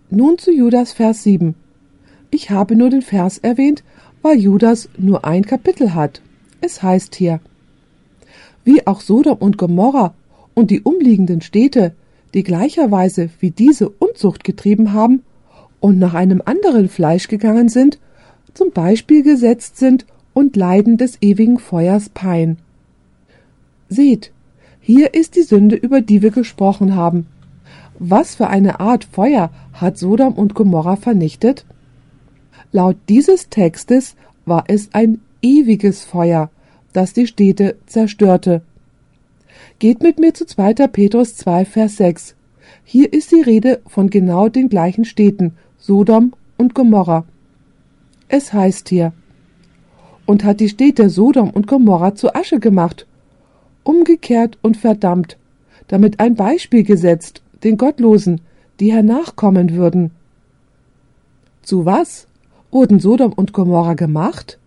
Nun 0.10 0.38
zu 0.38 0.52
Judas 0.52 0.94
Vers 0.94 1.24
7. 1.24 1.56
Ich 2.32 2.50
habe 2.50 2.76
nur 2.76 2.90
den 2.90 3.02
Vers 3.02 3.38
erwähnt, 3.38 3.84
weil 4.22 4.38
Judas 4.38 4.90
nur 4.98 5.26
ein 5.26 5.46
Kapitel 5.46 5.94
hat. 5.94 6.22
Es 6.62 6.82
heißt 6.84 7.16
hier, 7.16 7.40
wie 8.64 8.86
auch 8.86 9.02
Sodom 9.02 9.38
und 9.38 9.58
Gomorra 9.58 10.14
und 10.54 10.72
die 10.72 10.82
umliegenden 10.82 11.42
Städte, 11.42 11.94
die 12.34 12.44
gleicherweise 12.44 13.30
wie 13.40 13.52
diese 13.52 13.90
Unzucht 13.90 14.44
getrieben 14.44 14.94
haben 14.94 15.24
und 15.80 16.00
nach 16.00 16.14
einem 16.14 16.42
anderen 16.44 16.90
Fleisch 16.90 17.28
gegangen 17.28 17.70
sind, 17.70 18.00
zum 18.54 18.72
Beispiel 18.72 19.24
gesetzt 19.24 19.78
sind 19.78 20.06
und 20.34 20.56
leiden 20.56 20.98
des 20.98 21.22
ewigen 21.22 21.60
Feuers 21.60 22.10
Pein. 22.10 22.58
Seht, 23.90 24.32
hier 24.82 25.14
ist 25.14 25.36
die 25.36 25.44
Sünde, 25.44 25.76
über 25.76 26.02
die 26.02 26.22
wir 26.22 26.32
gesprochen 26.32 26.96
haben. 26.96 27.28
Was 28.00 28.36
für 28.36 28.48
eine 28.48 28.80
Art 28.80 29.06
Feuer 29.06 29.50
hat 29.74 29.98
Sodom 29.98 30.34
und 30.34 30.54
Gomorra 30.54 30.96
vernichtet? 30.96 31.66
Laut 32.72 32.98
dieses 33.10 33.50
Textes 33.50 34.16
war 34.46 34.66
es 34.68 34.90
ein 34.94 35.22
ewiges 35.42 36.04
Feuer, 36.04 36.50
das 36.94 37.14
die 37.14 37.28
Städte 37.28 37.78
zerstörte. 37.86 38.62
Geht 39.80 40.02
mit 40.02 40.20
mir 40.20 40.34
zu 40.34 40.46
2. 40.46 40.74
Petrus 40.88 41.36
2, 41.36 41.66
Vers 41.66 41.98
6. 41.98 42.36
Hier 42.84 43.12
ist 43.12 43.32
die 43.32 43.42
Rede 43.42 43.82
von 43.88 44.10
genau 44.10 44.50
den 44.50 44.70
gleichen 44.70 45.06
Städten, 45.06 45.54
Sodom 45.80 46.34
und 46.58 46.74
Gomorra. 46.74 47.26
Es 48.28 48.52
heißt 48.52 48.90
hier, 48.90 49.14
und 50.26 50.44
hat 50.44 50.60
die 50.60 50.70
Städte 50.70 51.10
Sodom 51.10 51.50
und 51.50 51.68
Gomorra 51.68 52.16
zu 52.16 52.36
Asche 52.36 52.60
gemacht, 52.60 53.08
umgekehrt 53.84 54.58
und 54.62 54.76
verdammt, 54.76 55.38
damit 55.88 56.20
ein 56.20 56.36
Beispiel 56.36 56.84
gesetzt, 56.84 57.42
den 57.64 57.78
Gottlosen, 57.78 58.42
die 58.80 58.92
hernachkommen 58.92 59.76
würden. 59.76 60.12
Zu 61.62 61.86
was 61.86 62.28
wurden 62.72 63.00
Sodom 63.00 63.34
und 63.34 63.54
Gomorra 63.54 63.94
gemacht? 63.94 64.60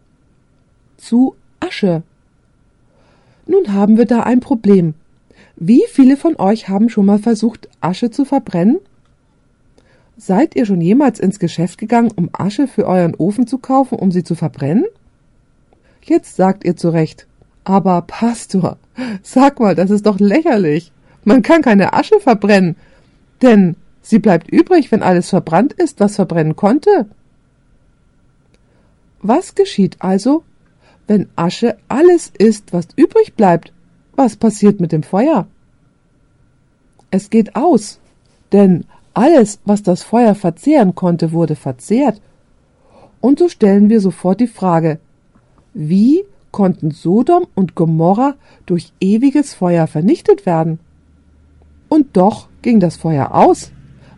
Zu 0.96 1.34
Asche. 1.60 2.02
Nun 3.46 3.72
haben 3.72 3.98
wir 3.98 4.06
da 4.06 4.20
ein 4.20 4.40
Problem. 4.40 4.94
Wie 5.56 5.84
viele 5.88 6.16
von 6.16 6.36
euch 6.36 6.68
haben 6.68 6.88
schon 6.88 7.06
mal 7.06 7.18
versucht, 7.18 7.68
Asche 7.80 8.10
zu 8.10 8.24
verbrennen? 8.24 8.78
Seid 10.20 10.54
ihr 10.54 10.66
schon 10.66 10.82
jemals 10.82 11.18
ins 11.18 11.38
Geschäft 11.38 11.78
gegangen, 11.78 12.12
um 12.14 12.28
Asche 12.34 12.68
für 12.68 12.86
euren 12.86 13.14
Ofen 13.14 13.46
zu 13.46 13.56
kaufen, 13.56 13.98
um 13.98 14.12
sie 14.12 14.22
zu 14.22 14.34
verbrennen? 14.34 14.84
Jetzt 16.02 16.36
sagt 16.36 16.62
ihr 16.66 16.76
zurecht. 16.76 17.26
Aber 17.64 18.02
Pastor, 18.02 18.76
sag 19.22 19.60
mal, 19.60 19.74
das 19.74 19.90
ist 19.90 20.04
doch 20.04 20.20
lächerlich. 20.20 20.92
Man 21.24 21.40
kann 21.40 21.62
keine 21.62 21.94
Asche 21.94 22.20
verbrennen, 22.20 22.76
denn 23.40 23.76
sie 24.02 24.18
bleibt 24.18 24.50
übrig, 24.50 24.92
wenn 24.92 25.02
alles 25.02 25.30
verbrannt 25.30 25.72
ist, 25.72 26.00
was 26.00 26.16
verbrennen 26.16 26.54
konnte. 26.54 27.06
Was 29.22 29.54
geschieht 29.54 29.96
also, 30.00 30.44
wenn 31.06 31.30
Asche 31.34 31.78
alles 31.88 32.30
ist, 32.36 32.74
was 32.74 32.88
übrig 32.94 33.36
bleibt? 33.36 33.72
Was 34.16 34.36
passiert 34.36 34.80
mit 34.80 34.92
dem 34.92 35.02
Feuer? 35.02 35.46
Es 37.10 37.30
geht 37.30 37.56
aus, 37.56 38.00
denn 38.52 38.84
alles, 39.14 39.60
was 39.64 39.82
das 39.82 40.02
Feuer 40.02 40.34
verzehren 40.34 40.94
konnte, 40.94 41.32
wurde 41.32 41.56
verzehrt. 41.56 42.20
Und 43.20 43.38
so 43.38 43.48
stellen 43.48 43.88
wir 43.90 44.00
sofort 44.00 44.40
die 44.40 44.46
Frage, 44.46 44.98
wie 45.74 46.24
konnten 46.50 46.90
Sodom 46.90 47.46
und 47.54 47.74
Gomorra 47.74 48.34
durch 48.66 48.92
ewiges 49.00 49.54
Feuer 49.54 49.86
vernichtet 49.86 50.46
werden? 50.46 50.80
Und 51.88 52.16
doch 52.16 52.48
ging 52.62 52.80
das 52.80 52.96
Feuer 52.96 53.34
aus, 53.34 53.72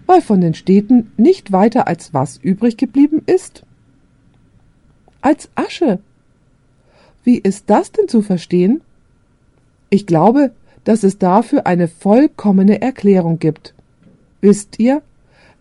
weil 0.06 0.20
von 0.20 0.40
den 0.40 0.54
Städten 0.54 1.12
nicht 1.16 1.52
weiter 1.52 1.88
als 1.88 2.14
was 2.14 2.36
übrig 2.36 2.76
geblieben 2.76 3.22
ist? 3.26 3.64
Als 5.20 5.50
Asche. 5.54 6.00
Wie 7.24 7.38
ist 7.38 7.70
das 7.70 7.92
denn 7.92 8.08
zu 8.08 8.22
verstehen? 8.22 8.82
Ich 9.90 10.06
glaube, 10.06 10.52
dass 10.84 11.02
es 11.04 11.18
dafür 11.18 11.66
eine 11.66 11.86
vollkommene 11.86 12.82
Erklärung 12.82 13.38
gibt. 13.38 13.74
Wisst 14.42 14.78
ihr, 14.78 15.00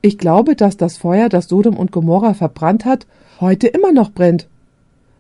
ich 0.02 0.18
glaube, 0.18 0.56
dass 0.56 0.76
das 0.76 0.98
Feuer, 0.98 1.30
das 1.30 1.48
Sodom 1.48 1.78
und 1.78 1.92
Gomorra 1.92 2.34
verbrannt 2.34 2.84
hat, 2.84 3.06
heute 3.40 3.68
immer 3.68 3.92
noch 3.92 4.12
brennt. 4.12 4.48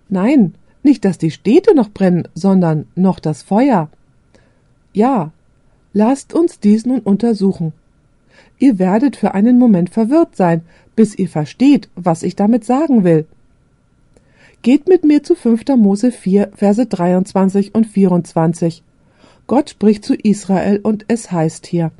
Nein, 0.10 0.56
nicht, 0.84 1.06
dass 1.06 1.20
die 1.20 1.32
Städte 1.32 1.76
noch 1.76 1.90
brennen, 1.90 2.28
sondern 2.34 2.88
noch 2.96 3.20
das 3.20 3.44
Feuer. 3.44 3.90
Ja, 4.94 5.32
lasst 5.94 6.34
uns 6.34 6.60
dies 6.60 6.86
nun 6.86 7.00
untersuchen. 7.00 7.72
Ihr 8.58 8.80
werdet 8.80 9.16
für 9.16 9.34
einen 9.36 9.60
Moment 9.60 9.92
verwirrt 9.92 10.36
sein, 10.36 10.64
bis 10.96 11.16
ihr 11.16 11.30
versteht, 11.30 11.90
was 11.96 12.24
ich 12.24 12.36
damit 12.36 12.66
sagen 12.66 13.04
will. 13.04 13.26
Geht 14.64 14.88
mit 14.88 15.04
mir 15.04 15.24
zu 15.24 15.36
5. 15.36 15.68
Mose 15.78 16.12
4, 16.12 16.52
Verse 16.56 16.86
23 16.86 17.74
und 17.76 17.86
24. 17.86 18.84
Gott 19.48 19.70
spricht 19.70 20.04
zu 20.04 20.16
Israel 20.16 20.80
und 20.82 21.06
es 21.08 21.32
heißt 21.32 21.68
hier, 21.68 21.92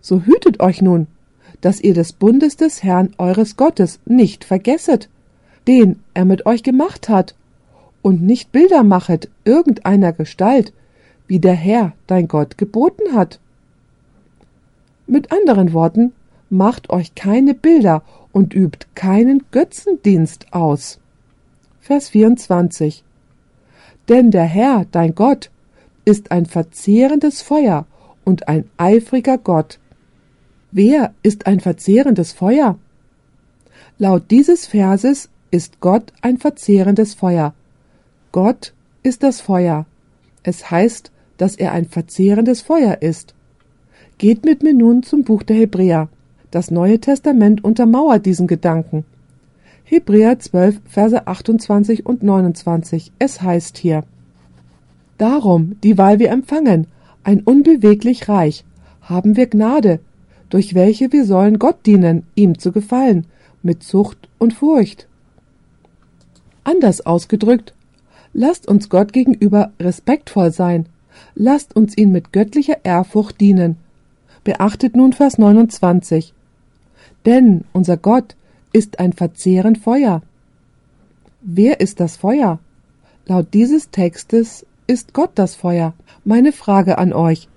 So 0.00 0.22
hütet 0.22 0.60
euch 0.60 0.82
nun, 0.82 1.06
dass 1.60 1.80
ihr 1.80 1.94
des 1.94 2.12
Bundes 2.12 2.56
des 2.56 2.82
Herrn 2.82 3.14
eures 3.18 3.56
Gottes 3.56 4.00
nicht 4.04 4.44
vergesset, 4.44 5.08
den 5.66 6.00
er 6.14 6.24
mit 6.24 6.46
euch 6.46 6.62
gemacht 6.62 7.08
hat, 7.08 7.34
und 8.02 8.22
nicht 8.22 8.52
Bilder 8.52 8.84
machet 8.84 9.28
irgendeiner 9.44 10.12
Gestalt, 10.12 10.72
wie 11.26 11.40
der 11.40 11.54
Herr 11.54 11.92
dein 12.06 12.28
Gott 12.28 12.56
geboten 12.56 13.14
hat. 13.14 13.40
Mit 15.06 15.32
anderen 15.32 15.72
Worten, 15.72 16.12
macht 16.50 16.90
euch 16.90 17.14
keine 17.14 17.54
Bilder 17.54 18.02
und 18.32 18.54
übt 18.54 18.86
keinen 18.94 19.44
Götzendienst 19.50 20.52
aus. 20.52 20.98
Vers 21.80 22.10
24 22.10 23.04
Denn 24.08 24.30
der 24.30 24.44
Herr, 24.44 24.86
dein 24.90 25.14
Gott, 25.14 25.50
ist 26.04 26.30
ein 26.30 26.46
verzehrendes 26.46 27.42
Feuer 27.42 27.86
und 28.24 28.48
ein 28.48 28.68
eifriger 28.76 29.38
Gott. 29.38 29.78
Wer 30.70 31.14
ist 31.22 31.46
ein 31.46 31.60
verzehrendes 31.60 32.32
Feuer? 32.32 32.78
Laut 33.98 34.30
dieses 34.30 34.66
Verses 34.66 35.28
ist 35.50 35.80
Gott 35.80 36.12
ein 36.20 36.36
verzehrendes 36.36 37.14
Feuer, 37.14 37.54
Gott 38.32 38.74
ist 39.02 39.22
das 39.22 39.40
Feuer. 39.40 39.86
Es 40.42 40.70
heißt, 40.70 41.10
dass 41.38 41.56
er 41.56 41.72
ein 41.72 41.86
verzehrendes 41.86 42.60
Feuer 42.60 43.00
ist. 43.00 43.34
Geht 44.18 44.44
mit 44.44 44.62
mir 44.62 44.74
nun 44.74 45.02
zum 45.02 45.24
Buch 45.24 45.42
der 45.42 45.56
Hebräer. 45.56 46.08
Das 46.50 46.70
Neue 46.70 47.00
Testament 47.00 47.64
untermauert 47.64 48.26
diesen 48.26 48.46
Gedanken. 48.46 49.04
Hebräer 49.84 50.38
12, 50.38 50.80
Verse 50.86 51.26
28 51.26 52.04
und 52.04 52.22
29. 52.22 53.12
Es 53.18 53.40
heißt 53.40 53.78
hier, 53.78 54.04
Darum, 55.16 55.80
dieweil 55.82 56.18
wir 56.18 56.30
empfangen, 56.30 56.86
ein 57.24 57.40
unbeweglich 57.40 58.28
Reich, 58.28 58.64
haben 59.00 59.36
wir 59.36 59.46
Gnade, 59.46 60.00
durch 60.50 60.74
welche 60.74 61.12
wir 61.12 61.24
sollen 61.24 61.58
Gott 61.58 61.86
dienen, 61.86 62.24
ihm 62.34 62.58
zu 62.58 62.72
gefallen, 62.72 63.26
mit 63.62 63.82
Zucht 63.82 64.28
und 64.38 64.54
Furcht. 64.54 65.06
Anders 66.64 67.04
ausgedrückt, 67.04 67.74
Lasst 68.32 68.68
uns 68.68 68.88
Gott 68.88 69.12
gegenüber 69.12 69.72
respektvoll 69.80 70.52
sein. 70.52 70.86
Lasst 71.34 71.74
uns 71.74 71.96
ihn 71.96 72.12
mit 72.12 72.32
göttlicher 72.32 72.84
Ehrfurcht 72.84 73.40
dienen. 73.40 73.76
Beachtet 74.44 74.94
nun 74.94 75.12
Vers 75.12 75.38
29. 75.38 76.34
Denn 77.26 77.64
unser 77.72 77.96
Gott 77.96 78.36
ist 78.72 79.00
ein 79.00 79.12
verzehrend 79.12 79.78
Feuer. 79.78 80.22
Wer 81.40 81.80
ist 81.80 82.00
das 82.00 82.16
Feuer? 82.16 82.58
Laut 83.26 83.52
dieses 83.54 83.90
Textes 83.90 84.64
ist 84.86 85.14
Gott 85.14 85.32
das 85.34 85.54
Feuer. 85.54 85.94
Meine 86.24 86.52
Frage 86.52 86.98
an 86.98 87.12
euch. 87.12 87.48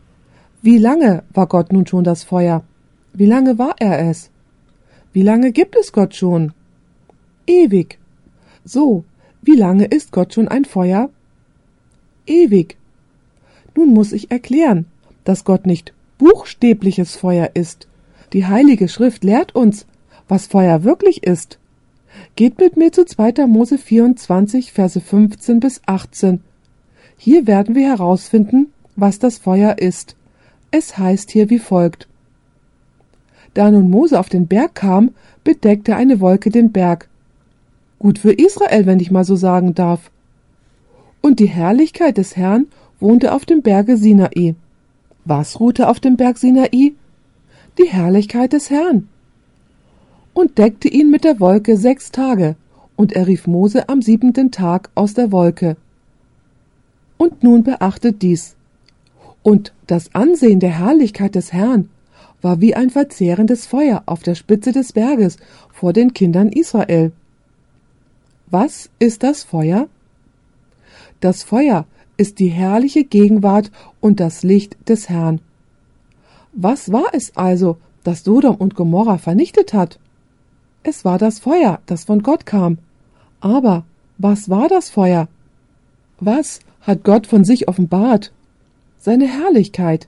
Wie 0.61 0.77
lange 0.77 1.23
war 1.33 1.47
Gott 1.47 1.71
nun 1.71 1.85
schon 1.85 2.03
das 2.03 2.23
Feuer? 2.23 2.63
Wie 3.13 3.25
lange 3.25 3.57
war 3.57 3.75
er 3.79 4.09
es? 4.09 4.29
Wie 5.13 5.21
lange 5.21 5.51
gibt 5.51 5.75
es 5.75 5.91
Gott 5.91 6.15
schon? 6.15 6.53
Ewig. 7.45 7.99
So, 8.63 9.03
wie 9.41 9.55
lange 9.55 9.85
ist 9.85 10.11
Gott 10.11 10.33
schon 10.33 10.47
ein 10.47 10.65
Feuer? 10.65 11.09
Ewig. 12.25 12.77
Nun 13.75 13.89
muss 13.89 14.13
ich 14.13 14.31
erklären, 14.31 14.85
dass 15.23 15.43
Gott 15.43 15.65
nicht 15.65 15.93
buchstäbliches 16.17 17.15
Feuer 17.15 17.51
ist. 17.53 17.87
Die 18.33 18.45
Heilige 18.45 18.87
Schrift 18.87 19.23
lehrt 19.23 19.55
uns, 19.55 19.85
was 20.27 20.47
Feuer 20.47 20.83
wirklich 20.83 21.23
ist. 21.23 21.59
Geht 22.35 22.59
mit 22.59 22.77
mir 22.77 22.91
zu 22.91 23.05
2. 23.05 23.47
Mose 23.47 23.77
24, 23.77 24.71
Verse 24.71 25.01
15 25.01 25.59
bis 25.59 25.81
18. 25.85 26.41
Hier 27.17 27.47
werden 27.47 27.75
wir 27.75 27.89
herausfinden, 27.89 28.71
was 28.95 29.19
das 29.19 29.37
Feuer 29.37 29.77
ist. 29.79 30.15
Es 30.71 30.97
heißt 30.97 31.31
hier 31.31 31.49
wie 31.49 31.59
folgt. 31.59 32.07
Da 33.53 33.69
nun 33.69 33.89
Mose 33.89 34.19
auf 34.19 34.29
den 34.29 34.47
Berg 34.47 34.75
kam, 34.75 35.11
bedeckte 35.43 35.95
eine 35.95 36.19
Wolke 36.19 36.49
den 36.49 36.71
Berg. 36.71 37.09
Gut 37.99 38.19
für 38.19 38.31
Israel, 38.31 38.85
wenn 38.85 38.99
ich 38.99 39.11
mal 39.11 39.25
so 39.25 39.35
sagen 39.35 39.75
darf. 39.75 40.09
Und 41.21 41.39
die 41.39 41.47
Herrlichkeit 41.47 42.17
des 42.17 42.35
Herrn 42.35 42.67
wohnte 42.99 43.33
auf 43.33 43.45
dem 43.45 43.61
Berge 43.61 43.97
Sinai. 43.97 44.55
Was 45.25 45.59
ruhte 45.59 45.87
auf 45.87 45.99
dem 45.99 46.17
Berg 46.17 46.37
Sinai? 46.37 46.93
Die 47.77 47.87
Herrlichkeit 47.87 48.53
des 48.53 48.69
Herrn. 48.69 49.07
Und 50.33 50.57
deckte 50.57 50.87
ihn 50.87 51.11
mit 51.11 51.23
der 51.23 51.39
Wolke 51.39 51.77
sechs 51.77 52.11
Tage, 52.11 52.55
und 52.95 53.13
er 53.13 53.27
rief 53.27 53.47
Mose 53.47 53.89
am 53.89 54.01
siebenten 54.01 54.51
Tag 54.51 54.89
aus 54.95 55.13
der 55.13 55.31
Wolke. 55.31 55.75
Und 57.17 57.43
nun 57.43 57.63
beachtet 57.63 58.21
dies. 58.21 58.55
Und 59.43 59.73
das 59.87 60.15
Ansehen 60.15 60.59
der 60.59 60.79
Herrlichkeit 60.79 61.35
des 61.35 61.51
Herrn 61.51 61.89
war 62.41 62.61
wie 62.61 62.75
ein 62.75 62.89
verzehrendes 62.89 63.65
Feuer 63.65 64.03
auf 64.05 64.23
der 64.23 64.35
Spitze 64.35 64.71
des 64.71 64.93
Berges 64.93 65.37
vor 65.71 65.93
den 65.93 66.13
Kindern 66.13 66.49
Israel. 66.49 67.11
Was 68.49 68.89
ist 68.99 69.23
das 69.23 69.43
Feuer? 69.43 69.87
Das 71.19 71.43
Feuer 71.43 71.85
ist 72.17 72.39
die 72.39 72.49
herrliche 72.49 73.03
Gegenwart 73.03 73.71
und 73.99 74.19
das 74.19 74.43
Licht 74.43 74.77
des 74.89 75.09
Herrn. 75.09 75.39
Was 76.51 76.91
war 76.91 77.13
es 77.13 77.35
also, 77.37 77.77
das 78.03 78.23
Sodom 78.23 78.55
und 78.55 78.75
Gomorra 78.75 79.17
vernichtet 79.17 79.73
hat? 79.73 79.99
Es 80.83 81.05
war 81.05 81.17
das 81.17 81.39
Feuer, 81.39 81.79
das 81.85 82.05
von 82.05 82.23
Gott 82.23 82.45
kam. 82.45 82.79
Aber 83.39 83.85
was 84.17 84.49
war 84.49 84.67
das 84.67 84.89
Feuer? 84.89 85.27
Was 86.19 86.59
hat 86.81 87.03
Gott 87.03 87.27
von 87.27 87.43
sich 87.43 87.67
offenbart? 87.67 88.31
Seine 88.97 89.27
Herrlichkeit. 89.27 90.07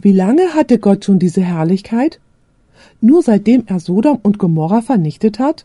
Wie 0.00 0.12
lange 0.12 0.54
hatte 0.54 0.78
Gott 0.78 1.04
schon 1.04 1.18
diese 1.18 1.42
Herrlichkeit? 1.42 2.20
Nur 3.00 3.22
seitdem 3.22 3.64
er 3.66 3.80
Sodom 3.80 4.18
und 4.22 4.38
Gomorra 4.38 4.80
vernichtet 4.80 5.38
hat? 5.38 5.64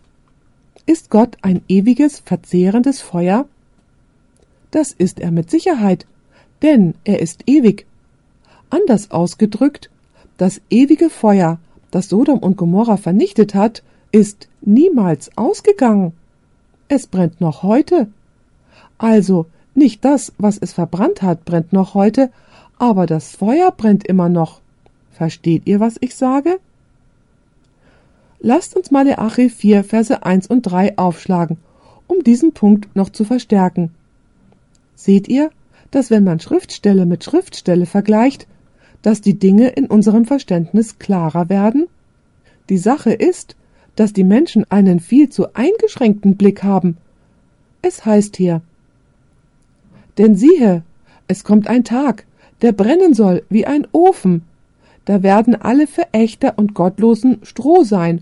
Ist 0.86 1.10
Gott 1.10 1.38
ein 1.42 1.62
ewiges, 1.68 2.20
verzehrendes 2.20 3.02
Feuer? 3.02 3.46
Das 4.72 4.92
ist 4.92 5.20
er 5.20 5.32
mit 5.32 5.52
Sicherheit, 5.52 6.08
denn 6.64 6.96
er 7.04 7.22
ist 7.22 7.44
ewig. 7.46 7.86
Anders 8.72 9.12
ausgedrückt, 9.12 9.92
das 10.38 10.62
ewige 10.72 11.12
Feuer, 11.12 11.60
das 11.92 12.10
Sodom 12.10 12.40
und 12.40 12.58
Gomorra 12.58 12.98
vernichtet 12.98 13.54
hat, 13.54 13.84
ist 14.12 14.48
niemals 14.62 15.38
ausgegangen. 15.38 16.14
Es 16.88 17.06
brennt 17.06 17.40
noch 17.40 17.62
heute. 17.62 18.08
Also 18.98 19.46
nicht 19.76 20.04
das, 20.04 20.34
was 20.40 20.58
es 20.58 20.74
verbrannt 20.74 21.22
hat, 21.22 21.46
brennt 21.46 21.72
noch 21.72 21.94
heute, 21.94 22.32
aber 22.84 23.06
das 23.06 23.34
Feuer 23.34 23.72
brennt 23.72 24.06
immer 24.06 24.28
noch. 24.28 24.60
Versteht 25.12 25.68
ihr, 25.68 25.80
was 25.80 25.96
ich 26.02 26.16
sage? 26.16 26.60
Lasst 28.42 28.76
uns 28.76 28.92
Maleachi 28.92 29.50
4, 29.50 29.86
Verse 29.86 30.22
1 30.22 30.48
und 30.48 30.64
3 30.64 30.98
aufschlagen, 30.98 31.60
um 32.08 32.26
diesen 32.26 32.52
Punkt 32.52 32.94
noch 32.94 33.10
zu 33.10 33.24
verstärken. 33.24 33.92
Seht 34.96 35.30
ihr, 35.30 35.50
dass 35.92 36.12
wenn 36.12 36.26
man 36.26 36.42
Schriftstelle 36.42 37.06
mit 37.06 37.24
Schriftstelle 37.24 37.86
vergleicht, 37.86 38.48
dass 39.02 39.22
die 39.22 39.40
Dinge 39.40 39.70
in 39.70 39.86
unserem 39.86 40.26
Verständnis 40.26 41.00
klarer 41.00 41.48
werden? 41.48 41.88
Die 42.68 42.78
Sache 42.78 43.14
ist, 43.14 43.56
dass 43.96 44.12
die 44.12 44.26
Menschen 44.26 44.70
einen 44.70 45.00
viel 45.00 45.30
zu 45.30 45.56
eingeschränkten 45.56 46.36
Blick 46.36 46.64
haben. 46.64 46.98
Es 47.82 48.06
heißt 48.06 48.36
hier 48.36 48.62
Denn 50.18 50.36
siehe, 50.36 50.84
es 51.30 51.46
kommt 51.46 51.68
ein 51.68 51.86
Tag, 51.86 52.26
der 52.62 52.72
brennen 52.72 53.14
soll 53.14 53.44
wie 53.50 53.66
ein 53.66 53.88
Ofen. 53.92 54.44
Da 55.06 55.24
werden 55.24 55.56
alle 55.56 55.88
Verächter 55.88 56.54
und 56.58 56.74
Gottlosen 56.74 57.40
Stroh 57.44 57.84
sein, 57.84 58.22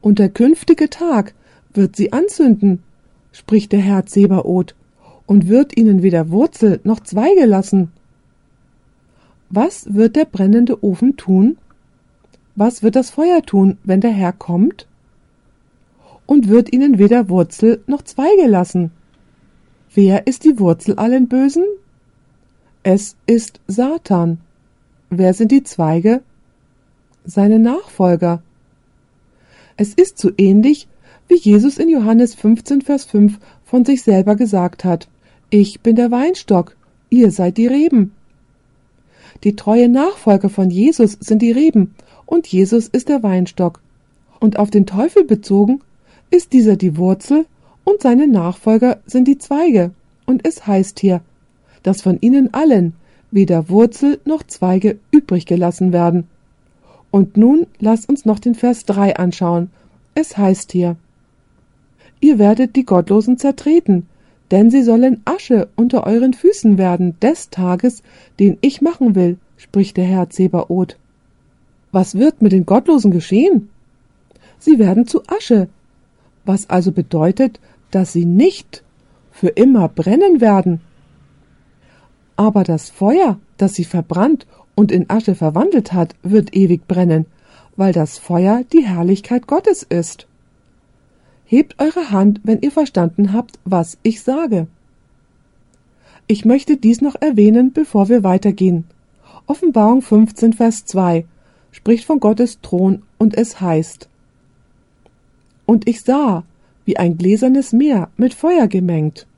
und 0.00 0.18
der 0.18 0.28
künftige 0.28 0.90
Tag 0.90 1.34
wird 1.74 1.96
sie 1.96 2.12
anzünden, 2.12 2.82
spricht 3.32 3.72
der 3.72 3.80
Herr 3.80 4.06
Zebaoth 4.06 4.74
und 5.26 5.48
wird 5.48 5.76
ihnen 5.76 6.02
weder 6.02 6.30
Wurzel 6.30 6.80
noch 6.84 7.00
Zweige 7.00 7.46
lassen. 7.46 7.92
Was 9.48 9.94
wird 9.94 10.16
der 10.16 10.24
brennende 10.24 10.82
Ofen 10.82 11.16
tun? 11.16 11.58
Was 12.54 12.82
wird 12.82 12.96
das 12.96 13.10
Feuer 13.10 13.42
tun, 13.42 13.78
wenn 13.84 14.00
der 14.00 14.10
Herr 14.10 14.32
kommt? 14.32 14.86
Und 16.26 16.48
wird 16.48 16.72
ihnen 16.72 16.98
weder 16.98 17.28
Wurzel 17.28 17.82
noch 17.86 18.02
Zweige 18.02 18.46
lassen. 18.46 18.90
Wer 19.94 20.26
ist 20.26 20.44
die 20.44 20.58
Wurzel 20.58 20.94
allen 20.96 21.28
Bösen? 21.28 21.64
Es 22.84 23.14
ist 23.26 23.60
Satan. 23.68 24.38
Wer 25.08 25.34
sind 25.34 25.52
die 25.52 25.62
Zweige? 25.62 26.20
Seine 27.24 27.60
Nachfolger. 27.60 28.42
Es 29.76 29.94
ist 29.94 30.18
so 30.18 30.32
ähnlich, 30.36 30.88
wie 31.28 31.36
Jesus 31.36 31.78
in 31.78 31.88
Johannes 31.88 32.34
15, 32.34 32.82
Vers 32.82 33.04
5 33.04 33.38
von 33.64 33.84
sich 33.84 34.02
selber 34.02 34.34
gesagt 34.34 34.84
hat. 34.84 35.06
Ich 35.48 35.80
bin 35.80 35.94
der 35.94 36.10
Weinstock, 36.10 36.76
ihr 37.08 37.30
seid 37.30 37.56
die 37.56 37.68
Reben. 37.68 38.14
Die 39.44 39.54
treue 39.54 39.88
Nachfolger 39.88 40.48
von 40.48 40.68
Jesus 40.68 41.16
sind 41.20 41.40
die 41.40 41.52
Reben 41.52 41.94
und 42.26 42.48
Jesus 42.48 42.88
ist 42.88 43.08
der 43.08 43.22
Weinstock. 43.22 43.80
Und 44.40 44.58
auf 44.58 44.70
den 44.70 44.86
Teufel 44.86 45.22
bezogen 45.22 45.82
ist 46.30 46.52
dieser 46.52 46.74
die 46.74 46.96
Wurzel 46.96 47.46
und 47.84 48.02
seine 48.02 48.26
Nachfolger 48.26 49.00
sind 49.06 49.28
die 49.28 49.38
Zweige. 49.38 49.92
Und 50.26 50.44
es 50.44 50.66
heißt 50.66 50.98
hier, 50.98 51.20
dass 51.82 52.02
von 52.02 52.18
ihnen 52.20 52.52
allen 52.54 52.94
weder 53.30 53.68
Wurzel 53.68 54.20
noch 54.24 54.42
Zweige 54.42 54.98
übrig 55.10 55.46
gelassen 55.46 55.92
werden. 55.92 56.28
Und 57.10 57.36
nun 57.36 57.66
lasst 57.78 58.08
uns 58.08 58.24
noch 58.24 58.38
den 58.38 58.54
Vers 58.54 58.84
3 58.84 59.16
anschauen. 59.16 59.70
Es 60.14 60.36
heißt 60.36 60.72
hier, 60.72 60.96
Ihr 62.20 62.38
werdet 62.38 62.76
die 62.76 62.84
Gottlosen 62.84 63.36
zertreten, 63.36 64.06
denn 64.52 64.70
sie 64.70 64.82
sollen 64.82 65.22
Asche 65.24 65.68
unter 65.74 66.06
euren 66.06 66.34
Füßen 66.34 66.78
werden 66.78 67.16
des 67.20 67.50
Tages, 67.50 68.02
den 68.38 68.58
ich 68.60 68.80
machen 68.80 69.14
will, 69.16 69.38
spricht 69.56 69.96
der 69.96 70.04
Herr 70.04 70.30
Zebaoth. 70.30 70.98
Was 71.90 72.14
wird 72.14 72.40
mit 72.40 72.52
den 72.52 72.64
Gottlosen 72.64 73.10
geschehen? 73.10 73.70
Sie 74.58 74.78
werden 74.78 75.06
zu 75.06 75.22
Asche, 75.26 75.68
was 76.44 76.70
also 76.70 76.92
bedeutet, 76.92 77.58
dass 77.90 78.12
sie 78.12 78.24
nicht 78.24 78.84
für 79.32 79.48
immer 79.48 79.88
brennen 79.88 80.40
werden. 80.40 80.80
Aber 82.42 82.64
das 82.64 82.90
Feuer, 82.90 83.38
das 83.56 83.74
sie 83.74 83.84
verbrannt 83.84 84.48
und 84.74 84.90
in 84.90 85.08
Asche 85.08 85.36
verwandelt 85.36 85.92
hat, 85.92 86.16
wird 86.24 86.56
ewig 86.56 86.88
brennen, 86.88 87.26
weil 87.76 87.92
das 87.92 88.18
Feuer 88.18 88.64
die 88.72 88.84
Herrlichkeit 88.84 89.46
Gottes 89.46 89.84
ist. 89.84 90.26
Hebt 91.44 91.76
eure 91.78 92.10
Hand, 92.10 92.40
wenn 92.42 92.60
ihr 92.60 92.72
verstanden 92.72 93.32
habt, 93.32 93.60
was 93.64 93.96
ich 94.02 94.22
sage. 94.22 94.66
Ich 96.26 96.44
möchte 96.44 96.76
dies 96.76 97.00
noch 97.00 97.14
erwähnen, 97.14 97.72
bevor 97.72 98.08
wir 98.08 98.24
weitergehen. 98.24 98.86
Offenbarung 99.46 100.02
15, 100.02 100.52
Vers 100.52 100.84
2 100.86 101.24
spricht 101.70 102.04
von 102.04 102.18
Gottes 102.18 102.60
Thron 102.60 103.04
und 103.18 103.36
es 103.36 103.60
heißt, 103.60 104.08
Und 105.64 105.88
ich 105.88 106.02
sah, 106.02 106.42
wie 106.86 106.96
ein 106.96 107.18
gläsernes 107.18 107.72
Meer 107.72 108.10
mit 108.16 108.34
Feuer 108.34 108.66
gemengt. 108.66 109.28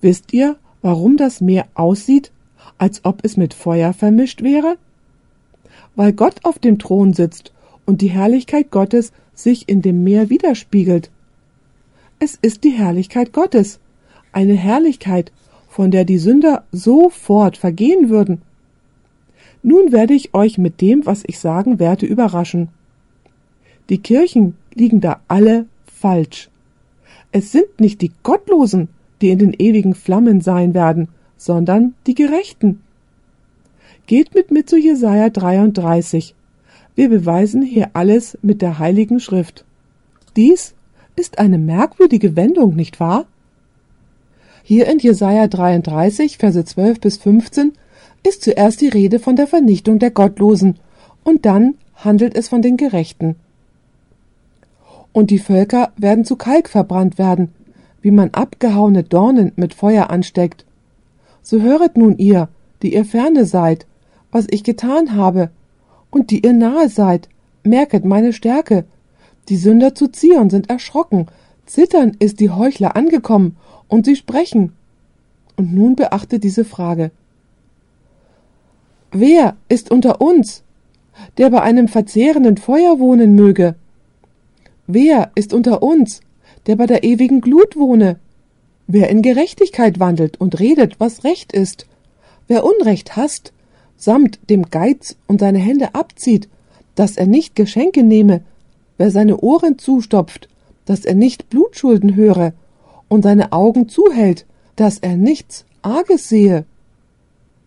Wisst 0.00 0.32
ihr, 0.32 0.56
warum 0.82 1.16
das 1.16 1.40
Meer 1.40 1.66
aussieht, 1.74 2.32
als 2.78 3.04
ob 3.04 3.24
es 3.24 3.36
mit 3.36 3.54
Feuer 3.54 3.92
vermischt 3.92 4.42
wäre? 4.42 4.76
Weil 5.96 6.12
Gott 6.12 6.44
auf 6.44 6.58
dem 6.58 6.78
Thron 6.78 7.12
sitzt 7.12 7.52
und 7.86 8.00
die 8.00 8.10
Herrlichkeit 8.10 8.70
Gottes 8.70 9.12
sich 9.34 9.68
in 9.68 9.82
dem 9.82 10.04
Meer 10.04 10.30
widerspiegelt. 10.30 11.10
Es 12.18 12.38
ist 12.40 12.64
die 12.64 12.70
Herrlichkeit 12.70 13.32
Gottes, 13.32 13.80
eine 14.32 14.54
Herrlichkeit, 14.54 15.32
von 15.68 15.90
der 15.90 16.04
die 16.04 16.18
Sünder 16.18 16.64
sofort 16.72 17.56
vergehen 17.56 18.10
würden. 18.10 18.42
Nun 19.62 19.92
werde 19.92 20.14
ich 20.14 20.34
euch 20.34 20.58
mit 20.58 20.80
dem, 20.80 21.06
was 21.06 21.22
ich 21.26 21.38
sagen 21.38 21.78
werde, 21.78 22.06
überraschen. 22.06 22.68
Die 23.88 23.98
Kirchen 23.98 24.56
liegen 24.74 25.00
da 25.00 25.20
alle 25.28 25.66
falsch. 25.86 26.48
Es 27.32 27.52
sind 27.52 27.80
nicht 27.80 28.00
die 28.00 28.12
Gottlosen, 28.22 28.88
die 29.20 29.30
in 29.30 29.38
den 29.38 29.54
ewigen 29.54 29.94
Flammen 29.94 30.40
sein 30.40 30.74
werden, 30.74 31.08
sondern 31.36 31.94
die 32.06 32.14
Gerechten. 32.14 32.80
Geht 34.06 34.34
mit 34.34 34.50
mir 34.50 34.66
zu 34.66 34.76
Jesaja 34.76 35.30
33. 35.30 36.34
Wir 36.94 37.08
beweisen 37.08 37.62
hier 37.62 37.90
alles 37.92 38.36
mit 38.42 38.62
der 38.62 38.78
Heiligen 38.78 39.20
Schrift. 39.20 39.64
Dies 40.36 40.74
ist 41.16 41.38
eine 41.38 41.58
merkwürdige 41.58 42.36
Wendung, 42.36 42.74
nicht 42.74 43.00
wahr? 43.00 43.26
Hier 44.62 44.86
in 44.86 44.98
Jesaja 44.98 45.48
33, 45.48 46.38
Verse 46.38 46.64
12 46.64 47.00
bis 47.00 47.16
15 47.18 47.72
ist 48.26 48.42
zuerst 48.42 48.80
die 48.80 48.88
Rede 48.88 49.18
von 49.18 49.36
der 49.36 49.46
Vernichtung 49.46 49.98
der 49.98 50.10
Gottlosen 50.10 50.78
und 51.24 51.46
dann 51.46 51.74
handelt 51.94 52.36
es 52.36 52.48
von 52.48 52.62
den 52.62 52.76
Gerechten. 52.76 53.36
Und 55.12 55.30
die 55.30 55.38
Völker 55.38 55.92
werden 55.96 56.24
zu 56.24 56.36
Kalk 56.36 56.68
verbrannt 56.68 57.18
werden, 57.18 57.52
wie 58.02 58.10
man 58.10 58.30
abgehauene 58.30 59.02
Dornen 59.02 59.52
mit 59.56 59.74
Feuer 59.74 60.10
ansteckt. 60.10 60.64
So 61.42 61.60
höret 61.60 61.96
nun 61.96 62.16
ihr, 62.18 62.48
die 62.82 62.94
ihr 62.94 63.04
ferne 63.04 63.44
seid, 63.44 63.86
was 64.30 64.46
ich 64.50 64.64
getan 64.64 65.14
habe, 65.14 65.50
und 66.10 66.30
die 66.30 66.44
ihr 66.44 66.52
nahe 66.52 66.88
seid, 66.88 67.28
merket 67.62 68.04
meine 68.04 68.32
Stärke. 68.32 68.84
Die 69.48 69.56
Sünder 69.56 69.94
zu 69.94 70.08
Zion 70.08 70.50
sind 70.50 70.70
erschrocken, 70.70 71.26
zittern 71.66 72.16
ist 72.18 72.40
die 72.40 72.50
Heuchler 72.50 72.96
angekommen, 72.96 73.56
und 73.88 74.06
sie 74.06 74.16
sprechen. 74.16 74.72
Und 75.56 75.74
nun 75.74 75.96
beachte 75.96 76.38
diese 76.38 76.64
Frage. 76.64 77.10
Wer 79.12 79.56
ist 79.68 79.90
unter 79.90 80.20
uns, 80.20 80.62
der 81.36 81.50
bei 81.50 81.60
einem 81.60 81.88
verzehrenden 81.88 82.56
Feuer 82.56 82.98
wohnen 82.98 83.34
möge? 83.34 83.74
Wer 84.86 85.32
ist 85.34 85.52
unter 85.52 85.82
uns, 85.82 86.20
der 86.66 86.76
bei 86.76 86.86
der 86.86 87.04
ewigen 87.04 87.40
Glut 87.40 87.76
wohne? 87.76 88.18
Wer 88.86 89.08
in 89.08 89.22
Gerechtigkeit 89.22 90.00
wandelt 90.00 90.40
und 90.40 90.58
redet, 90.58 90.98
was 90.98 91.24
Recht 91.24 91.52
ist? 91.52 91.86
Wer 92.48 92.64
Unrecht 92.64 93.16
hasst, 93.16 93.52
samt 93.96 94.40
dem 94.48 94.70
Geiz 94.70 95.16
und 95.26 95.40
seine 95.40 95.58
Hände 95.58 95.94
abzieht, 95.94 96.48
dass 96.94 97.16
er 97.16 97.26
nicht 97.26 97.54
Geschenke 97.54 98.02
nehme, 98.02 98.42
wer 98.98 99.10
seine 99.10 99.38
Ohren 99.38 99.78
zustopft, 99.78 100.48
dass 100.84 101.04
er 101.04 101.14
nicht 101.14 101.50
Blutschulden 101.50 102.16
höre 102.16 102.52
und 103.08 103.22
seine 103.22 103.52
Augen 103.52 103.88
zuhält, 103.88 104.46
dass 104.76 104.98
er 104.98 105.16
nichts 105.16 105.64
Arges 105.82 106.28
sehe. 106.28 106.64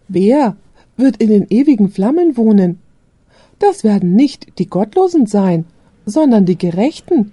Wer 0.08 0.58
wird 0.98 1.18
in 1.18 1.30
den 1.30 1.48
ewigen 1.50 1.90
Flammen 1.90 2.38
wohnen? 2.38 2.80
Das 3.60 3.84
werden 3.84 4.14
nicht 4.16 4.60
die 4.60 4.68
Gottlosen 4.68 5.26
sein, 5.26 5.66
sondern 6.06 6.46
die 6.46 6.58
Gerechten, 6.58 7.32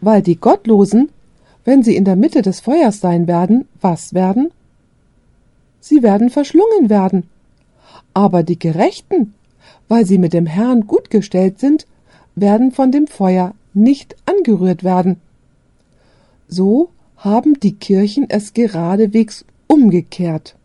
weil 0.00 0.22
die 0.22 0.36
Gottlosen, 0.36 1.10
wenn 1.64 1.82
sie 1.82 1.96
in 1.96 2.04
der 2.04 2.16
Mitte 2.16 2.42
des 2.42 2.60
Feuers 2.60 3.00
sein 3.00 3.26
werden, 3.26 3.66
was 3.80 4.14
werden? 4.14 4.50
Sie 5.80 6.02
werden 6.02 6.30
verschlungen 6.30 6.88
werden. 6.88 7.24
Aber 8.14 8.42
die 8.42 8.58
Gerechten, 8.58 9.34
weil 9.88 10.06
sie 10.06 10.18
mit 10.18 10.32
dem 10.32 10.46
Herrn 10.46 10.86
gut 10.86 11.10
gestellt 11.10 11.58
sind, 11.58 11.86
werden 12.34 12.72
von 12.72 12.92
dem 12.92 13.06
Feuer 13.06 13.54
nicht 13.74 14.16
angerührt 14.26 14.84
werden. 14.84 15.16
So 16.48 16.90
haben 17.16 17.58
die 17.60 17.74
Kirchen 17.74 18.28
es 18.28 18.54
geradewegs 18.54 19.44
umgekehrt. 19.66 20.56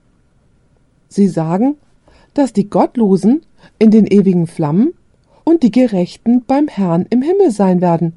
Sie 1.09 1.27
sagen, 1.27 1.75
dass 2.33 2.53
die 2.53 2.69
Gottlosen 2.69 3.41
in 3.79 3.91
den 3.91 4.07
ewigen 4.07 4.47
Flammen 4.47 4.93
und 5.43 5.63
die 5.63 5.71
Gerechten 5.71 6.43
beim 6.45 6.67
Herrn 6.67 7.05
im 7.09 7.21
Himmel 7.21 7.51
sein 7.51 7.81
werden. 7.81 8.13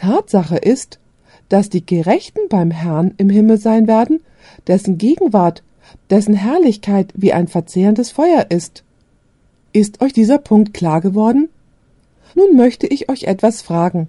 Tatsache 0.00 0.56
ist, 0.56 0.98
dass 1.50 1.68
die 1.68 1.84
Gerechten 1.84 2.48
beim 2.48 2.70
Herrn 2.70 3.12
im 3.18 3.28
Himmel 3.28 3.58
sein 3.58 3.86
werden, 3.86 4.20
dessen 4.66 4.96
Gegenwart, 4.96 5.62
dessen 6.08 6.34
Herrlichkeit 6.34 7.12
wie 7.14 7.34
ein 7.34 7.48
verzehrendes 7.48 8.10
Feuer 8.10 8.46
ist. 8.48 8.82
Ist 9.74 10.00
euch 10.00 10.14
dieser 10.14 10.38
Punkt 10.38 10.72
klar 10.72 11.02
geworden? 11.02 11.50
Nun 12.34 12.56
möchte 12.56 12.86
ich 12.86 13.10
euch 13.10 13.24
etwas 13.24 13.60
fragen. 13.60 14.08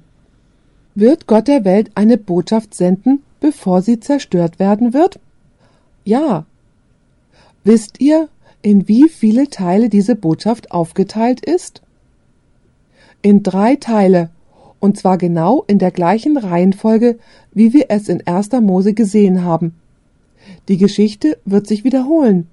Wird 0.95 1.27
Gott 1.27 1.49
der 1.49 1.65
Welt 1.65 1.91
eine 1.95 2.17
Botschaft 2.17 2.73
senden, 2.73 3.21
bevor 3.41 3.81
sie 3.81 3.99
zerstört 3.99 4.59
werden 4.59 4.93
wird? 4.93 5.19
Ja. 6.05 6.45
Wisst 7.65 7.99
ihr, 7.99 8.29
in 8.61 8.87
wie 8.87 9.09
viele 9.09 9.49
Teile 9.49 9.89
diese 9.89 10.15
Botschaft 10.15 10.71
aufgeteilt 10.71 11.43
ist? 11.43 11.81
In 13.21 13.43
drei 13.43 13.75
Teile, 13.75 14.29
und 14.81 14.97
zwar 14.97 15.17
genau 15.17 15.63
in 15.67 15.79
der 15.79 15.91
gleichen 15.91 16.35
Reihenfolge, 16.35 17.19
wie 17.53 17.71
wir 17.71 17.85
es 17.87 18.09
in 18.09 18.25
1. 18.27 18.51
Mose 18.61 18.93
gesehen 18.93 19.45
haben. 19.45 19.75
Die 20.67 20.77
Geschichte 20.77 21.37
wird 21.45 21.67
sich 21.67 21.85
wiederholen. 21.85 22.47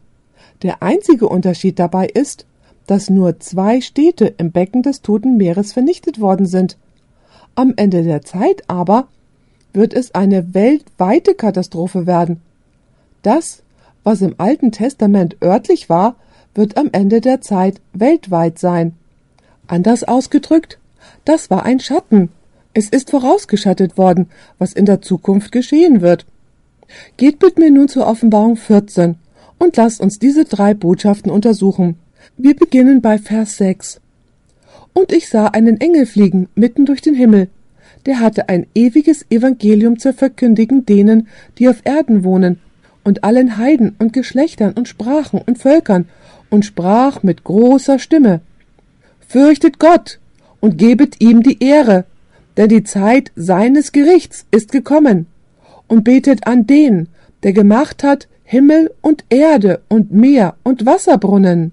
Der 0.62 0.82
einzige 0.82 1.26
Unterschied 1.28 1.78
dabei 1.78 2.06
ist, 2.06 2.46
dass 2.86 3.10
nur 3.10 3.40
zwei 3.40 3.80
Städte 3.80 4.34
im 4.36 4.52
Becken 4.52 4.82
des 4.82 5.02
Toten 5.02 5.36
Meeres 5.36 5.72
vernichtet 5.72 6.20
worden 6.20 6.46
sind. 6.46 6.76
Am 7.54 7.72
Ende 7.76 8.02
der 8.02 8.22
Zeit 8.22 8.62
aber 8.68 9.08
wird 9.72 9.94
es 9.94 10.14
eine 10.14 10.54
weltweite 10.54 11.34
Katastrophe 11.34 12.06
werden. 12.06 12.40
Das, 13.22 13.62
was 14.04 14.20
im 14.20 14.34
Alten 14.36 14.70
Testament 14.70 15.36
örtlich 15.42 15.88
war, 15.88 16.16
wird 16.54 16.76
am 16.76 16.90
Ende 16.92 17.20
der 17.20 17.40
Zeit 17.40 17.80
weltweit 17.94 18.58
sein. 18.58 18.92
Anders 19.66 20.04
ausgedrückt, 20.04 20.78
das 21.28 21.50
war 21.50 21.66
ein 21.66 21.78
Schatten. 21.78 22.30
Es 22.72 22.88
ist 22.88 23.10
vorausgeschattet 23.10 23.98
worden, 23.98 24.30
was 24.58 24.72
in 24.72 24.86
der 24.86 25.02
Zukunft 25.02 25.52
geschehen 25.52 26.00
wird. 26.00 26.24
Geht 27.18 27.42
mit 27.42 27.58
mir 27.58 27.70
nun 27.70 27.88
zur 27.88 28.06
Offenbarung 28.06 28.56
14 28.56 29.16
und 29.58 29.76
lasst 29.76 30.00
uns 30.00 30.18
diese 30.18 30.44
drei 30.44 30.72
Botschaften 30.72 31.30
untersuchen. 31.30 31.96
Wir 32.38 32.56
beginnen 32.56 33.02
bei 33.02 33.18
Vers 33.18 33.58
6. 33.58 34.00
Und 34.94 35.12
ich 35.12 35.28
sah 35.28 35.48
einen 35.48 35.80
Engel 35.80 36.06
fliegen 36.06 36.48
mitten 36.54 36.86
durch 36.86 37.02
den 37.02 37.14
Himmel. 37.14 37.48
Der 38.06 38.20
hatte 38.20 38.48
ein 38.48 38.66
ewiges 38.74 39.26
Evangelium 39.30 39.98
zu 39.98 40.14
verkündigen 40.14 40.86
denen, 40.86 41.28
die 41.58 41.68
auf 41.68 41.82
Erden 41.84 42.24
wohnen, 42.24 42.58
und 43.04 43.22
allen 43.24 43.58
Heiden 43.58 43.96
und 43.98 44.12
Geschlechtern 44.12 44.72
und 44.72 44.88
Sprachen 44.88 45.42
und 45.44 45.58
Völkern, 45.58 46.08
und 46.48 46.64
sprach 46.64 47.22
mit 47.22 47.44
großer 47.44 47.98
Stimme. 47.98 48.40
Fürchtet 49.26 49.78
Gott 49.78 50.20
und 50.60 50.78
gebet 50.78 51.16
ihm 51.20 51.42
die 51.42 51.62
Ehre, 51.62 52.04
denn 52.56 52.68
die 52.68 52.84
Zeit 52.84 53.30
seines 53.36 53.92
Gerichts 53.92 54.46
ist 54.50 54.72
gekommen, 54.72 55.26
und 55.86 56.04
betet 56.04 56.46
an 56.46 56.66
den, 56.66 57.08
der 57.42 57.52
gemacht 57.52 58.02
hat 58.02 58.28
Himmel 58.44 58.90
und 59.00 59.24
Erde 59.28 59.80
und 59.88 60.12
Meer 60.12 60.56
und 60.62 60.86
Wasserbrunnen. 60.86 61.72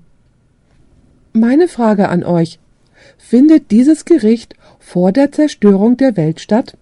Meine 1.34 1.68
Frage 1.68 2.10
an 2.10 2.24
euch. 2.24 2.60
Findet 3.18 3.72
dieses 3.72 4.06
Gericht 4.06 4.56
vor 4.80 5.12
der 5.12 5.32
Zerstörung 5.32 5.98
der 5.98 6.18
Welt 6.18 6.40
statt? 6.40 6.78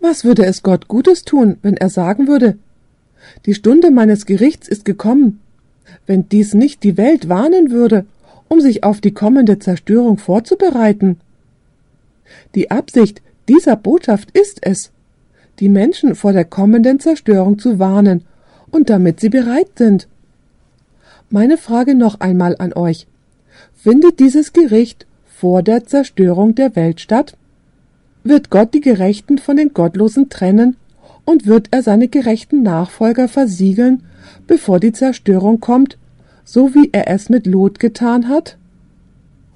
Was 0.00 0.24
würde 0.24 0.46
es 0.46 0.62
Gott 0.62 0.88
Gutes 0.88 1.24
tun, 1.24 1.58
wenn 1.62 1.76
er 1.76 1.90
sagen 1.90 2.26
würde, 2.26 2.56
die 3.46 3.54
Stunde 3.54 3.90
meines 3.90 4.26
Gerichts 4.26 4.66
ist 4.66 4.84
gekommen, 4.84 5.40
wenn 6.06 6.28
dies 6.28 6.54
nicht 6.54 6.82
die 6.82 6.96
Welt 6.96 7.28
warnen 7.28 7.70
würde, 7.70 8.06
um 8.50 8.60
sich 8.60 8.84
auf 8.84 9.00
die 9.00 9.12
kommende 9.12 9.58
Zerstörung 9.58 10.18
vorzubereiten? 10.18 11.20
Die 12.54 12.70
Absicht 12.70 13.22
dieser 13.48 13.76
Botschaft 13.76 14.30
ist 14.32 14.58
es, 14.62 14.90
die 15.60 15.68
Menschen 15.68 16.14
vor 16.14 16.32
der 16.32 16.44
kommenden 16.44 17.00
Zerstörung 17.00 17.58
zu 17.58 17.78
warnen 17.78 18.24
und 18.70 18.90
damit 18.90 19.20
sie 19.20 19.28
bereit 19.28 19.70
sind. 19.76 20.08
Meine 21.30 21.58
Frage 21.58 21.94
noch 21.94 22.20
einmal 22.20 22.56
an 22.58 22.72
euch. 22.72 23.06
Findet 23.74 24.18
dieses 24.18 24.52
Gericht 24.52 25.06
vor 25.26 25.62
der 25.62 25.86
Zerstörung 25.86 26.54
der 26.54 26.74
Welt 26.74 27.00
statt? 27.00 27.36
Wird 28.24 28.50
Gott 28.50 28.74
die 28.74 28.80
Gerechten 28.80 29.38
von 29.38 29.56
den 29.56 29.72
Gottlosen 29.72 30.28
trennen 30.28 30.76
und 31.24 31.46
wird 31.46 31.68
er 31.70 31.82
seine 31.82 32.08
gerechten 32.08 32.62
Nachfolger 32.62 33.28
versiegeln, 33.28 34.02
bevor 34.46 34.80
die 34.80 34.92
Zerstörung 34.92 35.60
kommt, 35.60 35.96
so 36.52 36.74
wie 36.74 36.88
er 36.90 37.06
es 37.06 37.28
mit 37.28 37.46
Lot 37.46 37.78
getan 37.78 38.28
hat? 38.28 38.56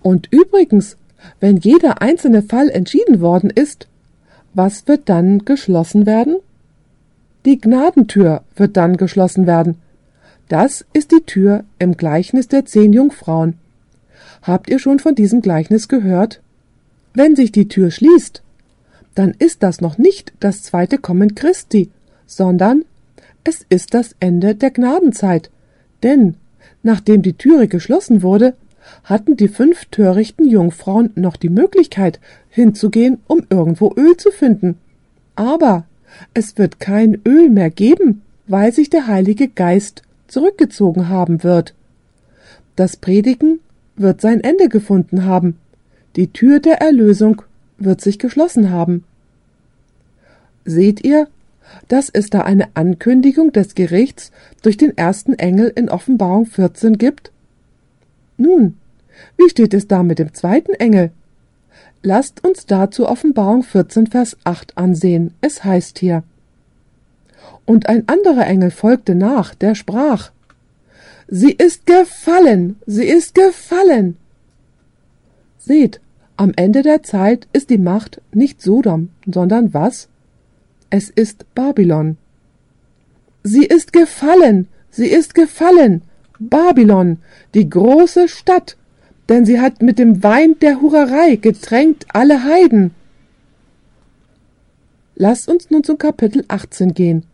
Und 0.00 0.28
übrigens, 0.30 0.96
wenn 1.40 1.56
jeder 1.56 2.00
einzelne 2.00 2.40
Fall 2.40 2.68
entschieden 2.68 3.20
worden 3.20 3.50
ist, 3.50 3.88
was 4.52 4.86
wird 4.86 5.08
dann 5.08 5.40
geschlossen 5.44 6.06
werden? 6.06 6.36
Die 7.46 7.60
Gnadentür 7.60 8.44
wird 8.54 8.76
dann 8.76 8.96
geschlossen 8.96 9.48
werden. 9.48 9.78
Das 10.48 10.84
ist 10.92 11.10
die 11.10 11.22
Tür 11.26 11.64
im 11.80 11.96
Gleichnis 11.96 12.46
der 12.46 12.64
zehn 12.64 12.92
Jungfrauen. 12.92 13.58
Habt 14.42 14.70
ihr 14.70 14.78
schon 14.78 15.00
von 15.00 15.16
diesem 15.16 15.42
Gleichnis 15.42 15.88
gehört? 15.88 16.42
Wenn 17.12 17.34
sich 17.34 17.50
die 17.50 17.66
Tür 17.66 17.90
schließt, 17.90 18.40
dann 19.16 19.34
ist 19.36 19.64
das 19.64 19.80
noch 19.80 19.98
nicht 19.98 20.32
das 20.38 20.62
zweite 20.62 20.98
Kommen 20.98 21.34
Christi, 21.34 21.90
sondern 22.24 22.84
es 23.42 23.66
ist 23.68 23.94
das 23.94 24.14
Ende 24.20 24.54
der 24.54 24.70
Gnadenzeit. 24.70 25.50
Denn 26.04 26.36
nachdem 26.84 27.22
die 27.22 27.32
Türe 27.32 27.66
geschlossen 27.66 28.22
wurde, 28.22 28.54
hatten 29.02 29.36
die 29.36 29.48
fünf 29.48 29.86
törichten 29.86 30.46
Jungfrauen 30.48 31.10
noch 31.16 31.36
die 31.36 31.48
Möglichkeit, 31.48 32.20
hinzugehen, 32.48 33.18
um 33.26 33.44
irgendwo 33.50 33.92
Öl 33.96 34.16
zu 34.16 34.30
finden. 34.30 34.78
Aber 35.34 35.84
es 36.32 36.58
wird 36.58 36.78
kein 36.78 37.20
Öl 37.26 37.50
mehr 37.50 37.70
geben, 37.70 38.22
weil 38.46 38.72
sich 38.72 38.90
der 38.90 39.06
Heilige 39.06 39.48
Geist 39.48 40.02
zurückgezogen 40.28 41.08
haben 41.08 41.42
wird. 41.42 41.74
Das 42.76 42.96
Predigen 42.96 43.60
wird 43.96 44.20
sein 44.20 44.40
Ende 44.40 44.68
gefunden 44.68 45.24
haben. 45.24 45.56
Die 46.16 46.32
Tür 46.32 46.60
der 46.60 46.80
Erlösung 46.80 47.42
wird 47.78 48.00
sich 48.00 48.18
geschlossen 48.18 48.70
haben. 48.70 49.04
Seht 50.64 51.04
ihr, 51.04 51.28
dass 51.88 52.08
es 52.08 52.30
da 52.30 52.42
eine 52.42 52.68
Ankündigung 52.74 53.52
des 53.52 53.74
Gerichts 53.74 54.30
durch 54.64 54.76
den 54.76 54.96
ersten 54.96 55.34
Engel 55.34 55.70
in 55.74 55.88
Offenbarung 55.88 56.46
14 56.46 56.96
gibt? 56.96 57.30
Nun, 58.36 58.76
wie 59.36 59.48
steht 59.48 59.74
es 59.74 59.86
da 59.86 60.02
mit 60.02 60.18
dem 60.18 60.32
zweiten 60.32 60.72
Engel? 60.74 61.10
Lasst 62.02 62.44
uns 62.44 62.66
dazu 62.66 63.08
Offenbarung 63.08 63.62
14, 63.62 64.08
Vers 64.08 64.36
8 64.44 64.76
ansehen. 64.76 65.34
Es 65.40 65.64
heißt 65.64 65.98
hier, 65.98 66.22
Und 67.64 67.88
ein 67.88 68.08
anderer 68.08 68.46
Engel 68.46 68.70
folgte 68.70 69.14
nach, 69.14 69.54
der 69.54 69.74
sprach, 69.74 70.30
Sie 71.28 71.52
ist 71.52 71.86
gefallen, 71.86 72.76
sie 72.86 73.04
ist 73.04 73.34
gefallen. 73.34 74.16
Seht, 75.58 76.00
am 76.36 76.52
Ende 76.56 76.82
der 76.82 77.02
Zeit 77.02 77.48
ist 77.52 77.70
die 77.70 77.78
Macht 77.78 78.20
nicht 78.32 78.60
Sodom, 78.60 79.08
sondern 79.26 79.72
was? 79.72 80.08
Es 80.90 81.08
ist 81.08 81.46
Babylon. 81.54 82.18
Sie 83.44 83.66
ist 83.66 83.92
gefallen, 83.92 84.68
sie 84.90 85.06
ist 85.06 85.34
gefallen. 85.34 86.02
Babylon, 86.40 87.18
die 87.52 87.68
große 87.68 88.26
Stadt, 88.26 88.76
denn 89.28 89.44
sie 89.44 89.60
hat 89.60 89.82
mit 89.82 89.98
dem 89.98 90.22
Wein 90.22 90.56
der 90.60 90.80
Hurerei 90.80 91.36
getränkt 91.36 92.06
alle 92.08 92.42
Heiden. 92.42 92.92
Lasst 95.14 95.48
uns 95.48 95.70
nun 95.70 95.84
zum 95.84 95.98
Kapitel 95.98 96.44
18 96.48 96.94
gehen, 96.94 97.24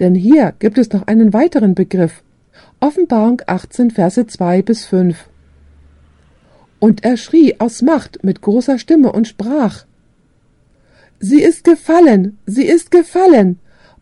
denn 0.00 0.16
hier 0.16 0.54
gibt 0.58 0.76
es 0.76 0.92
noch 0.92 1.06
einen 1.06 1.32
weiteren 1.32 1.74
Begriff. 1.74 2.22
Offenbarung 2.80 3.40
18, 3.46 3.92
Verse 3.92 4.26
2 4.26 4.62
bis 4.62 4.84
5. 4.86 5.28
Und 6.80 7.04
er 7.04 7.16
schrie 7.16 7.60
aus 7.60 7.80
Macht 7.80 8.24
mit 8.24 8.42
großer 8.42 8.78
Stimme 8.78 9.12
und 9.12 9.28
sprach, 9.28 9.86
Sie 11.20 11.40
ist 11.40 11.64
gefallen, 11.64 12.38
sie 12.44 12.66
ist 12.66 12.90
gefallen. 12.90 13.58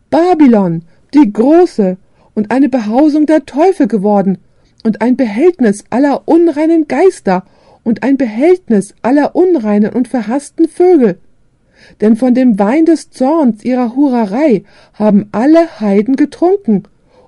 Babylon, 0.09 0.83
die 1.13 1.31
große, 1.31 1.97
und 2.35 2.51
eine 2.51 2.69
Behausung 2.69 3.25
der 3.25 3.45
Teufel 3.45 3.87
geworden, 3.87 4.37
und 4.83 5.01
ein 5.01 5.15
Behältnis 5.15 5.83
aller 5.89 6.27
unreinen 6.27 6.87
Geister, 6.87 7.45
und 7.83 8.03
ein 8.03 8.17
Behältnis 8.17 8.95
aller 9.01 9.35
unreinen 9.35 9.93
und 9.93 10.07
verhassten 10.07 10.67
Vögel. 10.67 11.19
Denn 12.01 12.15
von 12.15 12.33
dem 12.33 12.57
Wein 12.59 12.85
des 12.85 13.09
Zorns 13.09 13.63
ihrer 13.65 13.95
Hurerei 13.95 14.63
haben 14.93 15.27
alle 15.31 15.79
Heiden 15.79 16.15
getrunken, 16.15 16.83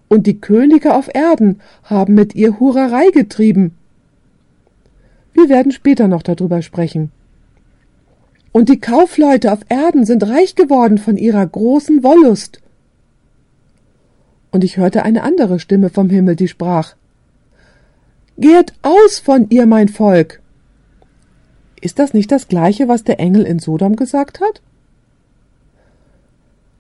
und 0.08 0.28
die 0.28 0.40
Könige 0.40 0.94
auf 0.94 1.10
Erden 1.14 1.60
haben 1.84 2.14
mit 2.14 2.36
ihr 2.36 2.60
Hurerei 2.60 3.10
getrieben. 3.12 3.76
Wir 5.34 5.50
werden 5.50 5.72
später 5.72 6.08
noch 6.08 6.24
darüber 6.24 6.62
sprechen. 6.62 7.12
Und 8.52 8.70
die 8.70 8.80
Kaufleute 8.80 9.52
auf 9.52 9.60
Erden 9.68 10.06
sind 10.06 10.26
reich 10.26 10.56
geworden 10.56 10.98
von 10.98 11.18
ihrer 11.18 11.46
großen 11.46 12.04
Wollust. 12.04 12.62
Und 14.56 14.64
ich 14.64 14.78
hörte 14.78 15.04
eine 15.04 15.24
andere 15.24 15.60
Stimme 15.60 15.90
vom 15.90 16.10
Himmel, 16.10 16.38
die 16.38 16.48
sprach 16.48 16.96
Geht 18.38 18.72
aus 18.84 19.20
von 19.20 19.50
ihr, 19.50 19.66
mein 19.66 19.90
Volk. 19.90 20.40
Ist 21.82 22.00
das 22.00 22.14
nicht 22.14 22.32
das 22.32 22.48
gleiche, 22.48 22.88
was 22.88 23.04
der 23.04 23.20
Engel 23.20 23.44
in 23.44 23.60
Sodom 23.60 23.98
gesagt 23.98 24.40
hat? 24.40 24.62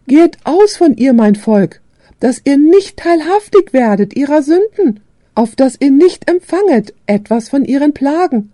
Geht 0.08 0.38
aus 0.46 0.78
von 0.78 0.96
ihr, 0.96 1.12
mein 1.12 1.36
Volk, 1.36 1.82
dass 2.22 2.40
ihr 2.46 2.58
nicht 2.58 2.96
teilhaftig 2.96 3.74
werdet 3.74 4.16
ihrer 4.16 4.42
Sünden, 4.42 5.02
auf 5.34 5.58
dass 5.58 5.76
ihr 5.78 5.92
nicht 5.92 6.30
empfanget 6.30 6.94
etwas 7.08 7.50
von 7.50 7.66
ihren 7.66 7.94
Plagen. 7.94 8.54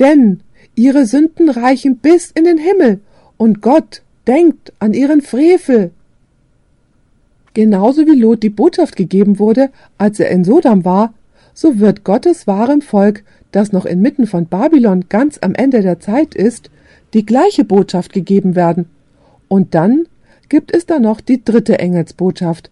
Denn 0.00 0.40
Ihre 0.74 1.06
Sünden 1.06 1.50
reichen 1.50 1.98
bis 1.98 2.32
in 2.32 2.42
den 2.42 2.58
Himmel, 2.58 2.98
und 3.36 3.62
Gott 3.62 4.02
denkt 4.26 4.72
an 4.80 4.92
ihren 4.92 5.20
Frevel. 5.20 5.92
Genauso 7.54 8.06
wie 8.06 8.18
Lot 8.18 8.42
die 8.42 8.50
Botschaft 8.50 8.96
gegeben 8.96 9.38
wurde, 9.38 9.70
als 9.98 10.20
er 10.20 10.30
in 10.30 10.44
Sodom 10.44 10.84
war, 10.84 11.14
so 11.52 11.78
wird 11.80 12.04
Gottes 12.04 12.46
wahrem 12.46 12.80
Volk, 12.80 13.24
das 13.52 13.72
noch 13.72 13.84
inmitten 13.84 14.26
von 14.26 14.46
Babylon 14.46 15.06
ganz 15.08 15.38
am 15.40 15.54
Ende 15.54 15.82
der 15.82 15.98
Zeit 15.98 16.34
ist, 16.34 16.70
die 17.12 17.26
gleiche 17.26 17.64
Botschaft 17.64 18.12
gegeben 18.12 18.54
werden. 18.54 18.88
Und 19.48 19.74
dann 19.74 20.06
gibt 20.48 20.72
es 20.74 20.86
da 20.86 21.00
noch 21.00 21.20
die 21.20 21.44
dritte 21.44 21.78
Engelsbotschaft, 21.78 22.70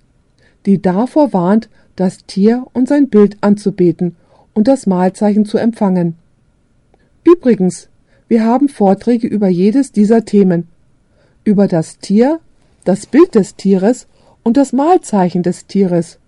die 0.66 0.80
davor 0.80 1.32
warnt, 1.32 1.68
das 1.96 2.24
Tier 2.26 2.66
und 2.72 2.86
sein 2.88 3.08
Bild 3.08 3.36
anzubeten 3.40 4.14
und 4.54 4.68
das 4.68 4.86
Mahlzeichen 4.86 5.44
zu 5.44 5.58
empfangen. 5.58 6.14
Übrigens, 7.24 7.88
wir 8.28 8.44
haben 8.44 8.68
Vorträge 8.68 9.26
über 9.26 9.48
jedes 9.48 9.90
dieser 9.90 10.24
Themen, 10.24 10.68
über 11.42 11.66
das 11.66 11.98
Tier, 11.98 12.38
das 12.84 13.06
Bild 13.06 13.34
des 13.34 13.56
Tieres 13.56 14.06
und 14.48 14.56
das 14.56 14.72
Mahlzeichen 14.72 15.42
des 15.42 15.66
Tieres. 15.66 16.18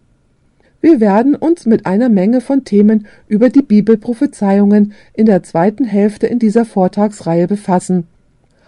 Wir 0.83 1.01
werden 1.01 1.35
uns 1.35 1.65
mit 1.65 1.87
einer 1.87 2.11
Menge 2.11 2.43
von 2.43 2.65
Themen 2.65 3.07
über 3.29 3.49
die 3.49 3.63
Bibelprophezeiungen 3.63 4.93
in 5.15 5.25
der 5.25 5.43
zweiten 5.43 5.85
Hälfte 5.87 6.27
in 6.27 6.39
dieser 6.39 6.67
Vortragsreihe 6.67 7.49
befassen. 7.49 8.07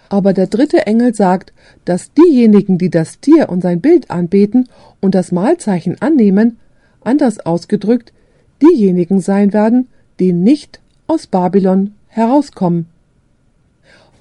Aber 0.08 0.32
der 0.32 0.46
dritte 0.46 0.86
Engel 0.86 1.14
sagt, 1.14 1.52
dass 1.84 2.14
diejenigen, 2.14 2.78
die 2.78 2.88
das 2.88 3.20
Tier 3.20 3.50
und 3.50 3.60
sein 3.60 3.82
Bild 3.82 4.10
anbeten 4.10 4.70
und 5.02 5.14
das 5.14 5.32
Mahlzeichen 5.32 6.00
annehmen, 6.00 6.56
anders 7.02 7.38
ausgedrückt, 7.38 8.14
diejenigen 8.62 9.20
sein 9.20 9.52
werden, 9.52 9.88
die 10.18 10.32
nicht 10.32 10.80
aus 11.06 11.26
Babylon 11.26 11.92
herauskommen. 12.08 12.86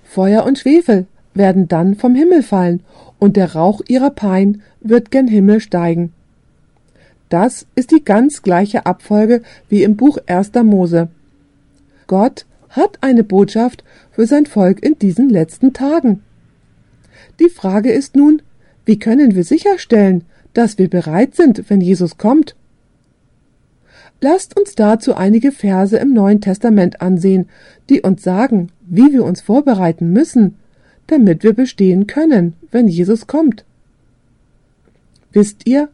Feuer 0.03 0.43
und 0.43 0.59
Schwefel 0.59 1.05
werden 1.33 1.69
dann 1.69 1.95
vom 1.95 2.15
Himmel 2.15 2.43
fallen, 2.43 2.81
und 3.21 3.37
der 3.37 3.53
Rauch 3.53 3.81
ihrer 3.87 4.09
Pein 4.09 4.63
wird 4.81 5.11
gen 5.11 5.27
Himmel 5.27 5.59
steigen. 5.59 6.11
Das 7.29 7.67
ist 7.75 7.91
die 7.91 8.03
ganz 8.03 8.41
gleiche 8.41 8.87
Abfolge 8.87 9.43
wie 9.69 9.83
im 9.83 9.95
Buch 9.95 10.17
1. 10.25 10.53
Mose. 10.63 11.07
Gott 12.07 12.47
hat 12.69 12.97
eine 13.01 13.23
Botschaft 13.23 13.83
für 14.11 14.25
sein 14.25 14.47
Volk 14.47 14.83
in 14.83 14.97
diesen 14.97 15.29
letzten 15.29 15.71
Tagen. 15.71 16.23
Die 17.39 17.49
Frage 17.49 17.91
ist 17.91 18.15
nun, 18.15 18.41
wie 18.85 18.97
können 18.97 19.35
wir 19.35 19.43
sicherstellen, 19.43 20.23
dass 20.55 20.79
wir 20.79 20.89
bereit 20.89 21.35
sind, 21.35 21.69
wenn 21.69 21.79
Jesus 21.79 22.17
kommt? 22.17 22.55
Lasst 24.19 24.59
uns 24.59 24.73
dazu 24.73 25.13
einige 25.15 25.51
Verse 25.51 25.95
im 25.95 26.11
Neuen 26.11 26.41
Testament 26.41 27.01
ansehen, 27.01 27.49
die 27.87 28.01
uns 28.01 28.23
sagen, 28.23 28.69
wie 28.81 29.13
wir 29.13 29.23
uns 29.23 29.41
vorbereiten 29.41 30.11
müssen, 30.11 30.57
damit 31.11 31.43
wir 31.43 31.53
bestehen 31.53 32.07
können, 32.07 32.53
wenn 32.71 32.87
Jesus 32.87 33.27
kommt. 33.27 33.65
Wisst 35.31 35.67
ihr, 35.67 35.89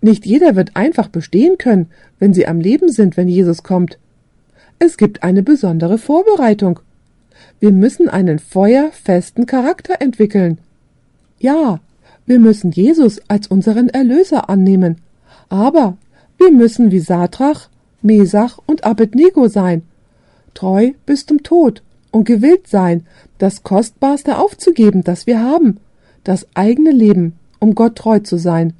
nicht 0.00 0.26
jeder 0.26 0.56
wird 0.56 0.76
einfach 0.76 1.08
bestehen 1.08 1.58
können, 1.58 1.86
wenn 2.18 2.34
sie 2.34 2.46
am 2.46 2.60
Leben 2.60 2.90
sind, 2.90 3.16
wenn 3.16 3.28
Jesus 3.28 3.62
kommt. 3.62 3.98
Es 4.78 4.96
gibt 4.96 5.22
eine 5.22 5.42
besondere 5.42 5.98
Vorbereitung. 5.98 6.80
Wir 7.60 7.72
müssen 7.72 8.08
einen 8.08 8.38
feuerfesten 8.38 9.46
Charakter 9.46 10.00
entwickeln. 10.00 10.58
Ja, 11.38 11.80
wir 12.26 12.38
müssen 12.38 12.70
Jesus 12.70 13.20
als 13.28 13.46
unseren 13.46 13.88
Erlöser 13.88 14.50
annehmen, 14.50 14.98
aber 15.48 15.96
wir 16.36 16.52
müssen 16.52 16.90
wie 16.90 17.00
Satrach, 17.00 17.68
Mesach 18.02 18.58
und 18.66 18.84
Abednego 18.84 19.48
sein, 19.48 19.82
treu 20.54 20.92
bis 21.06 21.26
zum 21.26 21.42
Tod 21.42 21.82
und 22.10 22.24
gewillt 22.24 22.68
sein, 22.68 23.06
das 23.38 23.62
Kostbarste 23.62 24.38
aufzugeben, 24.38 25.02
das 25.04 25.26
wir 25.26 25.40
haben, 25.40 25.78
das 26.24 26.46
eigene 26.54 26.90
Leben, 26.90 27.38
um 27.60 27.74
Gott 27.74 27.96
treu 27.96 28.18
zu 28.18 28.36
sein. 28.36 28.74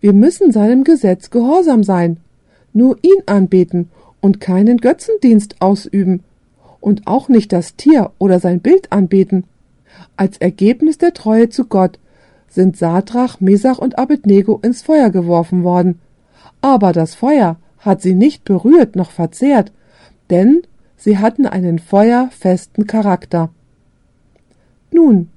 Wir 0.00 0.12
müssen 0.12 0.52
seinem 0.52 0.84
Gesetz 0.84 1.30
gehorsam 1.30 1.82
sein, 1.84 2.18
nur 2.72 2.98
ihn 3.02 3.22
anbeten 3.26 3.90
und 4.20 4.40
keinen 4.40 4.78
Götzendienst 4.78 5.56
ausüben 5.60 6.22
und 6.80 7.06
auch 7.06 7.28
nicht 7.28 7.52
das 7.52 7.76
Tier 7.76 8.10
oder 8.18 8.40
sein 8.40 8.60
Bild 8.60 8.92
anbeten. 8.92 9.44
Als 10.16 10.38
Ergebnis 10.38 10.98
der 10.98 11.14
Treue 11.14 11.48
zu 11.48 11.64
Gott 11.64 11.98
sind 12.48 12.76
Sadrach, 12.76 13.40
Mesach 13.40 13.78
und 13.78 13.98
Abednego 13.98 14.60
ins 14.62 14.82
Feuer 14.82 15.10
geworfen 15.10 15.64
worden. 15.64 16.00
Aber 16.60 16.92
das 16.92 17.14
Feuer 17.14 17.56
hat 17.78 18.00
sie 18.00 18.14
nicht 18.14 18.44
berührt 18.44 18.96
noch 18.96 19.10
verzehrt, 19.10 19.72
denn 20.30 20.62
sie 20.96 21.18
hatten 21.18 21.46
einen 21.46 21.78
feuerfesten 21.78 22.86
Charakter. 22.86 23.50
Nun, 24.94 25.28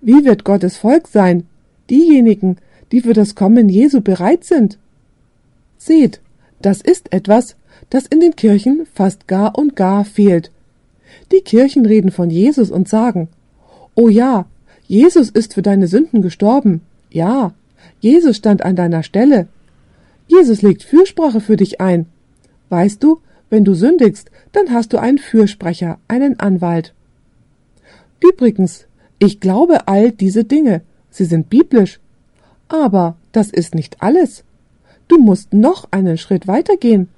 wie 0.00 0.24
wird 0.24 0.44
Gottes 0.44 0.76
Volk 0.76 1.08
sein, 1.08 1.44
diejenigen, 1.90 2.58
die 2.92 3.00
für 3.00 3.14
das 3.14 3.34
Kommen 3.34 3.68
Jesu 3.68 4.00
bereit 4.00 4.44
sind? 4.44 4.78
Seht, 5.76 6.20
das 6.60 6.80
ist 6.80 7.12
etwas, 7.12 7.56
das 7.90 8.06
in 8.06 8.20
den 8.20 8.36
Kirchen 8.36 8.86
fast 8.94 9.26
gar 9.26 9.58
und 9.58 9.74
gar 9.74 10.04
fehlt. 10.04 10.52
Die 11.32 11.40
Kirchen 11.40 11.84
reden 11.84 12.12
von 12.12 12.30
Jesus 12.30 12.70
und 12.70 12.88
sagen, 12.88 13.28
Oh 13.96 14.08
ja, 14.08 14.46
Jesus 14.86 15.30
ist 15.30 15.54
für 15.54 15.62
deine 15.62 15.88
Sünden 15.88 16.22
gestorben. 16.22 16.80
Ja, 17.10 17.54
Jesus 17.98 18.36
stand 18.36 18.62
an 18.62 18.76
deiner 18.76 19.02
Stelle. 19.02 19.48
Jesus 20.28 20.62
legt 20.62 20.84
Fürsprache 20.84 21.40
für 21.40 21.56
dich 21.56 21.80
ein. 21.80 22.06
Weißt 22.68 23.02
du, 23.02 23.20
wenn 23.50 23.64
du 23.64 23.74
sündigst, 23.74 24.30
dann 24.52 24.70
hast 24.70 24.92
du 24.92 24.98
einen 24.98 25.18
Fürsprecher, 25.18 25.98
einen 26.06 26.38
Anwalt. 26.38 26.94
Übrigens, 28.20 28.86
ich 29.22 29.38
glaube 29.38 29.86
all 29.86 30.10
diese 30.10 30.42
Dinge. 30.42 30.82
Sie 31.10 31.24
sind 31.24 31.48
biblisch. 31.48 32.00
Aber 32.66 33.16
das 33.30 33.50
ist 33.50 33.72
nicht 33.72 34.02
alles. 34.02 34.42
Du 35.06 35.18
musst 35.18 35.52
noch 35.52 35.86
einen 35.92 36.18
Schritt 36.18 36.48
weitergehen. 36.48 37.08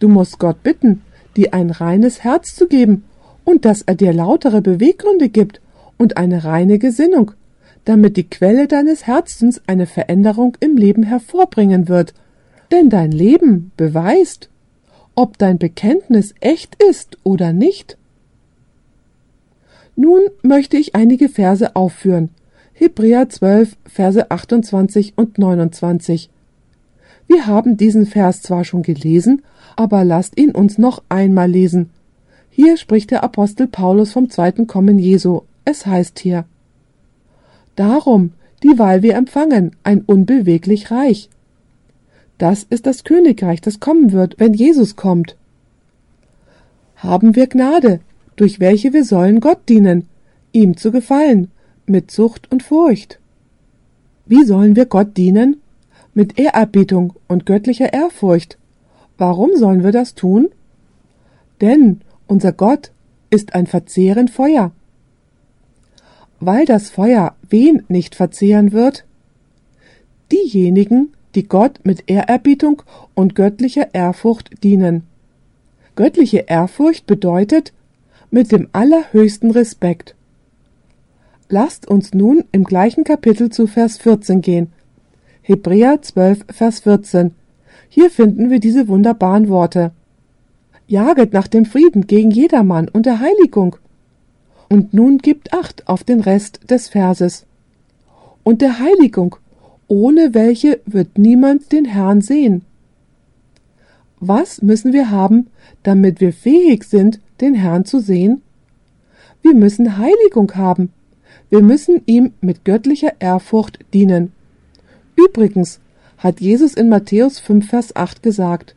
Du 0.00 0.08
musst 0.08 0.40
Gott 0.40 0.64
bitten, 0.64 1.02
dir 1.36 1.54
ein 1.54 1.70
reines 1.70 2.24
Herz 2.24 2.56
zu 2.56 2.66
geben 2.66 3.04
und 3.44 3.64
dass 3.64 3.82
er 3.82 3.94
dir 3.94 4.12
lautere 4.12 4.60
Beweggründe 4.60 5.28
gibt 5.28 5.60
und 5.98 6.16
eine 6.16 6.42
reine 6.42 6.80
Gesinnung, 6.80 7.30
damit 7.84 8.16
die 8.16 8.28
Quelle 8.28 8.66
deines 8.66 9.06
Herzens 9.06 9.60
eine 9.68 9.86
Veränderung 9.86 10.56
im 10.58 10.76
Leben 10.76 11.04
hervorbringen 11.04 11.88
wird. 11.88 12.12
Denn 12.72 12.90
dein 12.90 13.12
Leben 13.12 13.70
beweist, 13.76 14.50
ob 15.14 15.38
dein 15.38 15.58
Bekenntnis 15.58 16.34
echt 16.40 16.82
ist 16.82 17.18
oder 17.22 17.52
nicht. 17.52 17.96
Nun 19.96 20.20
möchte 20.42 20.76
ich 20.76 20.94
einige 20.94 21.28
Verse 21.30 21.74
aufführen. 21.74 22.28
Hebräer 22.74 23.30
12, 23.30 23.76
Verse 23.86 24.30
28 24.30 25.14
und 25.16 25.38
29. 25.38 26.28
Wir 27.26 27.46
haben 27.46 27.78
diesen 27.78 28.04
Vers 28.04 28.42
zwar 28.42 28.64
schon 28.64 28.82
gelesen, 28.82 29.42
aber 29.74 30.04
lasst 30.04 30.38
ihn 30.38 30.50
uns 30.50 30.76
noch 30.76 31.02
einmal 31.08 31.50
lesen. 31.50 31.90
Hier 32.50 32.76
spricht 32.76 33.10
der 33.10 33.24
Apostel 33.24 33.66
Paulus 33.66 34.12
vom 34.12 34.30
zweiten 34.30 34.66
Kommen 34.66 34.98
Jesu. 34.98 35.40
Es 35.64 35.86
heißt 35.86 36.18
hier 36.18 36.44
Darum, 37.74 38.32
dieweil 38.62 39.02
wir 39.02 39.14
empfangen, 39.14 39.74
ein 39.82 40.02
unbeweglich 40.02 40.90
Reich. 40.90 41.30
Das 42.38 42.64
ist 42.64 42.86
das 42.86 43.04
Königreich, 43.04 43.62
das 43.62 43.80
kommen 43.80 44.12
wird, 44.12 44.38
wenn 44.38 44.52
Jesus 44.52 44.96
kommt. 44.96 45.36
Haben 46.96 47.34
wir 47.34 47.46
Gnade, 47.46 48.00
durch 48.36 48.60
welche 48.60 48.92
wir 48.92 49.04
sollen 49.04 49.40
Gott 49.40 49.68
dienen, 49.68 50.08
ihm 50.52 50.76
zu 50.76 50.92
gefallen, 50.92 51.50
mit 51.86 52.10
Zucht 52.10 52.50
und 52.50 52.62
Furcht. 52.62 53.18
Wie 54.26 54.44
sollen 54.44 54.76
wir 54.76 54.86
Gott 54.86 55.16
dienen? 55.16 55.60
Mit 56.14 56.38
Ehrerbietung 56.38 57.14
und 57.28 57.46
göttlicher 57.46 57.92
Ehrfurcht. 57.92 58.58
Warum 59.18 59.56
sollen 59.56 59.84
wir 59.84 59.92
das 59.92 60.14
tun? 60.14 60.48
Denn 61.60 62.00
unser 62.26 62.52
Gott 62.52 62.90
ist 63.30 63.54
ein 63.54 63.66
verzehrend 63.66 64.30
Feuer. 64.30 64.72
Weil 66.40 66.64
das 66.64 66.90
Feuer 66.90 67.34
wen 67.48 67.84
nicht 67.88 68.14
verzehren 68.14 68.72
wird? 68.72 69.04
Diejenigen, 70.32 71.12
die 71.34 71.46
Gott 71.46 71.80
mit 71.84 72.10
Ehrerbietung 72.10 72.82
und 73.14 73.34
göttlicher 73.34 73.94
Ehrfurcht 73.94 74.62
dienen. 74.64 75.04
Göttliche 75.94 76.44
Ehrfurcht 76.48 77.06
bedeutet, 77.06 77.72
mit 78.36 78.52
dem 78.52 78.68
allerhöchsten 78.72 79.50
Respekt. 79.50 80.14
Lasst 81.48 81.88
uns 81.88 82.12
nun 82.12 82.44
im 82.52 82.64
gleichen 82.64 83.02
Kapitel 83.02 83.48
zu 83.48 83.66
Vers 83.66 83.96
14 83.96 84.42
gehen. 84.42 84.72
Hebräer 85.40 86.02
12, 86.02 86.44
Vers 86.52 86.80
14. 86.80 87.30
Hier 87.88 88.10
finden 88.10 88.50
wir 88.50 88.60
diese 88.60 88.88
wunderbaren 88.88 89.48
Worte. 89.48 89.92
Jaget 90.86 91.32
nach 91.32 91.46
dem 91.46 91.64
Frieden 91.64 92.06
gegen 92.06 92.30
jedermann 92.30 92.90
und 92.90 93.06
der 93.06 93.20
Heiligung. 93.20 93.76
Und 94.68 94.92
nun 94.92 95.16
gibt 95.16 95.54
Acht 95.54 95.88
auf 95.88 96.04
den 96.04 96.20
Rest 96.20 96.70
des 96.70 96.88
Verses. 96.90 97.46
Und 98.42 98.60
der 98.60 98.78
Heiligung, 98.78 99.36
ohne 99.88 100.34
welche 100.34 100.80
wird 100.84 101.16
niemand 101.16 101.72
den 101.72 101.86
Herrn 101.86 102.20
sehen. 102.20 102.66
Was 104.20 104.60
müssen 104.60 104.92
wir 104.92 105.10
haben, 105.10 105.46
damit 105.84 106.20
wir 106.20 106.34
fähig 106.34 106.84
sind, 106.84 107.18
den 107.40 107.54
Herrn 107.54 107.84
zu 107.84 108.00
sehen? 108.00 108.42
Wir 109.42 109.54
müssen 109.54 109.98
Heiligung 109.98 110.54
haben. 110.54 110.92
Wir 111.50 111.62
müssen 111.62 112.02
ihm 112.06 112.32
mit 112.40 112.64
göttlicher 112.64 113.12
Ehrfurcht 113.20 113.78
dienen. 113.94 114.32
Übrigens 115.14 115.80
hat 116.18 116.40
Jesus 116.40 116.74
in 116.74 116.88
Matthäus 116.88 117.38
5, 117.38 117.68
Vers 117.68 117.94
8 117.94 118.22
gesagt, 118.22 118.74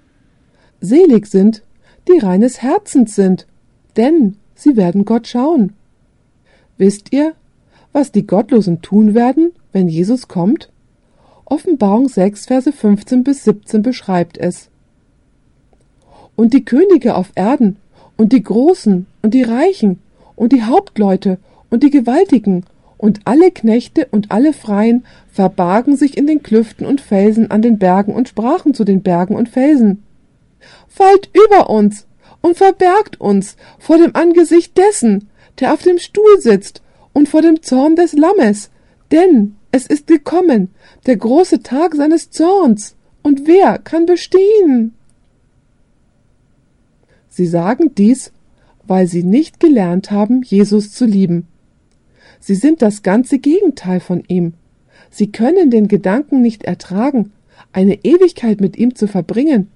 Selig 0.82 1.28
sind, 1.28 1.64
die 2.07 2.20
reines 2.20 2.62
Herzens 2.62 3.16
sind, 3.16 3.47
denn 3.97 4.38
sie 4.55 4.78
werden 4.78 5.05
Gott 5.05 5.28
schauen. 5.28 5.74
Wisst 6.78 7.12
ihr, 7.12 7.34
was 7.91 8.12
die 8.12 8.28
Gottlosen 8.28 8.82
tun 8.82 9.14
werden, 9.14 9.51
wenn 9.72 9.88
Jesus 9.88 10.28
kommt? 10.28 10.70
Offenbarung 11.45 12.07
6, 12.07 12.45
Verse 12.45 12.72
15 12.72 13.24
bis 13.24 13.43
17 13.43 13.82
beschreibt 13.82 14.38
es. 14.38 14.70
Und 16.36 16.53
die 16.53 16.64
Könige 16.64 17.16
auf 17.16 17.32
Erden 17.36 17.78
und 18.20 18.34
die 18.34 18.43
Großen 18.43 19.07
und 19.22 19.34
die 19.34 19.43
Reichen 19.43 20.01
und 20.36 20.51
die 20.51 20.63
Hauptleute 20.63 21.38
und 21.70 21.84
die 21.84 21.89
Gewaltigen 21.89 22.65
und 22.97 23.22
alle 23.24 23.49
Knechte 23.49 24.09
und 24.11 24.30
alle 24.30 24.51
Freien 24.51 25.05
verbargen 25.32 25.95
sich 25.95 26.17
in 26.17 26.28
den 26.28 26.43
Klüften 26.43 26.86
und 26.86 26.99
Felsen 26.99 27.49
an 27.49 27.61
den 27.61 27.80
Bergen 27.80 28.13
und 28.13 28.28
sprachen 28.28 28.74
zu 28.74 28.84
den 28.84 29.03
Bergen 29.03 29.38
und 29.38 29.47
Felsen. 29.47 30.03
Fallt 30.89 31.30
über 31.32 31.70
uns 31.70 32.07
und 32.41 32.57
verbergt 32.57 33.22
uns 33.22 33.55
vor 33.80 33.97
dem 33.97 34.13
Angesicht 34.13 34.78
dessen, 34.78 35.30
der 35.61 35.74
auf 35.74 35.84
dem 35.84 35.97
Stuhl 35.97 36.41
sitzt 36.41 36.82
und 37.13 37.30
vor 37.30 37.41
dem 37.41 37.61
Zorn 37.61 37.95
des 37.95 38.11
Lammes, 38.11 38.70
denn 39.13 39.55
es 39.72 39.88
ist 39.88 40.07
gekommen, 40.07 40.72
der 41.05 41.15
große 41.15 41.63
Tag 41.63 41.95
seines 41.95 42.32
Zorns, 42.32 42.97
und 43.24 43.47
wer 43.47 43.78
kann 43.78 44.05
bestehen? 44.05 44.93
Sie 47.40 47.48
sagen 47.48 47.96
dies, 47.96 48.34
weil 48.86 49.08
sie 49.08 49.24
nicht 49.24 49.62
gelernt 49.62 50.12
haben, 50.12 50.42
Jesus 50.42 50.92
zu 50.92 51.06
lieben. 51.06 51.48
Sie 52.42 52.56
sind 52.56 52.82
das 52.82 53.02
ganze 53.02 53.40
Gegenteil 53.40 54.02
von 54.02 54.26
ihm. 54.28 54.56
Sie 55.10 55.32
können 55.32 55.72
den 55.72 55.88
Gedanken 55.88 56.42
nicht 56.42 56.66
ertragen, 56.66 57.32
eine 57.72 58.04
Ewigkeit 58.04 58.60
mit 58.60 58.78
ihm 58.78 58.94
zu 58.94 59.08
verbringen, 59.08 59.70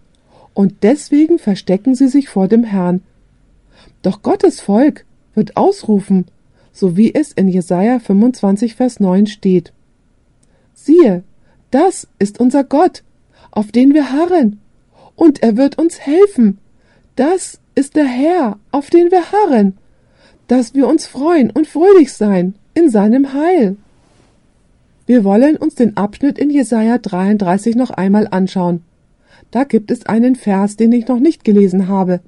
und 0.53 0.83
deswegen 0.83 1.39
verstecken 1.39 1.95
sie 1.95 2.09
sich 2.09 2.27
vor 2.27 2.49
dem 2.49 2.65
Herrn. 2.65 3.01
Doch 4.01 4.23
Gottes 4.23 4.59
Volk 4.59 5.05
wird 5.33 5.55
ausrufen, 5.55 6.25
so 6.73 6.97
wie 6.97 7.15
es 7.15 7.31
in 7.31 7.47
Jesaja 7.47 7.99
25, 7.99 8.75
Vers 8.75 8.99
9 8.99 9.27
steht. 9.27 9.71
Siehe, 10.73 11.23
das 11.71 12.09
ist 12.19 12.41
unser 12.41 12.65
Gott, 12.65 13.03
auf 13.51 13.71
den 13.71 13.93
wir 13.93 14.11
harren, 14.11 14.59
und 15.15 15.41
er 15.41 15.55
wird 15.55 15.77
uns 15.77 16.01
helfen. 16.01 16.59
Das 17.15 17.59
ist 17.75 17.95
der 17.95 18.05
Herr, 18.05 18.57
auf 18.71 18.89
den 18.89 19.11
wir 19.11 19.31
harren, 19.31 19.77
dass 20.47 20.73
wir 20.73 20.87
uns 20.87 21.05
freuen 21.05 21.51
und 21.51 21.67
fröhlich 21.67 22.13
sein 22.13 22.55
in 22.73 22.89
seinem 22.89 23.33
Heil. 23.33 23.77
Wir 25.05 25.23
wollen 25.23 25.57
uns 25.57 25.75
den 25.75 25.97
Abschnitt 25.97 26.39
in 26.39 26.49
Jesaja 26.49 26.97
33 26.97 27.75
noch 27.75 27.91
einmal 27.91 28.27
anschauen. 28.29 28.81
Da 29.51 29.63
gibt 29.63 29.91
es 29.91 30.05
einen 30.05 30.35
Vers, 30.35 30.75
den 30.77 30.91
ich 30.91 31.07
noch 31.07 31.19
nicht 31.19 31.43
gelesen 31.43 31.87
habe, 31.87 32.21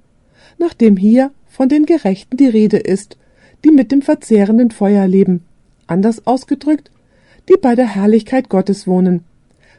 nachdem 0.59 0.97
hier 0.97 1.31
von 1.47 1.69
den 1.69 1.85
Gerechten 1.85 2.37
die 2.37 2.47
Rede 2.47 2.77
ist, 2.77 3.17
die 3.63 3.71
mit 3.71 3.91
dem 3.91 4.01
verzehrenden 4.01 4.71
Feuer 4.71 5.07
leben. 5.07 5.43
Anders 5.87 6.27
ausgedrückt, 6.27 6.91
die 7.49 7.57
bei 7.59 7.75
der 7.75 7.87
Herrlichkeit 7.87 8.49
Gottes 8.49 8.85
wohnen, 8.85 9.23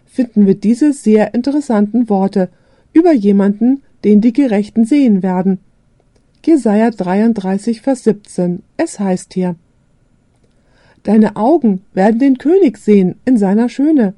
finden 0.07 0.47
wir 0.47 0.55
diese 0.55 0.93
sehr 0.93 1.35
interessanten 1.35 2.09
Worte 2.09 2.49
über 2.93 3.13
jemanden, 3.13 3.83
den 4.07 4.21
die 4.21 4.33
Gerechten 4.33 4.85
sehen 4.85 5.25
werden. 5.25 5.59
Jesaja 6.45 6.93
33, 6.93 7.81
Vers 7.83 8.05
17. 8.05 8.63
Es 8.77 9.01
heißt 9.01 9.35
hier, 9.35 9.57
Deine 11.03 11.35
Augen 11.35 11.83
werden 11.93 12.21
den 12.21 12.39
König 12.39 12.79
sehen 12.79 13.17
in 13.25 13.37
seiner 13.37 13.69
Schöne. 13.69 14.15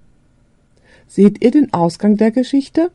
Seht 1.06 1.42
ihr 1.42 1.50
den 1.50 1.72
Ausgang 1.72 2.18
der 2.18 2.30
Geschichte? 2.30 2.90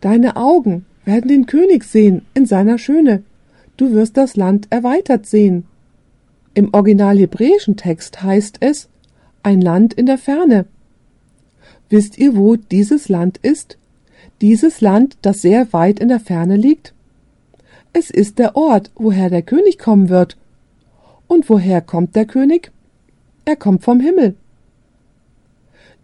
Deine 0.00 0.36
Augen 0.36 0.86
werden 1.04 1.26
den 1.26 1.46
König 1.46 1.82
sehen 1.82 2.22
in 2.34 2.46
seiner 2.46 2.78
Schöne. 2.78 3.24
Du 3.76 3.90
wirst 3.90 4.16
das 4.16 4.36
Land 4.36 4.68
erweitert 4.70 5.26
sehen. 5.26 5.64
Im 6.54 6.72
original 6.72 7.18
hebräischen 7.18 7.76
Text 7.76 8.22
heißt 8.22 8.58
es 8.60 8.88
ein 9.42 9.60
Land 9.60 9.92
in 9.92 10.06
der 10.06 10.18
Ferne. 10.18 10.66
Wisst 11.88 12.16
ihr, 12.16 12.36
wo 12.36 12.54
dieses 12.54 13.08
Land 13.08 13.38
ist? 13.38 13.76
Dieses 14.40 14.80
Land, 14.80 15.16
das 15.22 15.40
sehr 15.40 15.72
weit 15.72 15.98
in 15.98 16.08
der 16.08 16.20
Ferne 16.20 16.56
liegt? 16.56 16.92
Es 17.92 18.10
ist 18.10 18.38
der 18.38 18.56
Ort, 18.56 18.90
woher 18.94 19.30
der 19.30 19.42
König 19.42 19.78
kommen 19.78 20.08
wird. 20.10 20.36
Und 21.26 21.48
woher 21.48 21.80
kommt 21.80 22.14
der 22.14 22.26
König? 22.26 22.70
Er 23.46 23.56
kommt 23.56 23.82
vom 23.82 24.00
Himmel. 24.00 24.34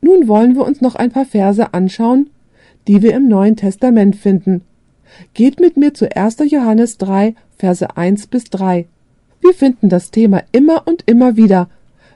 Nun 0.01 0.27
wollen 0.27 0.55
wir 0.55 0.65
uns 0.65 0.81
noch 0.81 0.95
ein 0.95 1.13
paar 1.13 1.27
Verse 1.27 1.75
anschauen, 1.75 2.31
die 2.89 3.03
wir 3.03 3.15
im 3.15 3.29
Neuen 3.29 3.57
Testament 3.57 4.17
finden. 4.17 4.63
Geht 5.35 5.61
mit 5.61 5.77
mir 5.77 5.93
zu 5.93 6.15
1. 6.17 6.39
Johannes 6.51 6.99
3, 6.99 7.35
Verse 7.59 7.97
1 7.97 8.27
bis 8.29 8.45
3. 8.45 8.87
Wir 9.41 9.55
finden 9.55 9.89
das 9.89 10.11
Thema 10.11 10.43
immer 10.53 10.87
und 10.87 11.05
immer 11.07 11.37
wieder, 11.37 11.69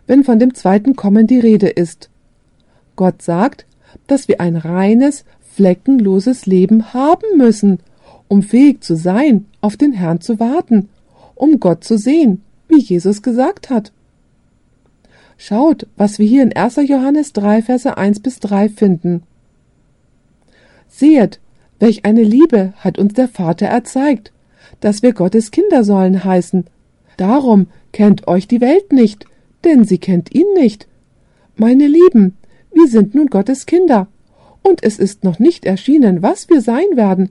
wenn 0.06 0.24
von 0.24 0.38
dem 0.38 0.54
zweiten 0.54 0.96
Kommen 0.96 1.26
die 1.26 1.38
Rede 1.38 1.68
ist. 1.68 2.08
Gott 2.96 3.20
sagt, 3.20 3.66
dass 4.06 4.28
wir 4.28 4.40
ein 4.40 4.56
reines, 4.56 5.24
fleckenloses 5.56 6.44
Leben 6.44 6.92
haben 6.92 7.38
müssen, 7.38 7.78
um 8.28 8.42
fähig 8.42 8.84
zu 8.84 8.94
sein, 8.94 9.46
auf 9.62 9.78
den 9.78 9.94
Herrn 9.94 10.20
zu 10.20 10.38
warten, 10.38 10.90
um 11.34 11.60
Gott 11.60 11.82
zu 11.82 11.96
sehen, 11.96 12.42
wie 12.68 12.78
Jesus 12.78 13.22
gesagt 13.22 13.70
hat. 13.70 13.90
Schaut, 15.38 15.86
was 15.96 16.18
wir 16.18 16.26
hier 16.26 16.42
in 16.42 16.54
1. 16.54 16.76
Johannes 16.86 17.32
3, 17.32 17.62
Verse 17.62 17.96
1 17.96 18.20
bis 18.20 18.38
3 18.40 18.68
finden. 18.68 19.22
Sehet, 20.88 21.40
welch 21.78 22.04
eine 22.04 22.22
Liebe 22.22 22.74
hat 22.76 22.98
uns 22.98 23.14
der 23.14 23.28
Vater 23.28 23.66
erzeigt, 23.66 24.32
dass 24.80 25.02
wir 25.02 25.14
Gottes 25.14 25.50
Kinder 25.50 25.84
sollen 25.84 26.22
heißen. 26.22 26.64
Darum 27.16 27.68
kennt 27.92 28.28
euch 28.28 28.46
die 28.46 28.60
Welt 28.60 28.92
nicht, 28.92 29.24
denn 29.64 29.84
sie 29.84 29.98
kennt 29.98 30.34
ihn 30.34 30.52
nicht. 30.54 30.86
Meine 31.56 31.86
Lieben, 31.86 32.36
wir 32.74 32.88
sind 32.88 33.14
nun 33.14 33.28
Gottes 33.28 33.64
Kinder, 33.64 34.08
und 34.66 34.82
es 34.82 34.98
ist 34.98 35.22
noch 35.22 35.38
nicht 35.38 35.64
erschienen, 35.64 36.22
was 36.22 36.48
wir 36.48 36.60
sein 36.60 36.96
werden. 36.96 37.30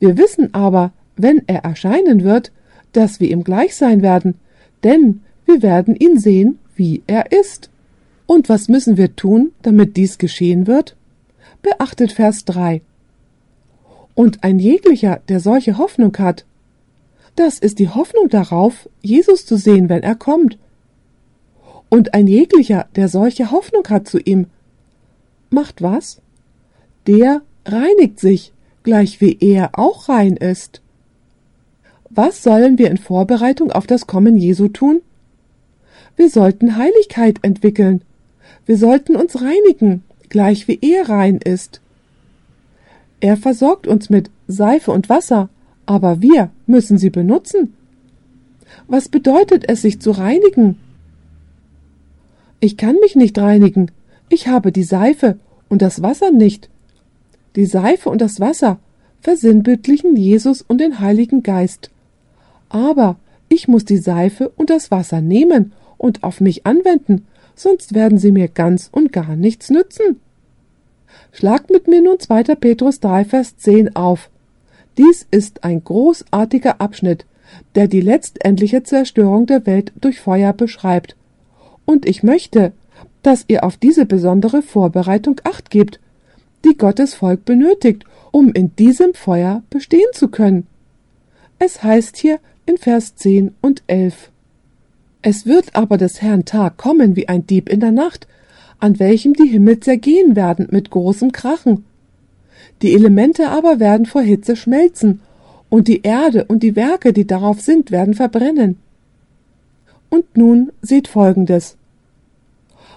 Wir 0.00 0.18
wissen 0.18 0.52
aber, 0.52 0.92
wenn 1.16 1.42
er 1.46 1.64
erscheinen 1.64 2.24
wird, 2.24 2.50
dass 2.92 3.20
wir 3.20 3.30
ihm 3.30 3.44
gleich 3.44 3.76
sein 3.76 4.02
werden, 4.02 4.34
denn 4.82 5.20
wir 5.46 5.62
werden 5.62 5.94
ihn 5.94 6.18
sehen, 6.18 6.58
wie 6.74 7.02
er 7.06 7.30
ist. 7.30 7.70
Und 8.26 8.48
was 8.48 8.68
müssen 8.68 8.96
wir 8.96 9.14
tun, 9.14 9.52
damit 9.62 9.96
dies 9.96 10.18
geschehen 10.18 10.66
wird? 10.66 10.96
Beachtet 11.62 12.10
Vers 12.10 12.44
3. 12.46 12.82
Und 14.14 14.42
ein 14.42 14.58
jeglicher, 14.58 15.20
der 15.28 15.38
solche 15.38 15.78
Hoffnung 15.78 16.16
hat, 16.18 16.44
das 17.36 17.60
ist 17.60 17.78
die 17.78 17.90
Hoffnung 17.90 18.28
darauf, 18.28 18.88
Jesus 19.02 19.46
zu 19.46 19.56
sehen, 19.56 19.88
wenn 19.88 20.02
er 20.02 20.16
kommt. 20.16 20.58
Und 21.88 22.12
ein 22.12 22.26
jeglicher, 22.26 22.86
der 22.96 23.08
solche 23.08 23.52
Hoffnung 23.52 23.86
hat 23.88 24.08
zu 24.08 24.18
ihm, 24.18 24.46
macht 25.48 25.80
was? 25.80 26.21
Der 27.06 27.42
reinigt 27.66 28.20
sich, 28.20 28.52
gleich 28.82 29.20
wie 29.20 29.36
er 29.40 29.78
auch 29.78 30.08
rein 30.08 30.36
ist. 30.36 30.80
Was 32.10 32.42
sollen 32.42 32.78
wir 32.78 32.90
in 32.90 32.98
Vorbereitung 32.98 33.72
auf 33.72 33.86
das 33.86 34.06
Kommen 34.06 34.36
Jesu 34.36 34.68
tun? 34.68 35.00
Wir 36.16 36.28
sollten 36.28 36.76
Heiligkeit 36.76 37.38
entwickeln. 37.42 38.02
Wir 38.66 38.76
sollten 38.76 39.16
uns 39.16 39.40
reinigen, 39.40 40.02
gleich 40.28 40.68
wie 40.68 40.78
er 40.82 41.08
rein 41.08 41.38
ist. 41.38 41.80
Er 43.20 43.36
versorgt 43.36 43.86
uns 43.86 44.10
mit 44.10 44.30
Seife 44.46 44.90
und 44.90 45.08
Wasser, 45.08 45.48
aber 45.86 46.20
wir 46.20 46.50
müssen 46.66 46.98
sie 46.98 47.10
benutzen. 47.10 47.74
Was 48.88 49.08
bedeutet 49.08 49.68
es, 49.68 49.82
sich 49.82 50.00
zu 50.00 50.10
reinigen? 50.10 50.78
Ich 52.60 52.76
kann 52.76 52.96
mich 53.00 53.16
nicht 53.16 53.38
reinigen. 53.38 53.90
Ich 54.28 54.48
habe 54.48 54.70
die 54.70 54.84
Seife 54.84 55.38
und 55.68 55.82
das 55.82 56.02
Wasser 56.02 56.30
nicht. 56.30 56.68
Die 57.56 57.66
Seife 57.66 58.10
und 58.10 58.20
das 58.20 58.40
Wasser 58.40 58.78
versinnbildlichen 59.22 60.16
Jesus 60.16 60.62
und 60.62 60.78
den 60.80 60.98
Heiligen 60.98 61.42
Geist. 61.42 61.90
Aber 62.68 63.16
ich 63.48 63.68
muss 63.68 63.84
die 63.84 63.98
Seife 63.98 64.50
und 64.56 64.68
das 64.68 64.90
Wasser 64.90 65.20
nehmen 65.20 65.72
und 65.96 66.24
auf 66.24 66.40
mich 66.40 66.66
anwenden, 66.66 67.26
sonst 67.54 67.94
werden 67.94 68.18
sie 68.18 68.32
mir 68.32 68.48
ganz 68.48 68.88
und 68.90 69.12
gar 69.12 69.36
nichts 69.36 69.70
nützen. 69.70 70.20
Schlagt 71.30 71.70
mit 71.70 71.86
mir 71.86 72.02
nun 72.02 72.18
2. 72.18 72.54
Petrus 72.56 73.00
3, 73.00 73.24
Vers 73.26 73.56
10 73.58 73.94
auf. 73.94 74.30
Dies 74.98 75.26
ist 75.30 75.64
ein 75.64 75.84
großartiger 75.84 76.80
Abschnitt, 76.80 77.24
der 77.74 77.88
die 77.88 78.00
letztendliche 78.00 78.82
Zerstörung 78.82 79.46
der 79.46 79.66
Welt 79.66 79.92
durch 80.00 80.20
Feuer 80.20 80.52
beschreibt. 80.52 81.16
Und 81.84 82.06
ich 82.06 82.22
möchte, 82.22 82.72
dass 83.22 83.44
ihr 83.48 83.64
auf 83.64 83.76
diese 83.76 84.06
besondere 84.06 84.62
Vorbereitung 84.62 85.40
acht 85.44 85.70
gebt, 85.70 86.00
die 86.64 86.76
Gottes 86.76 87.14
Volk 87.14 87.44
benötigt, 87.44 88.04
um 88.30 88.52
in 88.52 88.74
diesem 88.76 89.14
Feuer 89.14 89.62
bestehen 89.70 90.08
zu 90.12 90.28
können. 90.28 90.66
Es 91.58 91.82
heißt 91.82 92.16
hier 92.16 92.38
in 92.66 92.76
Vers 92.78 93.14
10 93.16 93.54
und 93.60 93.82
11. 93.86 94.30
Es 95.22 95.46
wird 95.46 95.76
aber 95.76 95.98
des 95.98 96.20
Herrn 96.20 96.44
Tag 96.44 96.76
kommen 96.76 97.14
wie 97.14 97.28
ein 97.28 97.46
Dieb 97.46 97.68
in 97.68 97.80
der 97.80 97.92
Nacht, 97.92 98.26
an 98.80 98.98
welchem 98.98 99.34
die 99.34 99.48
Himmel 99.48 99.78
zergehen 99.78 100.34
werden 100.34 100.66
mit 100.70 100.90
großem 100.90 101.30
Krachen. 101.30 101.84
Die 102.82 102.94
Elemente 102.94 103.48
aber 103.48 103.78
werden 103.78 104.06
vor 104.06 104.22
Hitze 104.22 104.56
schmelzen, 104.56 105.20
und 105.72 105.88
die 105.88 106.02
Erde 106.02 106.44
und 106.44 106.62
die 106.62 106.76
Werke, 106.76 107.14
die 107.14 107.26
darauf 107.26 107.62
sind, 107.62 107.90
werden 107.90 108.12
verbrennen. 108.12 108.76
Und 110.10 110.36
nun 110.36 110.70
seht 110.82 111.08
folgendes. 111.08 111.78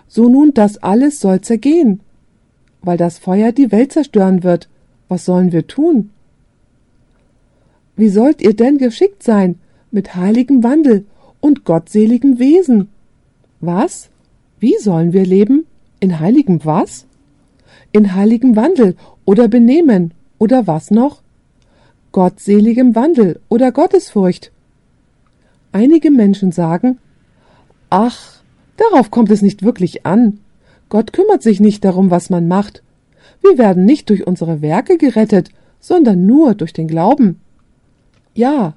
So 0.09 0.27
nun 0.27 0.53
das 0.53 0.77
alles 0.83 1.21
soll 1.21 1.39
zergehen, 1.39 2.01
weil 2.85 2.97
das 2.97 3.17
Feuer 3.17 3.51
die 3.51 3.71
Welt 3.71 3.91
zerstören 3.91 4.43
wird. 4.43 4.69
Was 5.07 5.25
sollen 5.25 5.51
wir 5.51 5.67
tun? 5.67 6.11
Wie 7.95 8.09
sollt 8.09 8.41
ihr 8.41 8.55
denn 8.55 8.77
geschickt 8.77 9.23
sein 9.23 9.59
mit 9.91 10.15
heiligem 10.15 10.63
Wandel 10.63 11.05
und 11.45 11.63
gottseligem 11.63 12.39
Wesen. 12.39 12.89
Was? 13.61 14.09
Wie 14.59 14.75
sollen 14.79 15.13
wir 15.13 15.25
leben? 15.25 15.67
In 15.99 16.19
heiligem 16.19 16.59
was? 16.63 17.05
In 17.91 18.15
heiligem 18.15 18.55
Wandel 18.55 18.95
oder 19.25 19.47
Benehmen 19.47 20.15
oder 20.39 20.65
was 20.65 20.89
noch? 20.89 21.21
Gottseligem 22.11 22.95
Wandel 22.95 23.39
oder 23.47 23.71
Gottesfurcht. 23.71 24.51
Einige 25.71 26.09
Menschen 26.09 26.51
sagen, 26.51 26.97
ach, 27.91 28.41
darauf 28.77 29.11
kommt 29.11 29.29
es 29.29 29.43
nicht 29.43 29.61
wirklich 29.61 30.03
an. 30.03 30.39
Gott 30.95 31.11
kümmert 31.11 31.43
sich 31.43 31.59
nicht 31.59 31.83
darum, 31.83 32.09
was 32.09 32.29
man 32.29 32.47
macht. 32.47 32.81
Wir 33.41 33.57
werden 33.57 33.83
nicht 33.83 34.09
durch 34.09 34.25
unsere 34.25 34.61
Werke 34.61 34.97
gerettet, 34.97 35.49
sondern 35.81 36.25
nur 36.25 36.55
durch 36.55 36.71
den 36.71 36.87
Glauben. 36.87 37.41
Ja, 38.33 38.75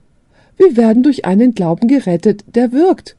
wir 0.56 0.76
werden 0.76 1.04
durch 1.04 1.26
einen 1.26 1.54
Glauben 1.54 1.86
gerettet, 1.86 2.44
der 2.56 2.72
wirkt. 2.72 3.14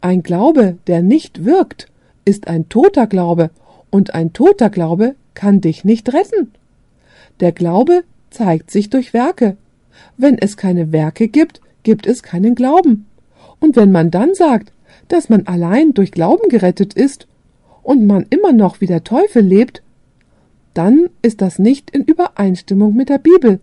Ein 0.00 0.22
Glaube, 0.22 0.78
der 0.86 1.02
nicht 1.02 1.44
wirkt, 1.44 1.88
ist 2.24 2.48
ein 2.48 2.70
toter 2.70 3.06
Glaube, 3.06 3.50
und 3.90 4.14
ein 4.14 4.32
toter 4.32 4.70
Glaube 4.70 5.14
kann 5.34 5.60
dich 5.60 5.84
nicht 5.84 6.14
retten. 6.14 6.52
Der 7.40 7.52
Glaube 7.52 8.02
zeigt 8.30 8.70
sich 8.70 8.88
durch 8.88 9.12
Werke. 9.12 9.58
Wenn 10.16 10.38
es 10.38 10.56
keine 10.56 10.90
Werke 10.90 11.28
gibt, 11.28 11.60
gibt 11.82 12.06
es 12.06 12.22
keinen 12.22 12.54
Glauben. 12.54 13.04
Und 13.60 13.76
wenn 13.76 13.92
man 13.92 14.10
dann 14.10 14.34
sagt, 14.34 14.72
dass 15.08 15.28
man 15.28 15.46
allein 15.46 15.92
durch 15.92 16.12
Glauben 16.12 16.48
gerettet 16.48 16.94
ist 16.94 17.26
und 17.82 18.06
man 18.06 18.26
immer 18.30 18.52
noch 18.52 18.80
wie 18.80 18.86
der 18.86 19.04
Teufel 19.04 19.42
lebt, 19.42 19.82
dann 20.74 21.10
ist 21.20 21.40
das 21.40 21.58
nicht 21.58 21.90
in 21.90 22.04
Übereinstimmung 22.04 22.94
mit 22.94 23.08
der 23.08 23.18
Bibel. 23.18 23.60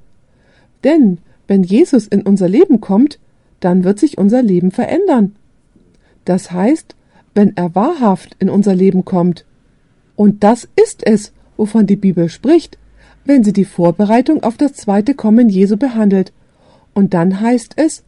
Denn 0.84 1.20
wenn 1.48 1.64
Jesus 1.64 2.08
in 2.08 2.22
unser 2.22 2.48
Leben 2.48 2.82
kommt, 2.82 3.20
dann 3.60 3.84
wird 3.84 4.00
sich 4.00 4.18
unser 4.18 4.42
Leben 4.42 4.72
verändern. 4.72 5.36
Das 6.26 6.52
heißt, 6.52 6.96
wenn 7.34 7.56
er 7.58 7.74
wahrhaft 7.76 8.36
in 8.40 8.50
unser 8.50 8.76
Leben 8.76 9.06
kommt. 9.06 9.46
Und 10.16 10.44
das 10.44 10.68
ist 10.76 11.06
es, 11.06 11.34
wovon 11.58 11.88
die 11.88 11.96
Bibel 11.96 12.30
spricht, 12.30 12.78
wenn 13.26 13.44
sie 13.44 13.54
die 13.54 13.66
Vorbereitung 13.66 14.44
auf 14.44 14.58
das 14.58 14.74
zweite 14.74 15.14
Kommen 15.14 15.50
Jesu 15.50 15.78
behandelt. 15.78 16.34
Und 16.94 17.14
dann 17.14 17.40
heißt 17.40 17.74
es, 17.78 18.04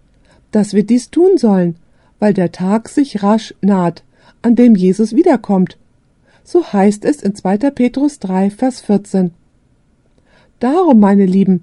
dass 0.51 0.73
wir 0.73 0.83
dies 0.83 1.09
tun 1.09 1.37
sollen, 1.37 1.75
weil 2.19 2.33
der 2.33 2.51
Tag 2.51 2.89
sich 2.89 3.23
rasch 3.23 3.53
naht, 3.61 4.03
an 4.41 4.55
dem 4.55 4.75
Jesus 4.75 5.15
wiederkommt. 5.15 5.77
So 6.51 6.65
heißt 6.65 7.05
es 7.05 7.23
in 7.23 7.33
2. 7.33 7.59
Petrus 7.71 8.19
3, 8.19 8.49
Vers 8.49 8.81
14. 8.81 9.31
Darum, 10.59 10.99
meine 10.99 11.25
Lieben, 11.25 11.61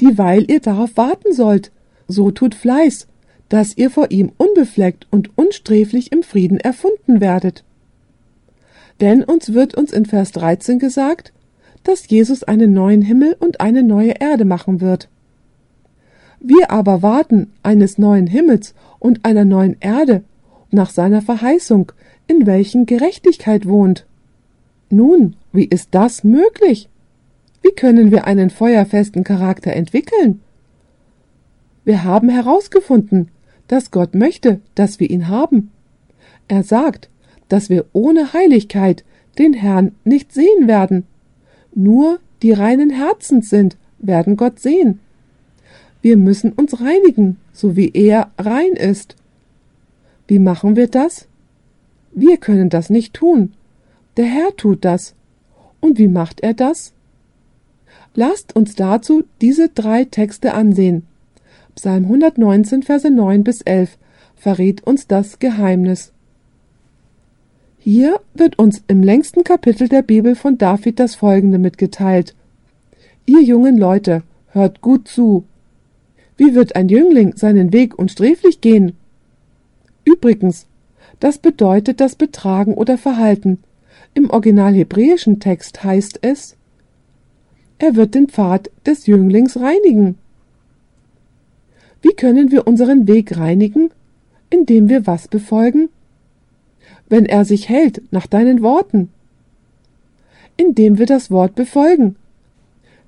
dieweil 0.00 0.50
ihr 0.50 0.60
darauf 0.60 0.96
warten 0.96 1.34
sollt. 1.34 1.70
So 2.08 2.30
tut 2.30 2.54
Fleiß, 2.54 3.06
dass 3.50 3.76
ihr 3.76 3.90
vor 3.90 4.10
ihm 4.10 4.32
unbefleckt 4.38 5.06
und 5.10 5.36
unsträflich 5.36 6.10
im 6.10 6.22
Frieden 6.22 6.58
erfunden 6.58 7.20
werdet. 7.20 7.64
Denn 9.02 9.22
uns 9.22 9.52
wird 9.52 9.74
uns 9.74 9.92
in 9.92 10.06
Vers 10.06 10.32
13 10.32 10.78
gesagt, 10.78 11.34
dass 11.84 12.08
Jesus 12.08 12.42
einen 12.42 12.72
neuen 12.72 13.02
Himmel 13.02 13.36
und 13.38 13.60
eine 13.60 13.82
neue 13.82 14.12
Erde 14.20 14.46
machen 14.46 14.80
wird. 14.80 15.10
Wir 16.40 16.70
aber 16.70 17.02
warten 17.02 17.52
eines 17.62 17.98
neuen 17.98 18.26
Himmels 18.26 18.72
und 19.00 19.26
einer 19.26 19.44
neuen 19.44 19.76
Erde 19.80 20.22
nach 20.70 20.88
seiner 20.88 21.20
Verheißung, 21.20 21.92
in 22.26 22.46
welchen 22.46 22.86
Gerechtigkeit 22.86 23.68
wohnt. 23.68 24.06
Nun, 24.90 25.36
wie 25.52 25.64
ist 25.64 25.88
das 25.92 26.24
möglich? 26.24 26.88
Wie 27.62 27.70
können 27.70 28.10
wir 28.10 28.26
einen 28.26 28.50
feuerfesten 28.50 29.22
Charakter 29.24 29.72
entwickeln? 29.72 30.40
Wir 31.84 32.04
haben 32.04 32.28
herausgefunden, 32.28 33.30
dass 33.68 33.92
Gott 33.92 34.14
möchte, 34.14 34.60
dass 34.74 34.98
wir 34.98 35.08
ihn 35.08 35.28
haben. 35.28 35.70
Er 36.48 36.64
sagt, 36.64 37.08
dass 37.48 37.70
wir 37.70 37.86
ohne 37.92 38.32
Heiligkeit 38.32 39.04
den 39.38 39.52
Herrn 39.52 39.92
nicht 40.04 40.32
sehen 40.32 40.66
werden. 40.66 41.04
Nur 41.74 42.18
die 42.42 42.52
reinen 42.52 42.90
Herzens 42.90 43.48
sind, 43.48 43.76
werden 43.98 44.36
Gott 44.36 44.58
sehen. 44.58 44.98
Wir 46.02 46.16
müssen 46.16 46.52
uns 46.52 46.80
reinigen, 46.80 47.36
so 47.52 47.76
wie 47.76 47.90
er 47.92 48.30
rein 48.38 48.72
ist. 48.72 49.16
Wie 50.26 50.38
machen 50.38 50.74
wir 50.74 50.88
das? 50.88 51.28
Wir 52.12 52.38
können 52.38 52.70
das 52.70 52.90
nicht 52.90 53.14
tun. 53.14 53.52
Der 54.16 54.26
Herr 54.26 54.56
tut 54.56 54.84
das. 54.84 55.14
Und 55.80 55.98
wie 55.98 56.08
macht 56.08 56.40
er 56.40 56.54
das? 56.54 56.92
Lasst 58.14 58.56
uns 58.56 58.74
dazu 58.74 59.24
diese 59.40 59.68
drei 59.68 60.04
Texte 60.04 60.54
ansehen. 60.54 61.06
Psalm 61.74 62.04
119, 62.04 62.82
Verse 62.82 63.08
9 63.08 63.44
bis 63.44 63.62
11 63.62 63.96
verrät 64.34 64.86
uns 64.86 65.06
das 65.06 65.38
Geheimnis. 65.38 66.12
Hier 67.78 68.20
wird 68.34 68.58
uns 68.58 68.82
im 68.88 69.02
längsten 69.02 69.44
Kapitel 69.44 69.88
der 69.88 70.02
Bibel 70.02 70.34
von 70.34 70.58
David 70.58 70.98
das 70.98 71.14
folgende 71.14 71.58
mitgeteilt. 71.58 72.34
Ihr 73.26 73.42
jungen 73.42 73.78
Leute, 73.78 74.22
hört 74.48 74.80
gut 74.80 75.08
zu. 75.08 75.44
Wie 76.36 76.54
wird 76.54 76.74
ein 76.74 76.88
Jüngling 76.88 77.36
seinen 77.36 77.72
Weg 77.72 77.98
unsträflich 77.98 78.60
gehen? 78.60 78.96
Übrigens, 80.04 80.66
das 81.20 81.38
bedeutet 81.38 82.00
das 82.00 82.16
Betragen 82.16 82.74
oder 82.74 82.98
Verhalten. 82.98 83.58
Im 84.14 84.30
original 84.30 84.74
hebräischen 84.74 85.40
Text 85.40 85.84
heißt 85.84 86.20
es, 86.22 86.56
er 87.78 87.96
wird 87.96 88.14
den 88.14 88.28
Pfad 88.28 88.70
des 88.84 89.06
Jünglings 89.06 89.56
reinigen. 89.56 90.18
Wie 92.02 92.14
können 92.14 92.50
wir 92.50 92.66
unseren 92.66 93.06
Weg 93.08 93.36
reinigen? 93.38 93.90
Indem 94.50 94.88
wir 94.88 95.06
was 95.06 95.28
befolgen? 95.28 95.88
Wenn 97.08 97.24
er 97.24 97.44
sich 97.44 97.68
hält 97.68 98.02
nach 98.10 98.26
deinen 98.26 98.62
Worten. 98.62 99.10
Indem 100.56 100.98
wir 100.98 101.06
das 101.06 101.30
Wort 101.30 101.54
befolgen. 101.54 102.16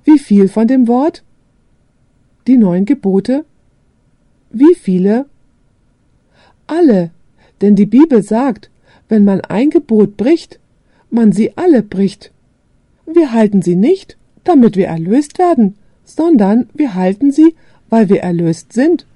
Wie 0.04 0.18
viel 0.18 0.48
von 0.48 0.66
dem 0.66 0.88
Wort? 0.88 1.22
Die 2.46 2.56
neun 2.56 2.84
Gebote? 2.84 3.44
Wie 4.50 4.74
viele? 4.74 5.26
Alle, 6.66 7.10
denn 7.60 7.76
die 7.76 7.86
Bibel 7.86 8.22
sagt, 8.22 8.70
wenn 9.08 9.24
man 9.24 9.42
ein 9.42 9.70
Gebot 9.70 10.16
bricht, 10.16 10.58
man 11.12 11.32
sie 11.32 11.56
alle 11.56 11.82
bricht. 11.82 12.32
Wir 13.06 13.32
halten 13.32 13.62
sie 13.62 13.76
nicht, 13.76 14.16
damit 14.44 14.76
wir 14.76 14.86
erlöst 14.86 15.38
werden, 15.38 15.76
sondern 16.04 16.68
wir 16.74 16.94
halten 16.94 17.30
sie, 17.30 17.54
weil 17.88 18.08
wir 18.08 18.20
erlöst 18.22 18.72
sind. 18.72 19.06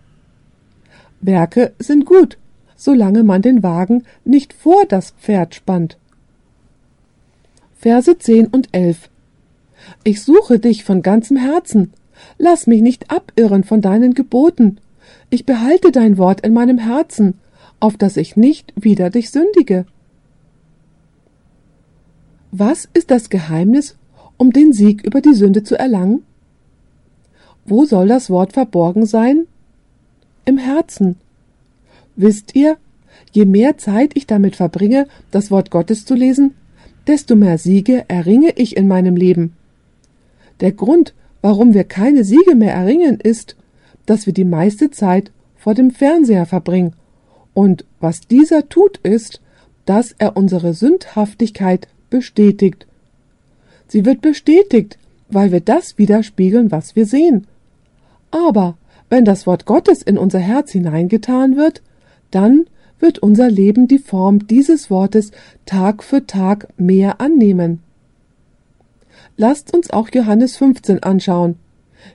Werke 1.21 1.73
sind 1.79 2.05
gut, 2.05 2.37
solange 2.77 3.23
man 3.23 3.43
den 3.43 3.63
Wagen 3.63 4.05
nicht 4.25 4.53
vor 4.53 4.85
das 4.87 5.13
Pferd 5.13 5.55
spannt. 5.55 5.97
Verse 7.79 8.19
10 8.19 8.49
und 8.49 8.69
11 8.73 9.09
Ich 10.05 10.23
suche 10.23 10.59
dich 10.59 10.85
von 10.85 11.03
ganzem 11.03 11.37
Herzen. 11.37 11.93
Lass 12.39 12.67
mich 12.67 12.83
nicht 12.83 13.11
abirren 13.11 13.65
von 13.65 13.81
deinen 13.81 14.15
Geboten. 14.15 14.79
Ich 15.31 15.47
behalte 15.47 15.93
dein 15.93 16.19
Wort 16.19 16.43
in 16.43 16.53
meinem 16.53 16.79
Herzen, 16.79 17.35
auf 17.81 17.97
dass 17.97 18.17
ich 18.17 18.37
nicht 18.37 18.73
wieder 18.77 19.11
dich 19.11 19.31
sündige. 19.31 19.87
Was 22.59 22.89
ist 22.95 23.11
das 23.11 23.29
Geheimnis, 23.29 23.97
um 24.39 24.51
den 24.51 24.73
Sieg 24.73 25.05
über 25.05 25.21
die 25.21 25.35
Sünde 25.35 25.63
zu 25.63 25.79
erlangen? 25.79 26.23
Wo 27.67 27.85
soll 27.85 28.09
das 28.09 28.31
Wort 28.31 28.55
verborgen 28.55 29.05
sein? 29.05 29.47
Im 30.47 30.57
Herzen. 30.57 31.17
Wisst 32.15 32.57
ihr, 32.57 32.79
je 33.31 33.45
mehr 33.45 33.77
Zeit 33.77 34.13
ich 34.15 34.27
damit 34.27 34.57
verbringe, 34.57 35.07
das 35.31 35.51
Wort 35.51 35.71
Gottes 35.71 36.07
zu 36.07 36.15
lesen, 36.15 36.55
desto 37.07 37.37
mehr 37.37 37.59
Siege 37.59 38.07
erringe 38.09 38.53
ich 38.57 38.75
in 38.75 38.89
meinem 38.89 39.17
Leben. 39.17 39.55
Der 40.61 40.73
Grund, 40.73 41.13
warum 41.43 41.75
wir 41.75 41.85
keine 41.85 42.25
Siege 42.25 42.55
mehr 42.55 42.73
erringen, 42.73 43.21
ist, 43.21 43.55
dass 44.07 44.25
wir 44.25 44.33
die 44.33 44.47
meiste 44.47 44.91
Zeit 44.91 45.31
vor 45.57 45.75
dem 45.75 45.91
Fernseher 45.91 46.47
verbringen. 46.47 46.95
Und 47.53 47.85
was 48.01 48.23
dieser 48.23 48.71
tut, 48.71 48.97
ist, 49.03 49.43
dass 49.85 50.15
er 50.17 50.39
unsere 50.39 50.73
Sündhaftigkeit 50.73 51.89
bestätigt. 52.11 52.87
Sie 53.89 54.05
wird 54.05 54.21
bestätigt, 54.21 54.99
weil 55.29 55.53
wir 55.53 55.61
das 55.61 55.99
widerspiegeln, 55.99 56.71
was 56.71 56.97
wir 56.97 57.07
sehen. 57.07 57.47
Aber 58.31 58.77
wenn 59.09 59.25
das 59.25 59.47
Wort 59.47 59.67
Gottes 59.67 60.03
in 60.03 60.19
unser 60.19 60.41
Herz 60.41 60.73
hineingetan 60.73 61.57
wird, 61.57 61.83
dann 62.31 62.67
wird 62.99 63.19
unser 63.19 63.51
Leben 63.51 63.89
die 63.89 63.99
Form 63.99 64.47
dieses 64.47 64.91
Wortes 64.91 65.31
Tag 65.65 66.03
für 66.03 66.27
Tag 66.27 66.69
mehr 66.77 67.21
annehmen. 67.21 67.81
Lasst 69.37 69.75
uns 69.75 69.91
auch 69.91 70.09
Johannes 70.13 70.57
15 70.57 71.03
anschauen. 71.03 71.57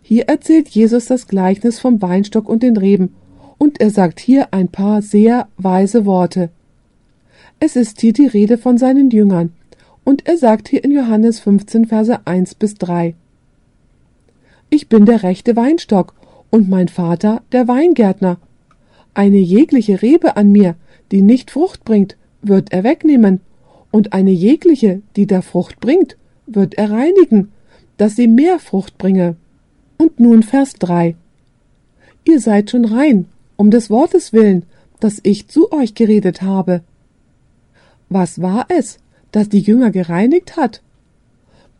Hier 0.01 0.27
erzählt 0.27 0.69
Jesus 0.69 1.05
das 1.05 1.27
Gleichnis 1.27 1.79
vom 1.79 2.01
Weinstock 2.01 2.49
und 2.49 2.63
den 2.63 2.77
Reben, 2.77 3.13
und 3.57 3.79
er 3.79 3.91
sagt 3.91 4.19
hier 4.19 4.53
ein 4.53 4.69
paar 4.69 5.03
sehr 5.03 5.47
weise 5.57 6.05
Worte. 6.05 6.49
Es 7.59 7.75
ist 7.75 8.01
hier 8.01 8.11
die 8.11 8.25
Rede 8.25 8.57
von 8.57 8.79
seinen 8.79 9.11
Jüngern, 9.11 9.53
und 10.03 10.27
er 10.27 10.37
sagt 10.37 10.67
hier 10.67 10.83
in 10.83 10.91
Johannes 10.91 11.39
15, 11.39 11.85
Verse 11.87 12.19
1 12.25 12.55
bis 12.55 12.75
3. 12.75 13.15
Ich 14.69 14.87
bin 14.87 15.05
der 15.05 15.23
rechte 15.23 15.55
Weinstock 15.55 16.13
und 16.49 16.69
mein 16.69 16.87
Vater 16.87 17.41
der 17.51 17.67
Weingärtner. 17.67 18.37
Eine 19.13 19.39
jegliche 19.39 20.01
Rebe 20.01 20.37
an 20.37 20.51
mir, 20.51 20.75
die 21.11 21.21
nicht 21.21 21.51
Frucht 21.51 21.83
bringt, 21.83 22.15
wird 22.41 22.71
er 22.71 22.83
wegnehmen, 22.83 23.41
und 23.91 24.13
eine 24.13 24.31
jegliche, 24.31 25.01
die 25.17 25.27
da 25.27 25.41
Frucht 25.41 25.79
bringt, 25.81 26.15
wird 26.47 26.75
er 26.75 26.91
reinigen, 26.91 27.51
dass 27.97 28.15
sie 28.15 28.27
mehr 28.27 28.57
Frucht 28.57 28.97
bringe. 28.97 29.35
Und 29.97 30.19
nun 30.19 30.43
Vers 30.43 30.73
3. 30.75 31.15
Ihr 32.23 32.39
seid 32.39 32.71
schon 32.71 32.85
rein, 32.85 33.25
um 33.57 33.69
des 33.69 33.89
Wortes 33.89 34.31
willen, 34.31 34.63
das 34.99 35.19
ich 35.23 35.47
zu 35.47 35.71
euch 35.71 35.93
geredet 35.93 36.41
habe. 36.41 36.81
Was 38.09 38.41
war 38.41 38.65
es, 38.69 38.99
das 39.31 39.49
die 39.49 39.59
Jünger 39.59 39.91
gereinigt 39.91 40.57
hat? 40.57 40.81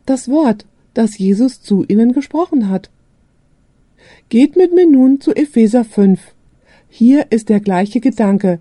Das 0.06 0.30
Wort, 0.30 0.66
das 0.94 1.18
Jesus 1.18 1.62
zu 1.62 1.86
ihnen 1.88 2.14
gesprochen 2.14 2.70
hat. 2.70 2.90
Geht 4.30 4.56
mit 4.56 4.74
mir 4.74 4.88
nun 4.88 5.22
zu 5.22 5.36
Epheser 5.36 5.86
5. 5.86 6.20
Hier 6.90 7.28
ist 7.30 7.50
der 7.50 7.60
gleiche 7.60 8.00
Gedanke, 8.00 8.60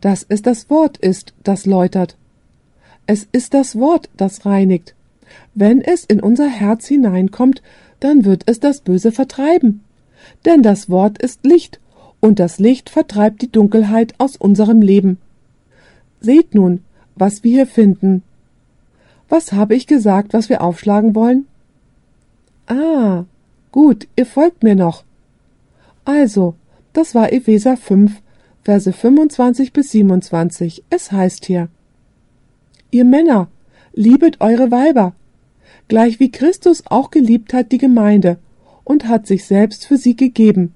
dass 0.00 0.24
es 0.28 0.42
das 0.42 0.70
Wort 0.70 0.98
ist, 0.98 1.32
das 1.42 1.66
läutert. 1.66 2.16
Es 3.06 3.26
ist 3.32 3.54
das 3.54 3.76
Wort, 3.76 4.08
das 4.16 4.46
reinigt. 4.46 4.94
Wenn 5.54 5.80
es 5.80 6.04
in 6.04 6.20
unser 6.20 6.48
Herz 6.48 6.86
hineinkommt, 6.86 7.62
dann 8.00 8.24
wird 8.24 8.42
es 8.46 8.60
das 8.60 8.80
Böse 8.80 9.12
vertreiben. 9.12 9.82
Denn 10.44 10.62
das 10.62 10.88
Wort 10.88 11.20
ist 11.20 11.44
Licht, 11.44 11.80
und 12.20 12.38
das 12.38 12.58
Licht 12.58 12.90
vertreibt 12.90 13.42
die 13.42 13.50
Dunkelheit 13.50 14.14
aus 14.18 14.36
unserem 14.36 14.80
Leben. 14.80 15.18
Seht 16.20 16.54
nun, 16.54 16.84
was 17.16 17.42
wir 17.42 17.50
hier 17.50 17.66
finden. 17.66 18.22
Was 19.32 19.54
habe 19.54 19.74
ich 19.74 19.86
gesagt, 19.86 20.34
was 20.34 20.50
wir 20.50 20.60
aufschlagen 20.60 21.14
wollen? 21.14 21.46
Ah, 22.66 23.24
gut, 23.70 24.06
ihr 24.14 24.26
folgt 24.26 24.62
mir 24.62 24.74
noch. 24.74 25.04
Also, 26.04 26.54
das 26.92 27.14
war 27.14 27.32
Epheser 27.32 27.78
5, 27.78 28.20
Verse 28.62 28.92
25 28.92 29.72
bis 29.72 29.90
27. 29.92 30.84
Es 30.90 31.12
heißt 31.12 31.46
hier, 31.46 31.68
Ihr 32.90 33.06
Männer, 33.06 33.48
liebet 33.94 34.42
eure 34.42 34.70
Weiber, 34.70 35.14
gleich 35.88 36.20
wie 36.20 36.30
Christus 36.30 36.82
auch 36.88 37.10
geliebt 37.10 37.54
hat 37.54 37.72
die 37.72 37.78
Gemeinde 37.78 38.36
und 38.84 39.08
hat 39.08 39.26
sich 39.26 39.46
selbst 39.46 39.86
für 39.86 39.96
sie 39.96 40.14
gegeben. 40.14 40.74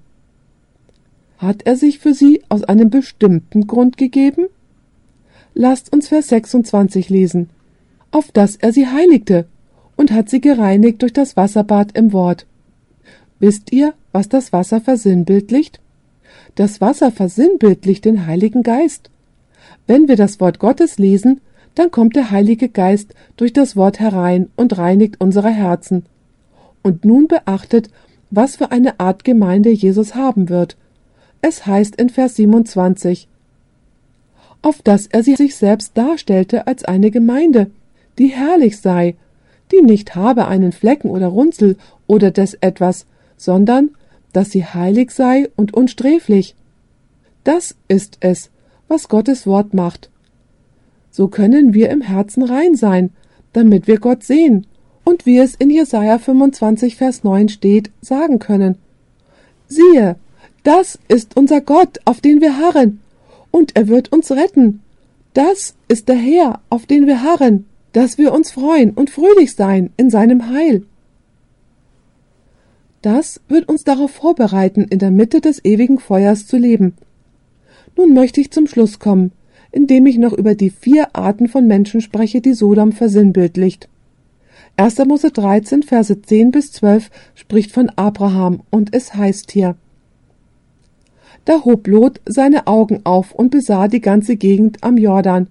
Hat 1.37 1.61
er 1.67 1.75
sich 1.75 1.99
für 1.99 2.15
sie 2.15 2.41
aus 2.49 2.63
einem 2.63 2.89
bestimmten 2.89 3.67
Grund 3.67 3.97
gegeben? 3.97 4.47
Lasst 5.53 5.93
uns 5.93 6.07
Vers 6.07 6.29
26 6.29 7.09
lesen 7.09 7.51
auf 8.11 8.31
das 8.31 8.55
er 8.55 8.73
sie 8.73 8.87
heiligte 8.87 9.45
und 9.95 10.11
hat 10.11 10.29
sie 10.29 10.41
gereinigt 10.41 11.01
durch 11.01 11.13
das 11.13 11.35
Wasserbad 11.35 11.97
im 11.97 12.13
Wort. 12.13 12.45
Wisst 13.39 13.71
ihr, 13.71 13.93
was 14.11 14.29
das 14.29 14.53
Wasser 14.53 14.81
versinnbildlicht? 14.81 15.79
Das 16.55 16.81
Wasser 16.81 17.11
versinnbildlicht 17.11 18.05
den 18.05 18.25
Heiligen 18.25 18.63
Geist. 18.63 19.09
Wenn 19.85 20.07
wir 20.07 20.15
das 20.15 20.39
Wort 20.39 20.59
Gottes 20.59 20.97
lesen, 20.97 21.41
dann 21.75 21.91
kommt 21.91 22.15
der 22.15 22.31
Heilige 22.31 22.69
Geist 22.69 23.13
durch 23.35 23.53
das 23.53 23.75
Wort 23.75 23.99
herein 23.99 24.49
und 24.55 24.77
reinigt 24.77 25.21
unsere 25.21 25.49
Herzen. 25.49 26.05
Und 26.81 27.05
nun 27.05 27.27
beachtet, 27.27 27.89
was 28.31 28.55
für 28.55 28.71
eine 28.71 28.99
Art 28.99 29.23
Gemeinde 29.23 29.69
Jesus 29.69 30.15
haben 30.15 30.49
wird. 30.49 30.77
Es 31.41 31.65
heißt 31.65 31.95
in 31.97 32.09
Vers 32.09 32.35
27, 32.35 33.27
auf 34.63 34.81
dass 34.81 35.05
er 35.07 35.23
sich 35.23 35.55
selbst 35.55 35.95
darstellte 35.95 36.65
als 36.65 36.83
eine 36.83 37.11
Gemeinde, 37.11 37.69
die 38.17 38.27
herrlich 38.27 38.79
sei, 38.79 39.15
die 39.71 39.81
nicht 39.81 40.15
habe 40.15 40.47
einen 40.47 40.71
Flecken 40.71 41.09
oder 41.09 41.27
Runzel 41.27 41.77
oder 42.07 42.31
des 42.31 42.55
etwas, 42.55 43.05
sondern 43.35 43.91
dass 44.33 44.51
sie 44.51 44.65
heilig 44.65 45.11
sei 45.11 45.49
und 45.55 45.73
unsträflich. 45.73 46.55
Das 47.43 47.75
ist 47.87 48.17
es, 48.19 48.49
was 48.87 49.09
Gottes 49.09 49.47
Wort 49.47 49.73
macht. 49.73 50.09
So 51.11 51.27
können 51.27 51.73
wir 51.73 51.89
im 51.89 52.01
Herzen 52.01 52.43
rein 52.43 52.75
sein, 52.75 53.11
damit 53.53 53.87
wir 53.87 53.99
Gott 53.99 54.23
sehen 54.23 54.67
und 55.03 55.25
wie 55.25 55.37
es 55.37 55.55
in 55.55 55.69
Jesaja 55.69 56.19
25, 56.19 56.95
Vers 56.95 57.23
9 57.23 57.49
steht, 57.49 57.91
sagen 58.01 58.39
können. 58.39 58.77
Siehe, 59.67 60.15
das 60.63 60.99
ist 61.07 61.35
unser 61.37 61.61
Gott, 61.61 61.99
auf 62.05 62.21
den 62.21 62.41
wir 62.41 62.57
harren, 62.57 62.99
und 63.51 63.75
er 63.75 63.87
wird 63.87 64.11
uns 64.11 64.31
retten. 64.31 64.81
Das 65.33 65.75
ist 65.87 66.09
der 66.09 66.17
Herr, 66.17 66.59
auf 66.69 66.85
den 66.85 67.07
wir 67.07 67.23
harren 67.23 67.65
dass 67.93 68.17
wir 68.17 68.33
uns 68.33 68.51
freuen 68.51 68.91
und 68.91 69.09
fröhlich 69.09 69.55
sein 69.55 69.91
in 69.97 70.09
seinem 70.09 70.49
Heil. 70.49 70.83
Das 73.01 73.41
wird 73.47 73.69
uns 73.69 73.83
darauf 73.83 74.11
vorbereiten, 74.11 74.85
in 74.89 74.99
der 74.99 75.11
Mitte 75.11 75.41
des 75.41 75.63
ewigen 75.63 75.99
Feuers 75.99 76.47
zu 76.47 76.57
leben. 76.57 76.95
Nun 77.95 78.13
möchte 78.13 78.41
ich 78.41 78.51
zum 78.51 78.67
Schluss 78.67 78.99
kommen. 78.99 79.31
indem 79.71 80.05
ich 80.05 80.17
noch 80.17 80.33
über 80.33 80.55
die 80.55 80.69
vier 80.69 81.15
Arten 81.15 81.47
von 81.47 81.67
Menschen 81.67 82.01
spreche, 82.01 82.41
die 82.41 82.53
Sodom 82.53 82.91
versinnbildlicht. 82.91 83.89
1. 84.77 85.05
Mose 85.05 85.31
13, 85.31 85.83
Verse 85.83 86.21
10 86.21 86.51
bis 86.51 86.71
12 86.71 87.09
spricht 87.35 87.71
von 87.71 87.89
Abraham 87.95 88.61
und 88.69 88.95
es 88.95 89.13
heißt 89.13 89.51
hier, 89.51 89.75
da 91.45 91.63
hob 91.63 91.87
Lot 91.87 92.21
seine 92.25 92.67
Augen 92.67 93.01
auf 93.05 93.33
und 93.33 93.51
besah 93.51 93.87
die 93.87 94.01
ganze 94.01 94.35
Gegend 94.35 94.83
am 94.83 94.97
Jordan. 94.97 95.47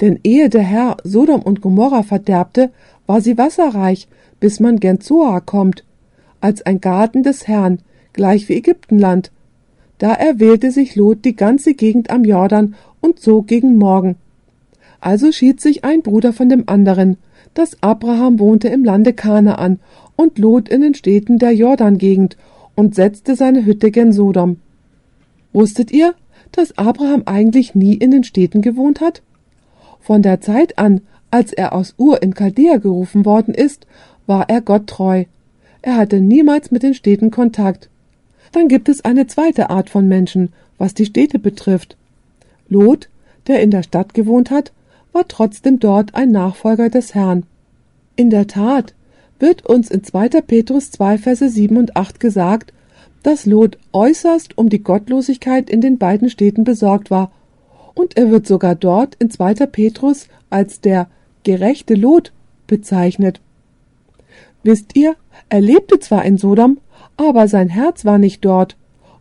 Denn 0.00 0.18
ehe 0.24 0.48
der 0.48 0.62
Herr 0.62 0.96
Sodom 1.04 1.42
und 1.42 1.60
Gomorra 1.60 2.02
verderbte, 2.02 2.70
war 3.06 3.20
sie 3.20 3.36
wasserreich, 3.36 4.08
bis 4.38 4.60
man 4.60 4.80
gen 4.80 5.00
Zoar 5.00 5.40
kommt, 5.40 5.84
als 6.40 6.62
ein 6.62 6.80
Garten 6.80 7.22
des 7.22 7.46
Herrn, 7.46 7.80
gleich 8.12 8.48
wie 8.48 8.54
Ägyptenland. 8.54 9.30
Da 9.98 10.12
erwählte 10.12 10.70
sich 10.70 10.96
Lot 10.96 11.24
die 11.24 11.36
ganze 11.36 11.74
Gegend 11.74 12.10
am 12.10 12.24
Jordan 12.24 12.74
und 13.00 13.20
zog 13.20 13.46
gegen 13.46 13.76
Morgen. 13.76 14.16
Also 15.00 15.32
schied 15.32 15.60
sich 15.60 15.84
ein 15.84 16.02
Bruder 16.02 16.32
von 16.32 16.48
dem 16.48 16.64
anderen, 16.66 17.18
dass 17.54 17.82
Abraham 17.82 18.38
wohnte 18.38 18.68
im 18.68 18.84
Lande 18.84 19.12
Kanaan 19.12 19.78
und 20.16 20.38
Lot 20.38 20.68
in 20.68 20.80
den 20.80 20.94
Städten 20.94 21.38
der 21.38 21.52
Jordan-Gegend 21.52 22.36
und 22.74 22.94
setzte 22.94 23.34
seine 23.34 23.64
Hütte 23.66 23.90
gen 23.90 24.12
Sodom. 24.12 24.56
Wusstet 25.52 25.90
ihr, 25.90 26.14
dass 26.52 26.78
Abraham 26.78 27.22
eigentlich 27.26 27.74
nie 27.74 27.94
in 27.94 28.10
den 28.10 28.24
Städten 28.24 28.62
gewohnt 28.62 29.00
hat? 29.00 29.22
Von 30.00 30.22
der 30.22 30.40
Zeit 30.40 30.78
an, 30.78 31.02
als 31.30 31.52
er 31.52 31.72
aus 31.72 31.94
Ur 31.96 32.22
in 32.22 32.34
Chaldea 32.34 32.78
gerufen 32.78 33.24
worden 33.24 33.54
ist, 33.54 33.86
war 34.26 34.48
er 34.48 34.60
Gott 34.60 34.86
treu. 34.86 35.24
Er 35.82 35.96
hatte 35.96 36.20
niemals 36.20 36.70
mit 36.70 36.82
den 36.82 36.94
Städten 36.94 37.30
Kontakt. 37.30 37.88
Dann 38.52 38.68
gibt 38.68 38.88
es 38.88 39.04
eine 39.04 39.26
zweite 39.26 39.70
Art 39.70 39.90
von 39.90 40.08
Menschen, 40.08 40.52
was 40.78 40.94
die 40.94 41.06
Städte 41.06 41.38
betrifft. 41.38 41.96
Lot, 42.68 43.08
der 43.46 43.60
in 43.62 43.70
der 43.70 43.82
Stadt 43.82 44.14
gewohnt 44.14 44.50
hat, 44.50 44.72
war 45.12 45.26
trotzdem 45.28 45.78
dort 45.78 46.14
ein 46.14 46.30
Nachfolger 46.30 46.88
des 46.88 47.14
Herrn. 47.14 47.44
In 48.16 48.30
der 48.30 48.46
Tat 48.46 48.94
wird 49.38 49.66
uns 49.66 49.90
in 49.90 50.04
2. 50.04 50.28
Petrus 50.42 50.90
2 50.90 51.18
Verse 51.18 51.48
7 51.48 51.76
und 51.76 51.96
8 51.96 52.20
gesagt, 52.20 52.72
dass 53.22 53.46
Lot 53.46 53.78
äußerst 53.92 54.56
um 54.56 54.68
die 54.68 54.82
Gottlosigkeit 54.82 55.68
in 55.68 55.80
den 55.80 55.98
beiden 55.98 56.30
Städten 56.30 56.64
besorgt 56.64 57.10
war, 57.10 57.30
und 57.94 58.16
er 58.16 58.30
wird 58.30 58.46
sogar 58.46 58.74
dort 58.74 59.14
in 59.16 59.30
2. 59.30 59.66
Petrus 59.66 60.28
als 60.48 60.80
der 60.80 61.08
gerechte 61.42 61.94
Lot 61.94 62.32
bezeichnet. 62.66 63.40
Wisst 64.62 64.96
ihr, 64.96 65.16
er 65.48 65.60
lebte 65.60 65.98
zwar 65.98 66.24
in 66.24 66.38
Sodom, 66.38 66.78
aber 67.16 67.48
sein 67.48 67.68
Herz 67.68 68.04
war 68.04 68.18
nicht 68.18 68.44
dort, 68.44 68.76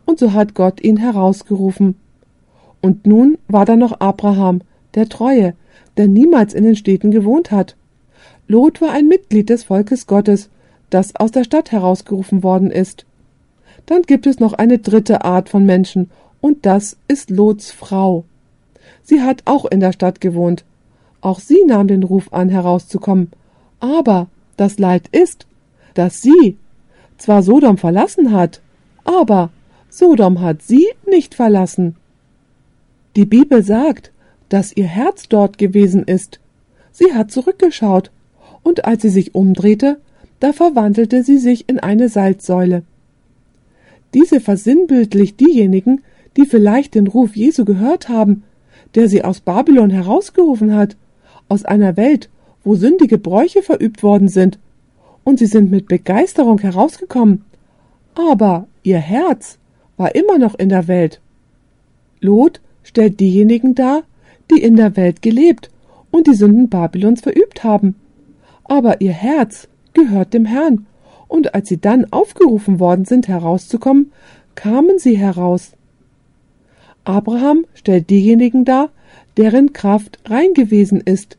und 0.06 0.20
so 0.20 0.34
hat 0.34 0.54
Gott 0.54 0.82
ihn 0.82 0.98
herausgerufen. 0.98 1.96
Und 2.82 3.06
nun 3.06 3.38
war 3.48 3.66
da 3.66 3.76
noch 3.76 4.00
Abraham, 4.00 4.62
der 4.96 5.10
Treue, 5.10 5.54
der 5.98 6.08
niemals 6.08 6.54
in 6.54 6.64
den 6.64 6.76
Städten 6.76 7.12
gewohnt 7.12 7.52
hat. 7.52 7.76
Lot 8.48 8.82
war 8.82 8.92
ein 8.92 9.08
Mitglied 9.08 9.50
des 9.50 9.66
Volkes 9.66 10.08
Gottes, 10.08 10.50
das 10.90 11.16
aus 11.16 11.32
der 11.32 11.44
Stadt 11.44 11.72
herausgerufen 11.72 12.42
worden 12.42 12.72
ist. 12.72 13.06
Dann 13.86 14.02
gibt 14.04 14.28
es 14.28 14.40
noch 14.40 14.54
eine 14.54 14.80
dritte 14.80 15.24
Art 15.24 15.50
von 15.50 15.66
Menschen, 15.66 16.10
und 16.42 16.66
das 16.66 16.98
ist 17.08 17.30
Lots 17.30 17.72
Frau. 17.72 18.24
Sie 19.10 19.24
hat 19.24 19.42
auch 19.46 19.66
in 19.66 19.80
der 19.80 19.92
Stadt 19.92 20.22
gewohnt. 20.22 20.64
Auch 21.22 21.40
sie 21.40 21.64
nahm 21.66 21.88
den 21.88 22.04
Ruf 22.04 22.32
an, 22.32 22.48
herauszukommen. 22.48 23.32
Aber 23.80 24.28
das 24.56 24.78
Leid 24.78 25.08
ist, 25.12 25.48
dass 25.96 26.22
sie 26.22 26.58
zwar 27.18 27.42
Sodom 27.42 27.80
verlassen 27.80 28.32
hat, 28.32 28.62
aber 29.06 29.50
Sodom 29.90 30.42
hat 30.42 30.62
sie 30.62 30.86
nicht 31.08 31.34
verlassen. 31.34 31.96
Die 33.16 33.26
Bibel 33.26 33.64
sagt, 33.64 34.12
dass 34.48 34.78
ihr 34.78 34.86
Herz 34.86 35.28
dort 35.28 35.58
gewesen 35.58 36.04
ist. 36.04 36.40
Sie 36.92 37.12
hat 37.16 37.32
zurückgeschaut, 37.32 38.12
und 38.62 38.86
als 38.86 39.02
sie 39.02 39.10
sich 39.10 39.34
umdrehte, 39.34 40.00
da 40.40 40.54
verwandelte 40.54 41.24
sie 41.24 41.40
sich 41.40 41.68
in 41.68 41.80
eine 41.80 42.10
Salzsäule. 42.10 42.84
Diese 44.14 44.40
versinnbildlicht 44.40 45.40
diejenigen, 45.40 46.04
die 46.38 46.46
vielleicht 46.46 46.94
den 46.94 47.08
Ruf 47.08 47.36
Jesu 47.36 47.66
gehört 47.66 48.08
haben, 48.08 48.44
der 48.96 49.10
sie 49.10 49.24
aus 49.24 49.40
Babylon 49.40 49.90
herausgerufen 49.90 50.76
hat, 50.76 50.98
aus 51.48 51.66
einer 51.66 51.98
Welt, 51.98 52.30
wo 52.64 52.76
sündige 52.76 53.18
Bräuche 53.18 53.62
verübt 53.62 54.04
worden 54.04 54.28
sind, 54.28 54.60
und 55.24 55.40
sie 55.40 55.46
sind 55.46 55.70
mit 55.70 55.88
Begeisterung 55.88 56.60
herausgekommen. 56.60 57.44
Aber 58.16 58.68
ihr 58.84 58.98
Herz 58.98 59.60
war 59.98 60.16
immer 60.16 60.38
noch 60.38 60.58
in 60.58 60.70
der 60.70 60.88
Welt. 60.88 61.22
Lot 62.20 62.62
stellt 62.84 63.20
diejenigen 63.20 63.76
dar, 63.76 64.04
die 64.50 64.62
in 64.62 64.76
der 64.76 64.96
Welt 64.98 65.22
gelebt 65.22 65.70
und 66.12 66.28
die 66.28 66.34
Sünden 66.34 66.70
Babylons 66.70 67.22
verübt 67.22 67.64
haben. 67.64 67.96
Aber 68.64 69.02
ihr 69.02 69.12
Herz 69.12 69.68
gehört 69.94 70.34
dem 70.34 70.46
Herrn 70.46 70.86
und 71.28 71.54
als 71.54 71.70
sie 71.70 71.80
dann 71.80 72.12
aufgerufen 72.12 72.80
worden 72.80 73.06
sind, 73.06 73.28
herauszukommen, 73.28 74.12
kamen 74.56 75.00
sie 75.00 75.18
heraus. 75.18 75.74
Abraham 77.10 77.66
stellt 77.74 78.10
diejenigen 78.10 78.66
dar, 78.66 78.90
deren 79.38 79.74
Kraft 79.74 80.20
rein 80.26 80.54
gewesen 80.54 81.02
ist. 81.02 81.38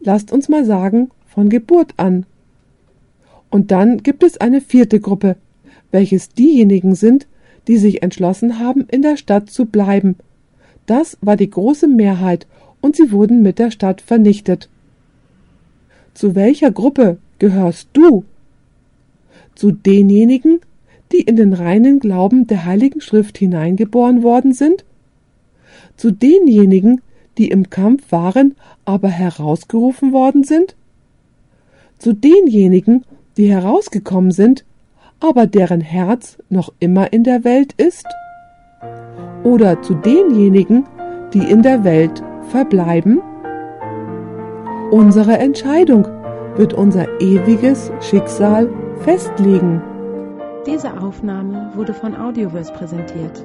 Lasst 0.00 0.32
uns 0.32 0.48
mal 0.48 0.64
sagen, 0.64 1.10
von 1.26 1.48
Geburt 1.48 1.94
an. 1.98 2.26
Und 3.50 3.70
dann 3.70 4.02
gibt 4.02 4.22
es 4.22 4.38
eine 4.38 4.60
vierte 4.60 5.00
Gruppe, 5.00 5.36
welches 5.90 6.30
diejenigen 6.30 6.94
sind, 6.94 7.26
die 7.68 7.76
sich 7.76 8.02
entschlossen 8.02 8.58
haben, 8.58 8.86
in 8.90 9.02
der 9.02 9.16
Stadt 9.16 9.50
zu 9.50 9.66
bleiben. 9.66 10.16
Das 10.86 11.18
war 11.20 11.36
die 11.36 11.50
große 11.50 11.86
Mehrheit, 11.86 12.46
und 12.80 12.96
sie 12.96 13.12
wurden 13.12 13.42
mit 13.42 13.58
der 13.58 13.70
Stadt 13.70 14.00
vernichtet. 14.00 14.68
Zu 16.14 16.34
welcher 16.34 16.72
Gruppe 16.72 17.18
gehörst 17.38 17.88
du? 17.92 18.24
zu 19.54 19.70
denjenigen, 19.70 20.60
die 21.12 21.20
in 21.20 21.36
den 21.36 21.52
reinen 21.52 22.00
Glauben 22.00 22.46
der 22.46 22.64
Heiligen 22.64 23.00
Schrift 23.00 23.38
hineingeboren 23.38 24.22
worden 24.22 24.54
sind? 24.54 24.84
Zu 25.96 26.10
denjenigen, 26.10 27.00
die 27.38 27.48
im 27.48 27.70
Kampf 27.70 28.10
waren, 28.10 28.54
aber 28.84 29.08
herausgerufen 29.08 30.12
worden 30.12 30.44
sind? 30.44 30.76
Zu 31.98 32.12
denjenigen, 32.12 33.04
die 33.36 33.50
herausgekommen 33.50 34.32
sind, 34.32 34.64
aber 35.20 35.46
deren 35.46 35.80
Herz 35.80 36.38
noch 36.48 36.72
immer 36.80 37.12
in 37.12 37.24
der 37.24 37.44
Welt 37.44 37.74
ist? 37.76 38.06
Oder 39.44 39.80
zu 39.82 39.94
denjenigen, 39.94 40.84
die 41.32 41.50
in 41.50 41.62
der 41.62 41.84
Welt 41.84 42.22
verbleiben? 42.48 43.20
Unsere 44.90 45.38
Entscheidung 45.38 46.06
wird 46.56 46.74
unser 46.74 47.20
ewiges 47.20 47.90
Schicksal 48.00 48.68
festlegen. 49.04 49.80
Diese 50.66 51.00
Aufnahme 51.00 51.72
wurde 51.74 51.94
von 51.94 52.14
Audioverse 52.14 52.72
präsentiert, 52.72 53.44